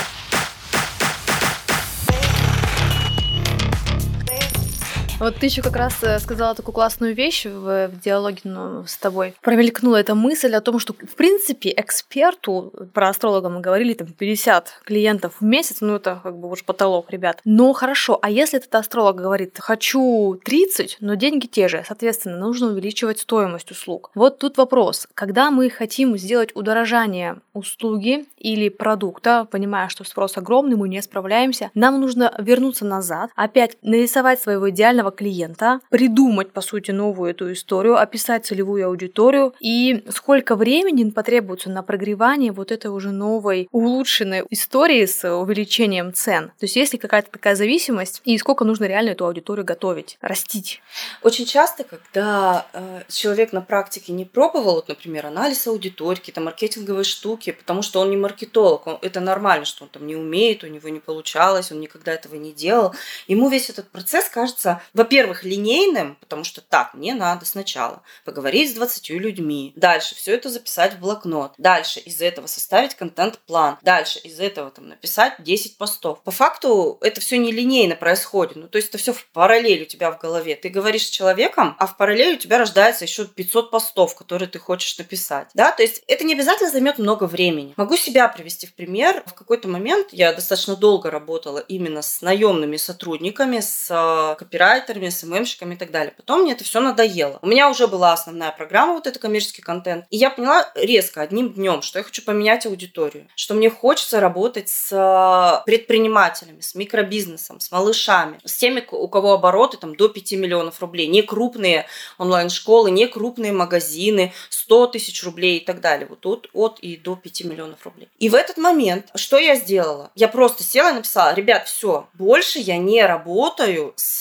Вот 5.21 5.37
ты 5.37 5.47
еще 5.47 5.61
как 5.61 5.77
раз 5.77 6.03
э, 6.03 6.19
сказала 6.19 6.55
такую 6.55 6.73
классную 6.73 7.15
вещь 7.15 7.45
в, 7.45 7.89
в 7.89 8.01
диалоге 8.01 8.41
ну, 8.45 8.87
с 8.87 8.97
тобой. 8.97 9.35
Промелькнула 9.43 9.97
эта 9.97 10.15
мысль 10.15 10.55
о 10.55 10.63
том, 10.63 10.79
что, 10.79 10.95
в 10.95 11.15
принципе, 11.15 11.75
эксперту, 11.77 12.73
про 12.95 13.11
астролога 13.11 13.51
мы 13.51 13.61
говорили, 13.61 13.93
там, 13.93 14.07
50 14.07 14.81
клиентов 14.83 15.35
в 15.39 15.45
месяц, 15.45 15.83
ну, 15.83 15.97
это 15.97 16.21
как 16.23 16.39
бы 16.39 16.51
уж 16.51 16.65
потолок, 16.65 17.11
ребят. 17.11 17.43
Но 17.45 17.75
хорошо, 17.75 18.19
а 18.23 18.31
если 18.31 18.59
этот 18.59 18.75
астролог 18.75 19.17
говорит, 19.17 19.59
хочу 19.59 20.41
30, 20.43 20.97
но 21.01 21.17
деньги 21.17 21.45
те 21.45 21.69
же, 21.69 21.85
соответственно, 21.87 22.39
нужно 22.39 22.69
увеличивать 22.69 23.19
стоимость 23.19 23.71
услуг. 23.71 24.11
Вот 24.15 24.39
тут 24.39 24.57
вопрос. 24.57 25.07
Когда 25.13 25.51
мы 25.51 25.69
хотим 25.69 26.17
сделать 26.17 26.57
удорожание 26.57 27.43
услуги 27.53 28.25
или 28.39 28.71
продукта, 28.71 29.47
понимая, 29.51 29.91
что 29.91 30.03
спрос 30.05 30.39
огромный, 30.39 30.77
мы 30.77 30.89
не 30.89 31.03
справляемся, 31.03 31.71
нам 31.75 32.01
нужно 32.01 32.35
вернуться 32.39 32.87
назад, 32.87 33.31
опять 33.37 33.77
нарисовать 33.83 34.41
своего 34.41 34.71
идеального 34.71 35.10
идеального 35.11 35.21
клиента, 35.21 35.81
придумать, 35.91 36.53
по 36.53 36.61
сути, 36.61 36.91
новую 36.91 37.31
эту 37.31 37.53
историю, 37.53 38.01
описать 38.01 38.47
целевую 38.47 38.87
аудиторию 38.87 39.55
и 39.61 40.05
сколько 40.11 40.57
времени 40.57 41.11
потребуется 41.11 41.71
на 41.71 41.83
прогревание 41.83 42.53
вот 42.53 42.73
этой 42.73 42.89
уже 42.89 43.11
новой 43.11 43.69
улучшенной 43.73 44.45
истории 44.51 45.07
с 45.07 45.29
увеличением 45.29 46.13
цен. 46.13 46.49
То 46.59 46.65
есть 46.65 46.77
есть 46.77 46.93
ли 46.93 46.99
какая-то 46.99 47.31
такая 47.31 47.55
зависимость 47.55 48.23
и 48.25 48.39
сколько 48.39 48.65
нужно 48.65 48.87
реально 48.87 49.11
эту 49.11 49.27
аудиторию 49.27 49.65
готовить, 49.65 50.19
растить? 50.21 50.81
Очень 51.23 51.47
часто, 51.47 51.85
когда 51.85 52.67
э, 52.73 53.03
человек 53.09 53.53
на 53.53 53.61
практике 53.61 54.13
не 54.13 54.25
пробовал, 54.25 54.75
вот, 54.75 54.89
например, 54.89 55.27
анализ 55.27 55.67
аудитории, 55.67 56.19
какие-то 56.19 56.41
маркетинговые 56.41 57.05
штуки, 57.05 57.53
потому 57.53 57.83
что 57.83 58.01
он 58.01 58.11
не 58.11 58.17
маркетолог, 58.17 58.87
он, 58.87 58.99
это 59.03 59.21
нормально, 59.21 59.65
что 59.65 59.85
он 59.85 59.91
там 59.91 60.07
не 60.07 60.17
умеет, 60.17 60.65
у 60.65 60.67
него 60.67 60.89
не 60.89 61.01
получалось, 61.01 61.73
он 61.73 61.81
никогда 61.81 62.13
этого 62.13 62.35
не 62.37 62.53
делал. 62.53 62.95
Ему 63.29 63.49
весь 63.49 63.71
этот 63.71 63.89
процесс 63.91 64.29
кажется 64.29 64.81
во-первых, 65.01 65.45
линейным, 65.45 66.17
потому 66.21 66.45
что 66.45 66.61
так, 66.61 66.93
мне 66.93 67.15
надо 67.15 67.47
сначала 67.47 68.03
поговорить 68.27 68.71
с 68.71 68.75
20 68.75 69.09
людьми, 69.11 69.73
дальше 69.75 70.15
все 70.15 70.35
это 70.35 70.51
записать 70.51 70.93
в 70.93 71.01
блокнот, 71.01 71.53
дальше 71.57 72.01
из 72.01 72.21
этого 72.21 72.47
составить 72.47 72.95
контент-план, 72.95 73.79
дальше 73.81 74.19
из 74.19 74.39
этого 74.41 74.71
там 74.71 74.89
написать 74.89 75.37
10 75.39 75.79
постов. 75.79 76.23
По 76.23 76.31
факту 76.31 76.99
это 77.01 77.23
все 77.23 77.39
не 77.39 77.51
линейно 77.51 77.97
происходит, 77.97 78.57
ну 78.57 78.69
то 78.69 78.77
есть 78.77 78.91
это 78.91 78.99
все 78.99 79.15
в 79.15 79.25
параллель 79.29 79.85
у 79.85 79.87
тебя 79.87 80.11
в 80.11 80.19
голове. 80.19 80.55
Ты 80.55 80.69
говоришь 80.69 81.07
с 81.07 81.11
человеком, 81.11 81.77
а 81.79 81.87
в 81.87 81.97
параллель 81.97 82.35
у 82.35 82.39
тебя 82.39 82.59
рождается 82.59 83.07
еще 83.07 83.25
500 83.25 83.71
постов, 83.71 84.15
которые 84.15 84.51
ты 84.51 84.59
хочешь 84.59 84.99
написать, 84.99 85.49
да, 85.55 85.73
то 85.73 85.83
есть 85.83 86.03
это 86.09 86.25
не 86.25 86.35
обязательно 86.35 86.71
займет 86.71 86.99
много 86.99 87.25
времени. 87.25 87.73
Могу 87.79 87.97
себя 87.97 88.29
привести 88.29 88.67
в 88.67 88.75
пример. 88.75 89.23
В 89.25 89.33
какой-то 89.33 89.67
момент 89.67 90.09
я 90.13 90.35
достаточно 90.35 90.77
долго 90.77 91.11
работала 91.11 91.59
именно 91.59 92.03
с 92.03 92.21
наемными 92.21 92.77
сотрудниками, 92.77 93.61
с 93.61 93.89
э, 93.91 94.37
копирайтерами, 94.39 94.90
копирайтерами, 94.91 95.09
СММщиками 95.09 95.75
и 95.75 95.77
так 95.77 95.91
далее. 95.91 96.15
Потом 96.17 96.43
мне 96.43 96.53
это 96.53 96.65
все 96.65 96.81
надоело. 96.81 97.39
У 97.43 97.47
меня 97.47 97.71
уже 97.71 97.87
была 97.87 98.13
основная 98.13 98.53
программа, 98.53 98.95
вот 98.95 99.07
это 99.07 99.19
коммерческий 99.19 99.63
контент. 99.63 100.05
И 100.11 100.17
я 100.17 100.31
поняла 100.31 100.71
резко, 100.75 101.23
одним 101.23 101.53
днем, 101.53 101.83
что 101.83 101.99
я 101.99 102.03
хочу 102.05 102.23
поменять 102.23 102.67
аудиторию, 102.67 103.29
что 103.35 103.55
мне 103.55 103.71
хочется 103.71 104.21
работать 104.21 104.69
с 104.69 104.93
э, 104.93 105.63
предпринимателями, 105.65 106.61
с 106.61 106.75
микробизнесом, 106.75 107.61
с 107.61 107.71
малышами, 107.71 108.39
с 108.45 108.57
теми, 108.57 108.85
у 108.91 109.09
кого 109.09 109.33
обороты 109.33 109.77
там 109.77 109.95
до 109.95 110.09
5 110.09 110.33
миллионов 110.33 110.81
рублей, 110.81 111.07
не 111.07 111.23
крупные 111.23 111.87
онлайн-школы, 112.19 112.91
не 112.91 113.07
крупные 113.07 113.53
магазины, 113.53 114.33
100 114.51 114.87
тысяч 114.89 115.23
рублей 115.25 115.59
и 115.59 115.65
так 115.65 115.81
далее. 115.81 116.07
Вот 116.09 116.27
от, 116.27 116.49
от 116.53 116.81
и 116.81 116.97
до 116.97 117.17
5 117.17 117.45
миллионов 117.45 117.85
рублей. 117.85 118.09
И 118.19 118.29
в 118.29 118.35
этот 118.35 118.57
момент, 118.57 119.07
что 119.15 119.39
я 119.39 119.55
сделала? 119.55 120.11
Я 120.15 120.29
просто 120.29 120.63
села 120.63 120.91
и 120.91 120.95
написала, 120.95 121.35
ребят, 121.35 121.69
все, 121.69 122.09
больше 122.15 122.59
я 122.59 122.79
не 122.79 123.05
работаю 123.05 123.93
с 123.97 124.21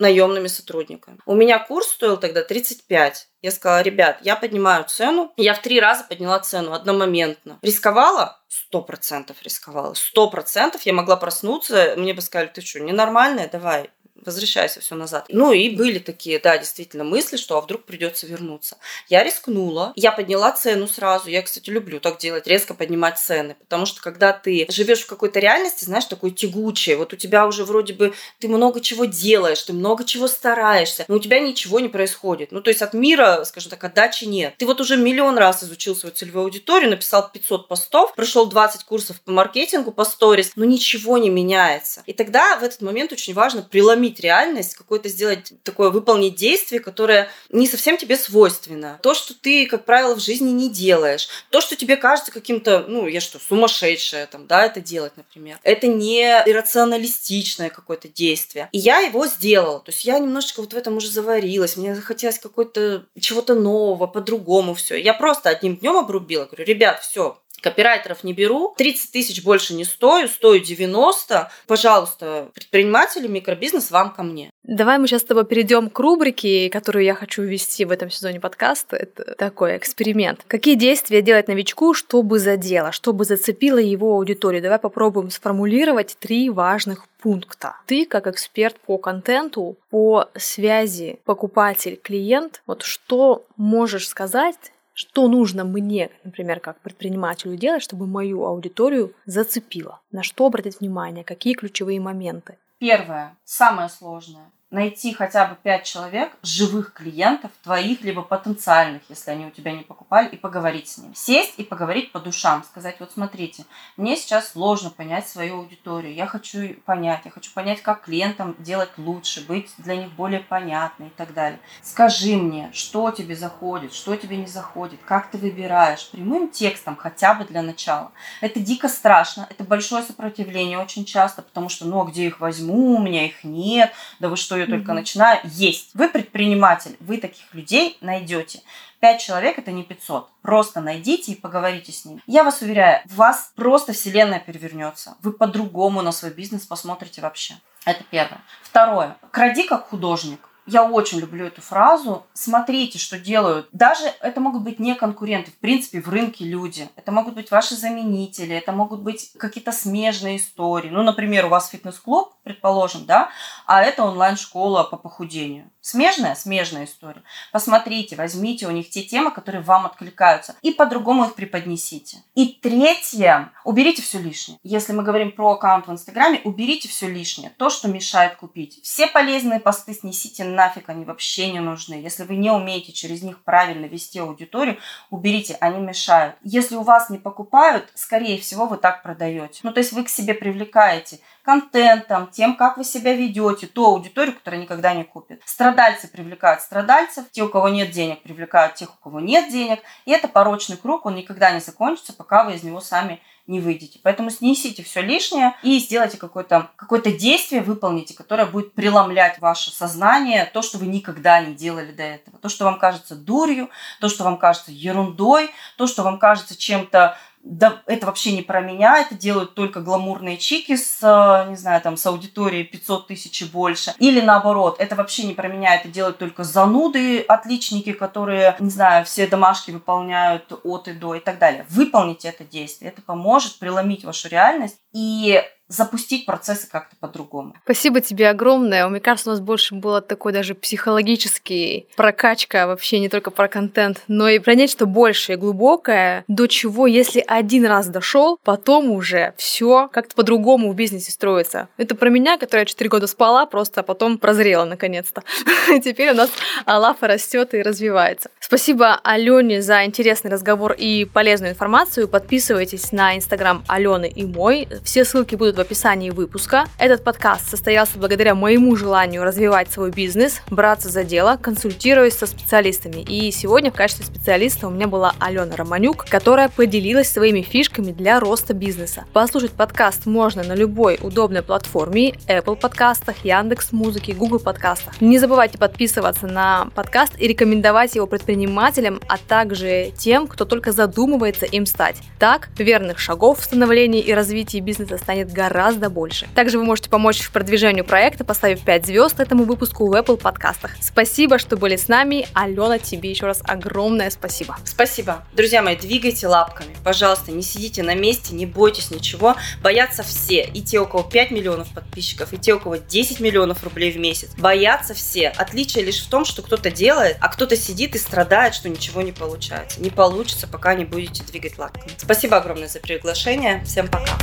наемными 0.00 0.48
сотрудниками. 0.48 1.18
У 1.26 1.34
меня 1.34 1.58
курс 1.58 1.88
стоил 1.88 2.16
тогда 2.16 2.42
35. 2.42 3.28
Я 3.42 3.50
сказала, 3.50 3.82
ребят, 3.82 4.18
я 4.22 4.36
поднимаю 4.36 4.84
цену. 4.84 5.32
Я 5.36 5.54
в 5.54 5.62
три 5.62 5.80
раза 5.80 6.04
подняла 6.04 6.40
цену 6.40 6.72
одномоментно. 6.72 7.58
Рисковала? 7.62 8.40
Сто 8.48 8.82
процентов 8.82 9.42
рисковала. 9.42 9.94
Сто 9.94 10.28
процентов 10.28 10.82
я 10.82 10.92
могла 10.92 11.16
проснуться, 11.16 11.94
мне 11.96 12.14
бы 12.14 12.20
сказали, 12.20 12.48
ты 12.48 12.60
что, 12.60 12.80
ненормальная? 12.80 13.48
Давай, 13.48 13.90
возвращайся 14.24 14.80
все 14.80 14.94
назад. 14.94 15.26
Ну 15.28 15.52
и 15.52 15.70
были 15.70 15.98
такие, 15.98 16.38
да, 16.38 16.58
действительно 16.58 17.04
мысли, 17.04 17.36
что 17.36 17.58
а 17.58 17.60
вдруг 17.60 17.84
придется 17.84 18.26
вернуться. 18.26 18.76
Я 19.08 19.22
рискнула, 19.22 19.92
я 19.96 20.12
подняла 20.12 20.52
цену 20.52 20.86
сразу. 20.86 21.28
Я, 21.30 21.42
кстати, 21.42 21.70
люблю 21.70 22.00
так 22.00 22.18
делать, 22.18 22.46
резко 22.46 22.74
поднимать 22.74 23.18
цены, 23.18 23.56
потому 23.60 23.86
что 23.86 24.00
когда 24.00 24.32
ты 24.32 24.66
живешь 24.70 25.00
в 25.00 25.06
какой-то 25.06 25.40
реальности, 25.40 25.84
знаешь, 25.84 26.04
такой 26.04 26.30
тягучей, 26.30 26.94
вот 26.94 27.12
у 27.12 27.16
тебя 27.16 27.46
уже 27.46 27.64
вроде 27.64 27.94
бы 27.94 28.14
ты 28.38 28.48
много 28.48 28.80
чего 28.80 29.04
делаешь, 29.04 29.62
ты 29.62 29.72
много 29.72 30.04
чего 30.04 30.28
стараешься, 30.28 31.04
но 31.08 31.16
у 31.16 31.18
тебя 31.18 31.40
ничего 31.40 31.80
не 31.80 31.88
происходит. 31.88 32.52
Ну, 32.52 32.60
то 32.60 32.70
есть 32.70 32.82
от 32.82 32.94
мира, 32.94 33.44
скажем 33.44 33.70
так, 33.70 33.84
отдачи 33.84 34.24
нет. 34.24 34.54
Ты 34.58 34.66
вот 34.66 34.80
уже 34.80 34.96
миллион 34.96 35.38
раз 35.38 35.62
изучил 35.64 35.96
свою 35.96 36.14
целевую 36.14 36.44
аудиторию, 36.44 36.90
написал 36.90 37.30
500 37.30 37.68
постов, 37.68 38.14
прошел 38.14 38.46
20 38.46 38.84
курсов 38.84 39.20
по 39.20 39.32
маркетингу, 39.32 39.92
по 39.92 40.04
сторис, 40.04 40.52
но 40.56 40.64
ничего 40.64 41.18
не 41.18 41.30
меняется. 41.30 42.02
И 42.06 42.12
тогда 42.12 42.56
в 42.56 42.62
этот 42.62 42.80
момент 42.82 43.12
очень 43.12 43.34
важно 43.34 43.62
преломить 43.62 44.09
реальность, 44.18 44.74
какое-то 44.74 45.08
сделать 45.08 45.52
такое, 45.62 45.90
выполнить 45.90 46.34
действие, 46.34 46.80
которое 46.80 47.28
не 47.50 47.68
совсем 47.68 47.96
тебе 47.96 48.16
свойственно. 48.16 48.98
То, 49.02 49.14
что 49.14 49.34
ты, 49.34 49.66
как 49.66 49.84
правило, 49.84 50.16
в 50.16 50.20
жизни 50.20 50.50
не 50.50 50.68
делаешь. 50.68 51.28
То, 51.50 51.60
что 51.60 51.76
тебе 51.76 51.96
кажется 51.96 52.32
каким-то, 52.32 52.86
ну, 52.88 53.06
я 53.06 53.20
что, 53.20 53.38
сумасшедшая 53.38 54.26
там, 54.26 54.46
да, 54.46 54.64
это 54.64 54.80
делать, 54.80 55.12
например. 55.16 55.58
Это 55.62 55.86
не 55.86 56.22
иррационалистичное 56.46 57.70
какое-то 57.70 58.08
действие. 58.08 58.68
И 58.72 58.78
я 58.78 59.00
его 59.00 59.26
сделала. 59.26 59.80
То 59.80 59.90
есть 59.90 60.04
я 60.04 60.18
немножечко 60.18 60.60
вот 60.60 60.72
в 60.72 60.76
этом 60.76 60.96
уже 60.96 61.10
заварилась. 61.10 61.76
Мне 61.76 61.94
захотелось 61.94 62.38
какой-то 62.38 63.04
чего-то 63.18 63.54
нового, 63.54 64.06
по-другому 64.06 64.74
все. 64.74 64.96
Я 64.96 65.14
просто 65.14 65.50
одним 65.50 65.76
днем 65.76 65.96
обрубила. 65.96 66.46
Говорю, 66.46 66.64
ребят, 66.64 67.02
все, 67.02 67.38
Копирайтеров 67.60 68.24
не 68.24 68.32
беру, 68.32 68.74
30 68.76 69.12
тысяч 69.12 69.42
больше 69.42 69.74
не 69.74 69.84
стою, 69.84 70.28
стою 70.28 70.60
90. 70.60 71.50
Пожалуйста, 71.66 72.48
предприниматели, 72.54 73.26
микробизнес, 73.26 73.90
вам 73.90 74.12
ко 74.12 74.22
мне. 74.22 74.50
Давай 74.62 74.98
мы 74.98 75.06
сейчас 75.06 75.22
с 75.22 75.24
тобой 75.24 75.44
перейдем 75.44 75.90
к 75.90 75.98
рубрике, 75.98 76.70
которую 76.70 77.04
я 77.04 77.14
хочу 77.14 77.42
ввести 77.42 77.84
в 77.84 77.90
этом 77.90 78.10
сезоне 78.10 78.40
подкаста. 78.40 78.96
Это 78.96 79.34
такой 79.34 79.76
эксперимент. 79.76 80.44
Какие 80.46 80.74
действия 80.74 81.22
делать 81.22 81.48
новичку, 81.48 81.94
чтобы 81.94 82.38
задело, 82.38 82.92
чтобы 82.92 83.24
зацепило 83.24 83.78
его 83.78 84.14
аудиторию? 84.14 84.62
Давай 84.62 84.78
попробуем 84.78 85.30
сформулировать 85.30 86.16
три 86.20 86.50
важных 86.50 87.06
пункта. 87.20 87.76
Ты, 87.86 88.06
как 88.06 88.26
эксперт 88.26 88.76
по 88.80 88.98
контенту, 88.98 89.76
по 89.90 90.28
связи 90.36 91.18
покупатель-клиент, 91.24 92.62
вот 92.66 92.82
что 92.82 93.44
можешь 93.56 94.08
сказать 94.08 94.72
что 95.00 95.28
нужно 95.28 95.64
мне, 95.64 96.10
например, 96.24 96.60
как 96.60 96.78
предпринимателю 96.80 97.56
делать, 97.56 97.82
чтобы 97.82 98.06
мою 98.06 98.44
аудиторию 98.44 99.14
зацепило? 99.24 100.02
На 100.12 100.22
что 100.22 100.44
обратить 100.44 100.80
внимание? 100.80 101.24
Какие 101.24 101.54
ключевые 101.54 101.98
моменты? 102.00 102.58
Первое, 102.78 103.34
самое 103.44 103.88
сложное 103.88 104.50
найти 104.70 105.12
хотя 105.12 105.46
бы 105.46 105.56
пять 105.60 105.84
человек, 105.84 106.32
живых 106.42 106.92
клиентов, 106.92 107.50
твоих, 107.62 108.02
либо 108.02 108.22
потенциальных, 108.22 109.02
если 109.08 109.30
они 109.32 109.46
у 109.46 109.50
тебя 109.50 109.72
не 109.72 109.82
покупали, 109.82 110.28
и 110.28 110.36
поговорить 110.36 110.88
с 110.88 110.98
ними. 110.98 111.12
Сесть 111.14 111.54
и 111.56 111.64
поговорить 111.64 112.12
по 112.12 112.20
душам, 112.20 112.62
сказать, 112.64 112.96
вот 113.00 113.10
смотрите, 113.12 113.64
мне 113.96 114.16
сейчас 114.16 114.52
сложно 114.52 114.90
понять 114.90 115.28
свою 115.28 115.58
аудиторию, 115.58 116.14
я 116.14 116.26
хочу 116.26 116.74
понять, 116.84 117.22
я 117.24 117.30
хочу 117.30 117.50
понять, 117.52 117.82
как 117.82 118.02
клиентам 118.02 118.54
делать 118.58 118.90
лучше, 118.96 119.44
быть 119.46 119.70
для 119.78 119.96
них 119.96 120.12
более 120.12 120.40
понятной 120.40 121.08
и 121.08 121.12
так 121.16 121.34
далее. 121.34 121.58
Скажи 121.82 122.36
мне, 122.36 122.70
что 122.72 123.10
тебе 123.10 123.34
заходит, 123.34 123.92
что 123.92 124.14
тебе 124.16 124.36
не 124.36 124.46
заходит, 124.46 125.00
как 125.04 125.30
ты 125.30 125.38
выбираешь, 125.38 126.08
прямым 126.10 126.48
текстом 126.48 126.96
хотя 126.96 127.34
бы 127.34 127.44
для 127.44 127.62
начала. 127.62 128.12
Это 128.40 128.60
дико 128.60 128.88
страшно, 128.88 129.46
это 129.50 129.64
большое 129.64 130.04
сопротивление 130.04 130.78
очень 130.78 131.04
часто, 131.04 131.42
потому 131.42 131.68
что, 131.68 131.86
ну, 131.86 132.00
а 132.02 132.04
где 132.04 132.26
их 132.26 132.40
возьму, 132.40 132.96
у 132.96 133.02
меня 133.02 133.26
их 133.26 133.42
нет, 133.42 133.92
да 134.20 134.28
вы 134.28 134.36
что, 134.36 134.59
я 134.60 134.66
только 134.66 134.92
mm-hmm. 134.92 134.94
начинаю, 134.94 135.40
есть. 135.44 135.90
Вы 135.94 136.08
предприниматель, 136.08 136.96
вы 137.00 137.18
таких 137.18 137.54
людей 137.54 137.96
найдете. 138.00 138.60
Пять 139.00 139.20
человек 139.20 139.58
это 139.58 139.72
не 139.72 139.82
500. 139.82 140.28
Просто 140.42 140.80
найдите 140.80 141.32
и 141.32 141.40
поговорите 141.40 141.90
с 141.90 142.04
ними. 142.04 142.22
Я 142.26 142.44
вас 142.44 142.60
уверяю, 142.60 143.02
у 143.10 143.14
вас 143.14 143.52
просто 143.56 143.92
вселенная 143.92 144.40
перевернется. 144.40 145.16
Вы 145.22 145.32
по-другому 145.32 146.02
на 146.02 146.12
свой 146.12 146.32
бизнес 146.32 146.66
посмотрите 146.66 147.22
вообще. 147.22 147.54
Это 147.86 148.04
первое. 148.10 148.42
Второе. 148.62 149.16
Кради 149.30 149.62
как 149.66 149.88
художник. 149.88 150.49
Я 150.66 150.84
очень 150.84 151.18
люблю 151.18 151.46
эту 151.46 151.60
фразу. 151.60 152.26
Смотрите, 152.32 152.98
что 152.98 153.18
делают. 153.18 153.68
Даже 153.72 154.04
это 154.20 154.40
могут 154.40 154.62
быть 154.62 154.78
не 154.78 154.94
конкуренты, 154.94 155.50
в 155.50 155.58
принципе, 155.58 156.00
в 156.00 156.08
рынке 156.08 156.44
люди. 156.44 156.88
Это 156.96 157.12
могут 157.12 157.34
быть 157.34 157.50
ваши 157.50 157.74
заменители, 157.74 158.54
это 158.54 158.72
могут 158.72 159.00
быть 159.00 159.32
какие-то 159.38 159.72
смежные 159.72 160.36
истории. 160.36 160.90
Ну, 160.90 161.02
например, 161.02 161.46
у 161.46 161.48
вас 161.48 161.68
фитнес-клуб, 161.68 162.34
предположим, 162.42 163.06
да, 163.06 163.30
а 163.66 163.82
это 163.82 164.04
онлайн-школа 164.04 164.84
по 164.84 164.96
похудению. 164.96 165.70
Смежная? 165.80 166.34
Смежная 166.34 166.84
история. 166.84 167.22
Посмотрите, 167.52 168.14
возьмите 168.14 168.66
у 168.66 168.70
них 168.70 168.90
те 168.90 169.02
темы, 169.02 169.30
которые 169.30 169.62
вам 169.62 169.86
откликаются, 169.86 170.54
и 170.60 170.72
по-другому 170.72 171.24
их 171.24 171.34
преподнесите. 171.34 172.18
И 172.34 172.46
третье, 172.46 173.52
уберите 173.64 174.02
все 174.02 174.18
лишнее. 174.18 174.58
Если 174.62 174.92
мы 174.92 175.02
говорим 175.02 175.32
про 175.32 175.52
аккаунт 175.52 175.86
в 175.86 175.92
Инстаграме, 175.92 176.40
уберите 176.44 176.88
все 176.88 177.08
лишнее, 177.08 177.50
то, 177.56 177.70
что 177.70 177.88
мешает 177.88 178.36
купить. 178.36 178.80
Все 178.82 179.06
полезные 179.06 179.58
посты 179.58 179.94
снесите 179.94 180.44
нафиг, 180.50 180.88
они 180.88 181.04
вообще 181.04 181.50
не 181.50 181.60
нужны. 181.60 181.94
Если 181.94 182.24
вы 182.24 182.36
не 182.36 182.50
умеете 182.50 182.92
через 182.92 183.22
них 183.22 183.42
правильно 183.42 183.86
вести 183.86 184.18
аудиторию, 184.18 184.78
уберите, 185.10 185.56
они 185.60 185.80
мешают. 185.80 186.36
Если 186.42 186.76
у 186.76 186.82
вас 186.82 187.10
не 187.10 187.18
покупают, 187.18 187.90
скорее 187.94 188.38
всего, 188.38 188.66
вы 188.66 188.76
так 188.76 189.02
продаете. 189.02 189.60
Ну, 189.62 189.72
то 189.72 189.78
есть 189.78 189.92
вы 189.92 190.04
к 190.04 190.08
себе 190.08 190.34
привлекаете 190.34 191.20
контентом, 191.42 192.28
тем, 192.28 192.56
как 192.56 192.76
вы 192.76 192.84
себя 192.84 193.14
ведете, 193.14 193.66
ту 193.66 193.86
аудиторию, 193.86 194.34
которая 194.34 194.60
никогда 194.60 194.94
не 194.94 195.04
купит. 195.04 195.42
Страдальцы 195.44 196.08
привлекают 196.08 196.60
страдальцев, 196.60 197.30
те, 197.30 197.42
у 197.42 197.48
кого 197.48 197.68
нет 197.68 197.90
денег, 197.90 198.22
привлекают 198.22 198.74
тех, 198.74 198.90
у 198.94 199.02
кого 199.02 199.20
нет 199.20 199.50
денег. 199.50 199.80
И 200.04 200.12
это 200.12 200.28
порочный 200.28 200.76
круг, 200.76 201.06
он 201.06 201.14
никогда 201.14 201.50
не 201.50 201.60
закончится, 201.60 202.12
пока 202.12 202.44
вы 202.44 202.54
из 202.54 202.62
него 202.62 202.80
сами 202.80 203.20
не 203.46 203.60
выйдете. 203.60 203.98
Поэтому 204.02 204.30
снесите 204.30 204.82
все 204.82 205.00
лишнее 205.00 205.54
и 205.62 205.78
сделайте 205.78 206.16
какое-то 206.16 206.70
какое 206.76 207.00
действие, 207.00 207.62
выполните, 207.62 208.14
которое 208.14 208.46
будет 208.46 208.74
преломлять 208.74 209.38
ваше 209.40 209.70
сознание, 209.70 210.50
то, 210.52 210.62
что 210.62 210.78
вы 210.78 210.86
никогда 210.86 211.40
не 211.40 211.54
делали 211.54 211.92
до 211.92 212.02
этого. 212.02 212.38
То, 212.38 212.48
что 212.48 212.64
вам 212.64 212.78
кажется 212.78 213.16
дурью, 213.16 213.70
то, 214.00 214.08
что 214.08 214.24
вам 214.24 214.38
кажется 214.38 214.70
ерундой, 214.70 215.50
то, 215.76 215.86
что 215.86 216.02
вам 216.02 216.18
кажется 216.18 216.56
чем-то 216.56 217.16
да, 217.42 217.82
это 217.86 218.06
вообще 218.06 218.32
не 218.32 218.42
про 218.42 218.60
меня, 218.60 218.98
это 219.00 219.14
делают 219.14 219.54
только 219.54 219.80
гламурные 219.80 220.36
чики 220.36 220.76
с, 220.76 220.98
э, 221.02 221.48
не 221.48 221.56
знаю, 221.56 221.80
там, 221.80 221.96
с 221.96 222.04
аудиторией 222.04 222.64
500 222.64 223.06
тысяч 223.06 223.42
и 223.42 223.46
больше. 223.46 223.94
Или 223.98 224.20
наоборот, 224.20 224.76
это 224.78 224.94
вообще 224.94 225.24
не 225.24 225.32
про 225.32 225.48
меня, 225.48 225.74
это 225.74 225.88
делают 225.88 226.18
только 226.18 226.44
зануды, 226.44 227.20
отличники, 227.20 227.92
которые, 227.92 228.56
не 228.60 228.70
знаю, 228.70 229.04
все 229.06 229.26
домашки 229.26 229.70
выполняют 229.70 230.52
от 230.64 230.88
и 230.88 230.92
до 230.92 231.14
и 231.14 231.20
так 231.20 231.38
далее. 231.38 231.64
Выполните 231.70 232.28
это 232.28 232.44
действие, 232.44 232.90
это 232.90 233.00
поможет 233.00 233.58
преломить 233.58 234.04
вашу 234.04 234.28
реальность 234.28 234.78
и 234.92 235.42
запустить 235.70 236.26
процессы 236.26 236.68
как-то 236.68 236.96
по-другому. 236.98 237.54
Спасибо 237.64 238.00
тебе 238.00 238.28
огромное. 238.28 238.86
Мне 238.88 239.00
кажется, 239.00 239.30
у 239.30 239.32
нас 239.32 239.40
больше 239.40 239.76
было 239.76 240.00
такой 240.00 240.32
даже 240.32 240.54
психологический 240.54 241.86
прокачка 241.96 242.66
вообще 242.66 242.98
не 242.98 243.08
только 243.08 243.30
про 243.30 243.46
контент, 243.46 244.02
но 244.08 244.28
и 244.28 244.40
про 244.40 244.56
нечто 244.56 244.86
большее, 244.86 245.36
глубокое, 245.36 246.24
до 246.26 246.48
чего, 246.48 246.88
если 246.88 247.22
один 247.24 247.66
раз 247.66 247.86
дошел, 247.86 248.38
потом 248.42 248.90
уже 248.90 249.32
все 249.36 249.88
как-то 249.92 250.16
по-другому 250.16 250.72
в 250.72 250.74
бизнесе 250.74 251.12
строится. 251.12 251.68
Это 251.76 251.94
про 251.94 252.10
меня, 252.10 252.36
которая 252.36 252.66
4 252.66 252.90
года 252.90 253.06
спала, 253.06 253.46
просто 253.46 253.84
потом 253.84 254.18
прозрела 254.18 254.64
наконец-то. 254.64 255.22
Теперь 255.84 256.10
у 256.10 256.14
нас 256.14 256.30
лафа 256.66 257.06
растет 257.06 257.54
и 257.54 257.62
развивается. 257.62 258.28
Спасибо 258.40 258.98
Алене 259.04 259.62
за 259.62 259.84
интересный 259.84 260.32
разговор 260.32 260.72
и 260.72 261.04
полезную 261.04 261.52
информацию. 261.52 262.08
Подписывайтесь 262.08 262.90
на 262.90 263.16
инстаграм 263.16 263.62
Алены 263.68 264.08
и 264.08 264.24
мой. 264.24 264.66
Все 264.84 265.04
ссылки 265.04 265.34
будут 265.34 265.56
в 265.56 265.60
описании 265.60 266.10
выпуска. 266.10 266.64
Этот 266.78 267.04
подкаст 267.04 267.48
состоялся 267.50 267.98
благодаря 267.98 268.34
моему 268.34 268.74
желанию 268.76 269.22
развивать 269.22 269.70
свой 269.70 269.90
бизнес, 269.90 270.40
браться 270.48 270.88
за 270.88 271.04
дело, 271.04 271.38
консультируясь 271.40 272.14
со 272.14 272.26
специалистами. 272.26 273.02
И 273.02 273.30
сегодня 273.30 273.70
в 273.70 273.74
качестве 273.74 274.06
специалиста 274.06 274.68
у 274.68 274.70
меня 274.70 274.88
была 274.88 275.14
Алена 275.18 275.54
Романюк, 275.54 276.06
которая 276.08 276.48
поделилась 276.48 277.10
своими 277.10 277.42
фишками 277.42 277.92
для 277.92 278.20
роста 278.20 278.54
бизнеса. 278.54 279.04
Послушать 279.12 279.52
подкаст 279.52 280.06
можно 280.06 280.42
на 280.42 280.54
любой 280.54 280.98
удобной 281.00 281.42
платформе 281.42 282.14
Apple 282.26 282.56
подкастах, 282.56 283.24
Яндекс 283.24 283.72
Музыки, 283.72 284.12
Google 284.12 284.38
подкастах. 284.38 285.00
Не 285.00 285.18
забывайте 285.18 285.58
подписываться 285.58 286.26
на 286.26 286.68
подкаст 286.74 287.12
и 287.18 287.28
рекомендовать 287.28 287.94
его 287.94 288.06
предпринимателям, 288.06 289.00
а 289.08 289.18
также 289.18 289.92
тем, 289.96 290.26
кто 290.26 290.44
только 290.44 290.72
задумывается 290.72 291.44
им 291.44 291.66
стать. 291.66 291.96
Так, 292.18 292.48
верных 292.56 292.98
шагов 292.98 293.40
в 293.40 293.44
становлении 293.44 294.00
и 294.00 294.12
развитии 294.14 294.58
бизнеса 294.58 294.69
бизнеса 294.70 294.98
станет 294.98 295.32
гораздо 295.32 295.90
больше. 295.90 296.28
Также 296.36 296.56
вы 296.56 296.64
можете 296.64 296.88
помочь 296.88 297.18
в 297.22 297.32
продвижению 297.32 297.84
проекта, 297.84 298.22
поставив 298.22 298.60
5 298.60 298.86
звезд 298.86 299.18
этому 299.18 299.42
выпуску 299.42 299.88
в 299.88 299.94
Apple 299.94 300.16
подкастах. 300.16 300.76
Спасибо, 300.80 301.40
что 301.40 301.56
были 301.56 301.74
с 301.74 301.88
нами. 301.88 302.28
Алена, 302.34 302.78
тебе 302.78 303.10
еще 303.10 303.26
раз 303.26 303.40
огромное 303.44 304.10
спасибо. 304.10 304.56
Спасибо. 304.64 305.24
Друзья 305.32 305.60
мои, 305.60 305.74
двигайте 305.74 306.28
лапками. 306.28 306.76
Пожалуйста, 306.84 307.32
не 307.32 307.42
сидите 307.42 307.82
на 307.82 307.96
месте, 307.96 308.32
не 308.32 308.46
бойтесь 308.46 308.92
ничего. 308.92 309.34
Боятся 309.60 310.04
все. 310.04 310.48
И 310.54 310.62
те, 310.62 310.78
у 310.78 310.86
кого 310.86 311.02
5 311.02 311.32
миллионов 311.32 311.68
подписчиков, 311.74 312.32
и 312.32 312.38
те, 312.38 312.54
у 312.54 312.60
кого 312.60 312.76
10 312.76 313.18
миллионов 313.18 313.64
рублей 313.64 313.90
в 313.90 313.98
месяц. 313.98 314.30
Боятся 314.38 314.94
все. 314.94 315.30
Отличие 315.30 315.84
лишь 315.84 316.00
в 316.00 316.08
том, 316.08 316.24
что 316.24 316.42
кто-то 316.42 316.70
делает, 316.70 317.16
а 317.20 317.28
кто-то 317.28 317.56
сидит 317.56 317.96
и 317.96 317.98
страдает, 317.98 318.54
что 318.54 318.68
ничего 318.68 319.02
не 319.02 319.10
получается. 319.10 319.80
Не 319.80 319.90
получится, 319.90 320.46
пока 320.46 320.74
не 320.74 320.84
будете 320.84 321.24
двигать 321.24 321.58
лапками. 321.58 321.90
Спасибо 321.98 322.36
огромное 322.36 322.68
за 322.68 322.78
приглашение. 322.78 323.64
Всем 323.64 323.88
пока. 323.88 324.16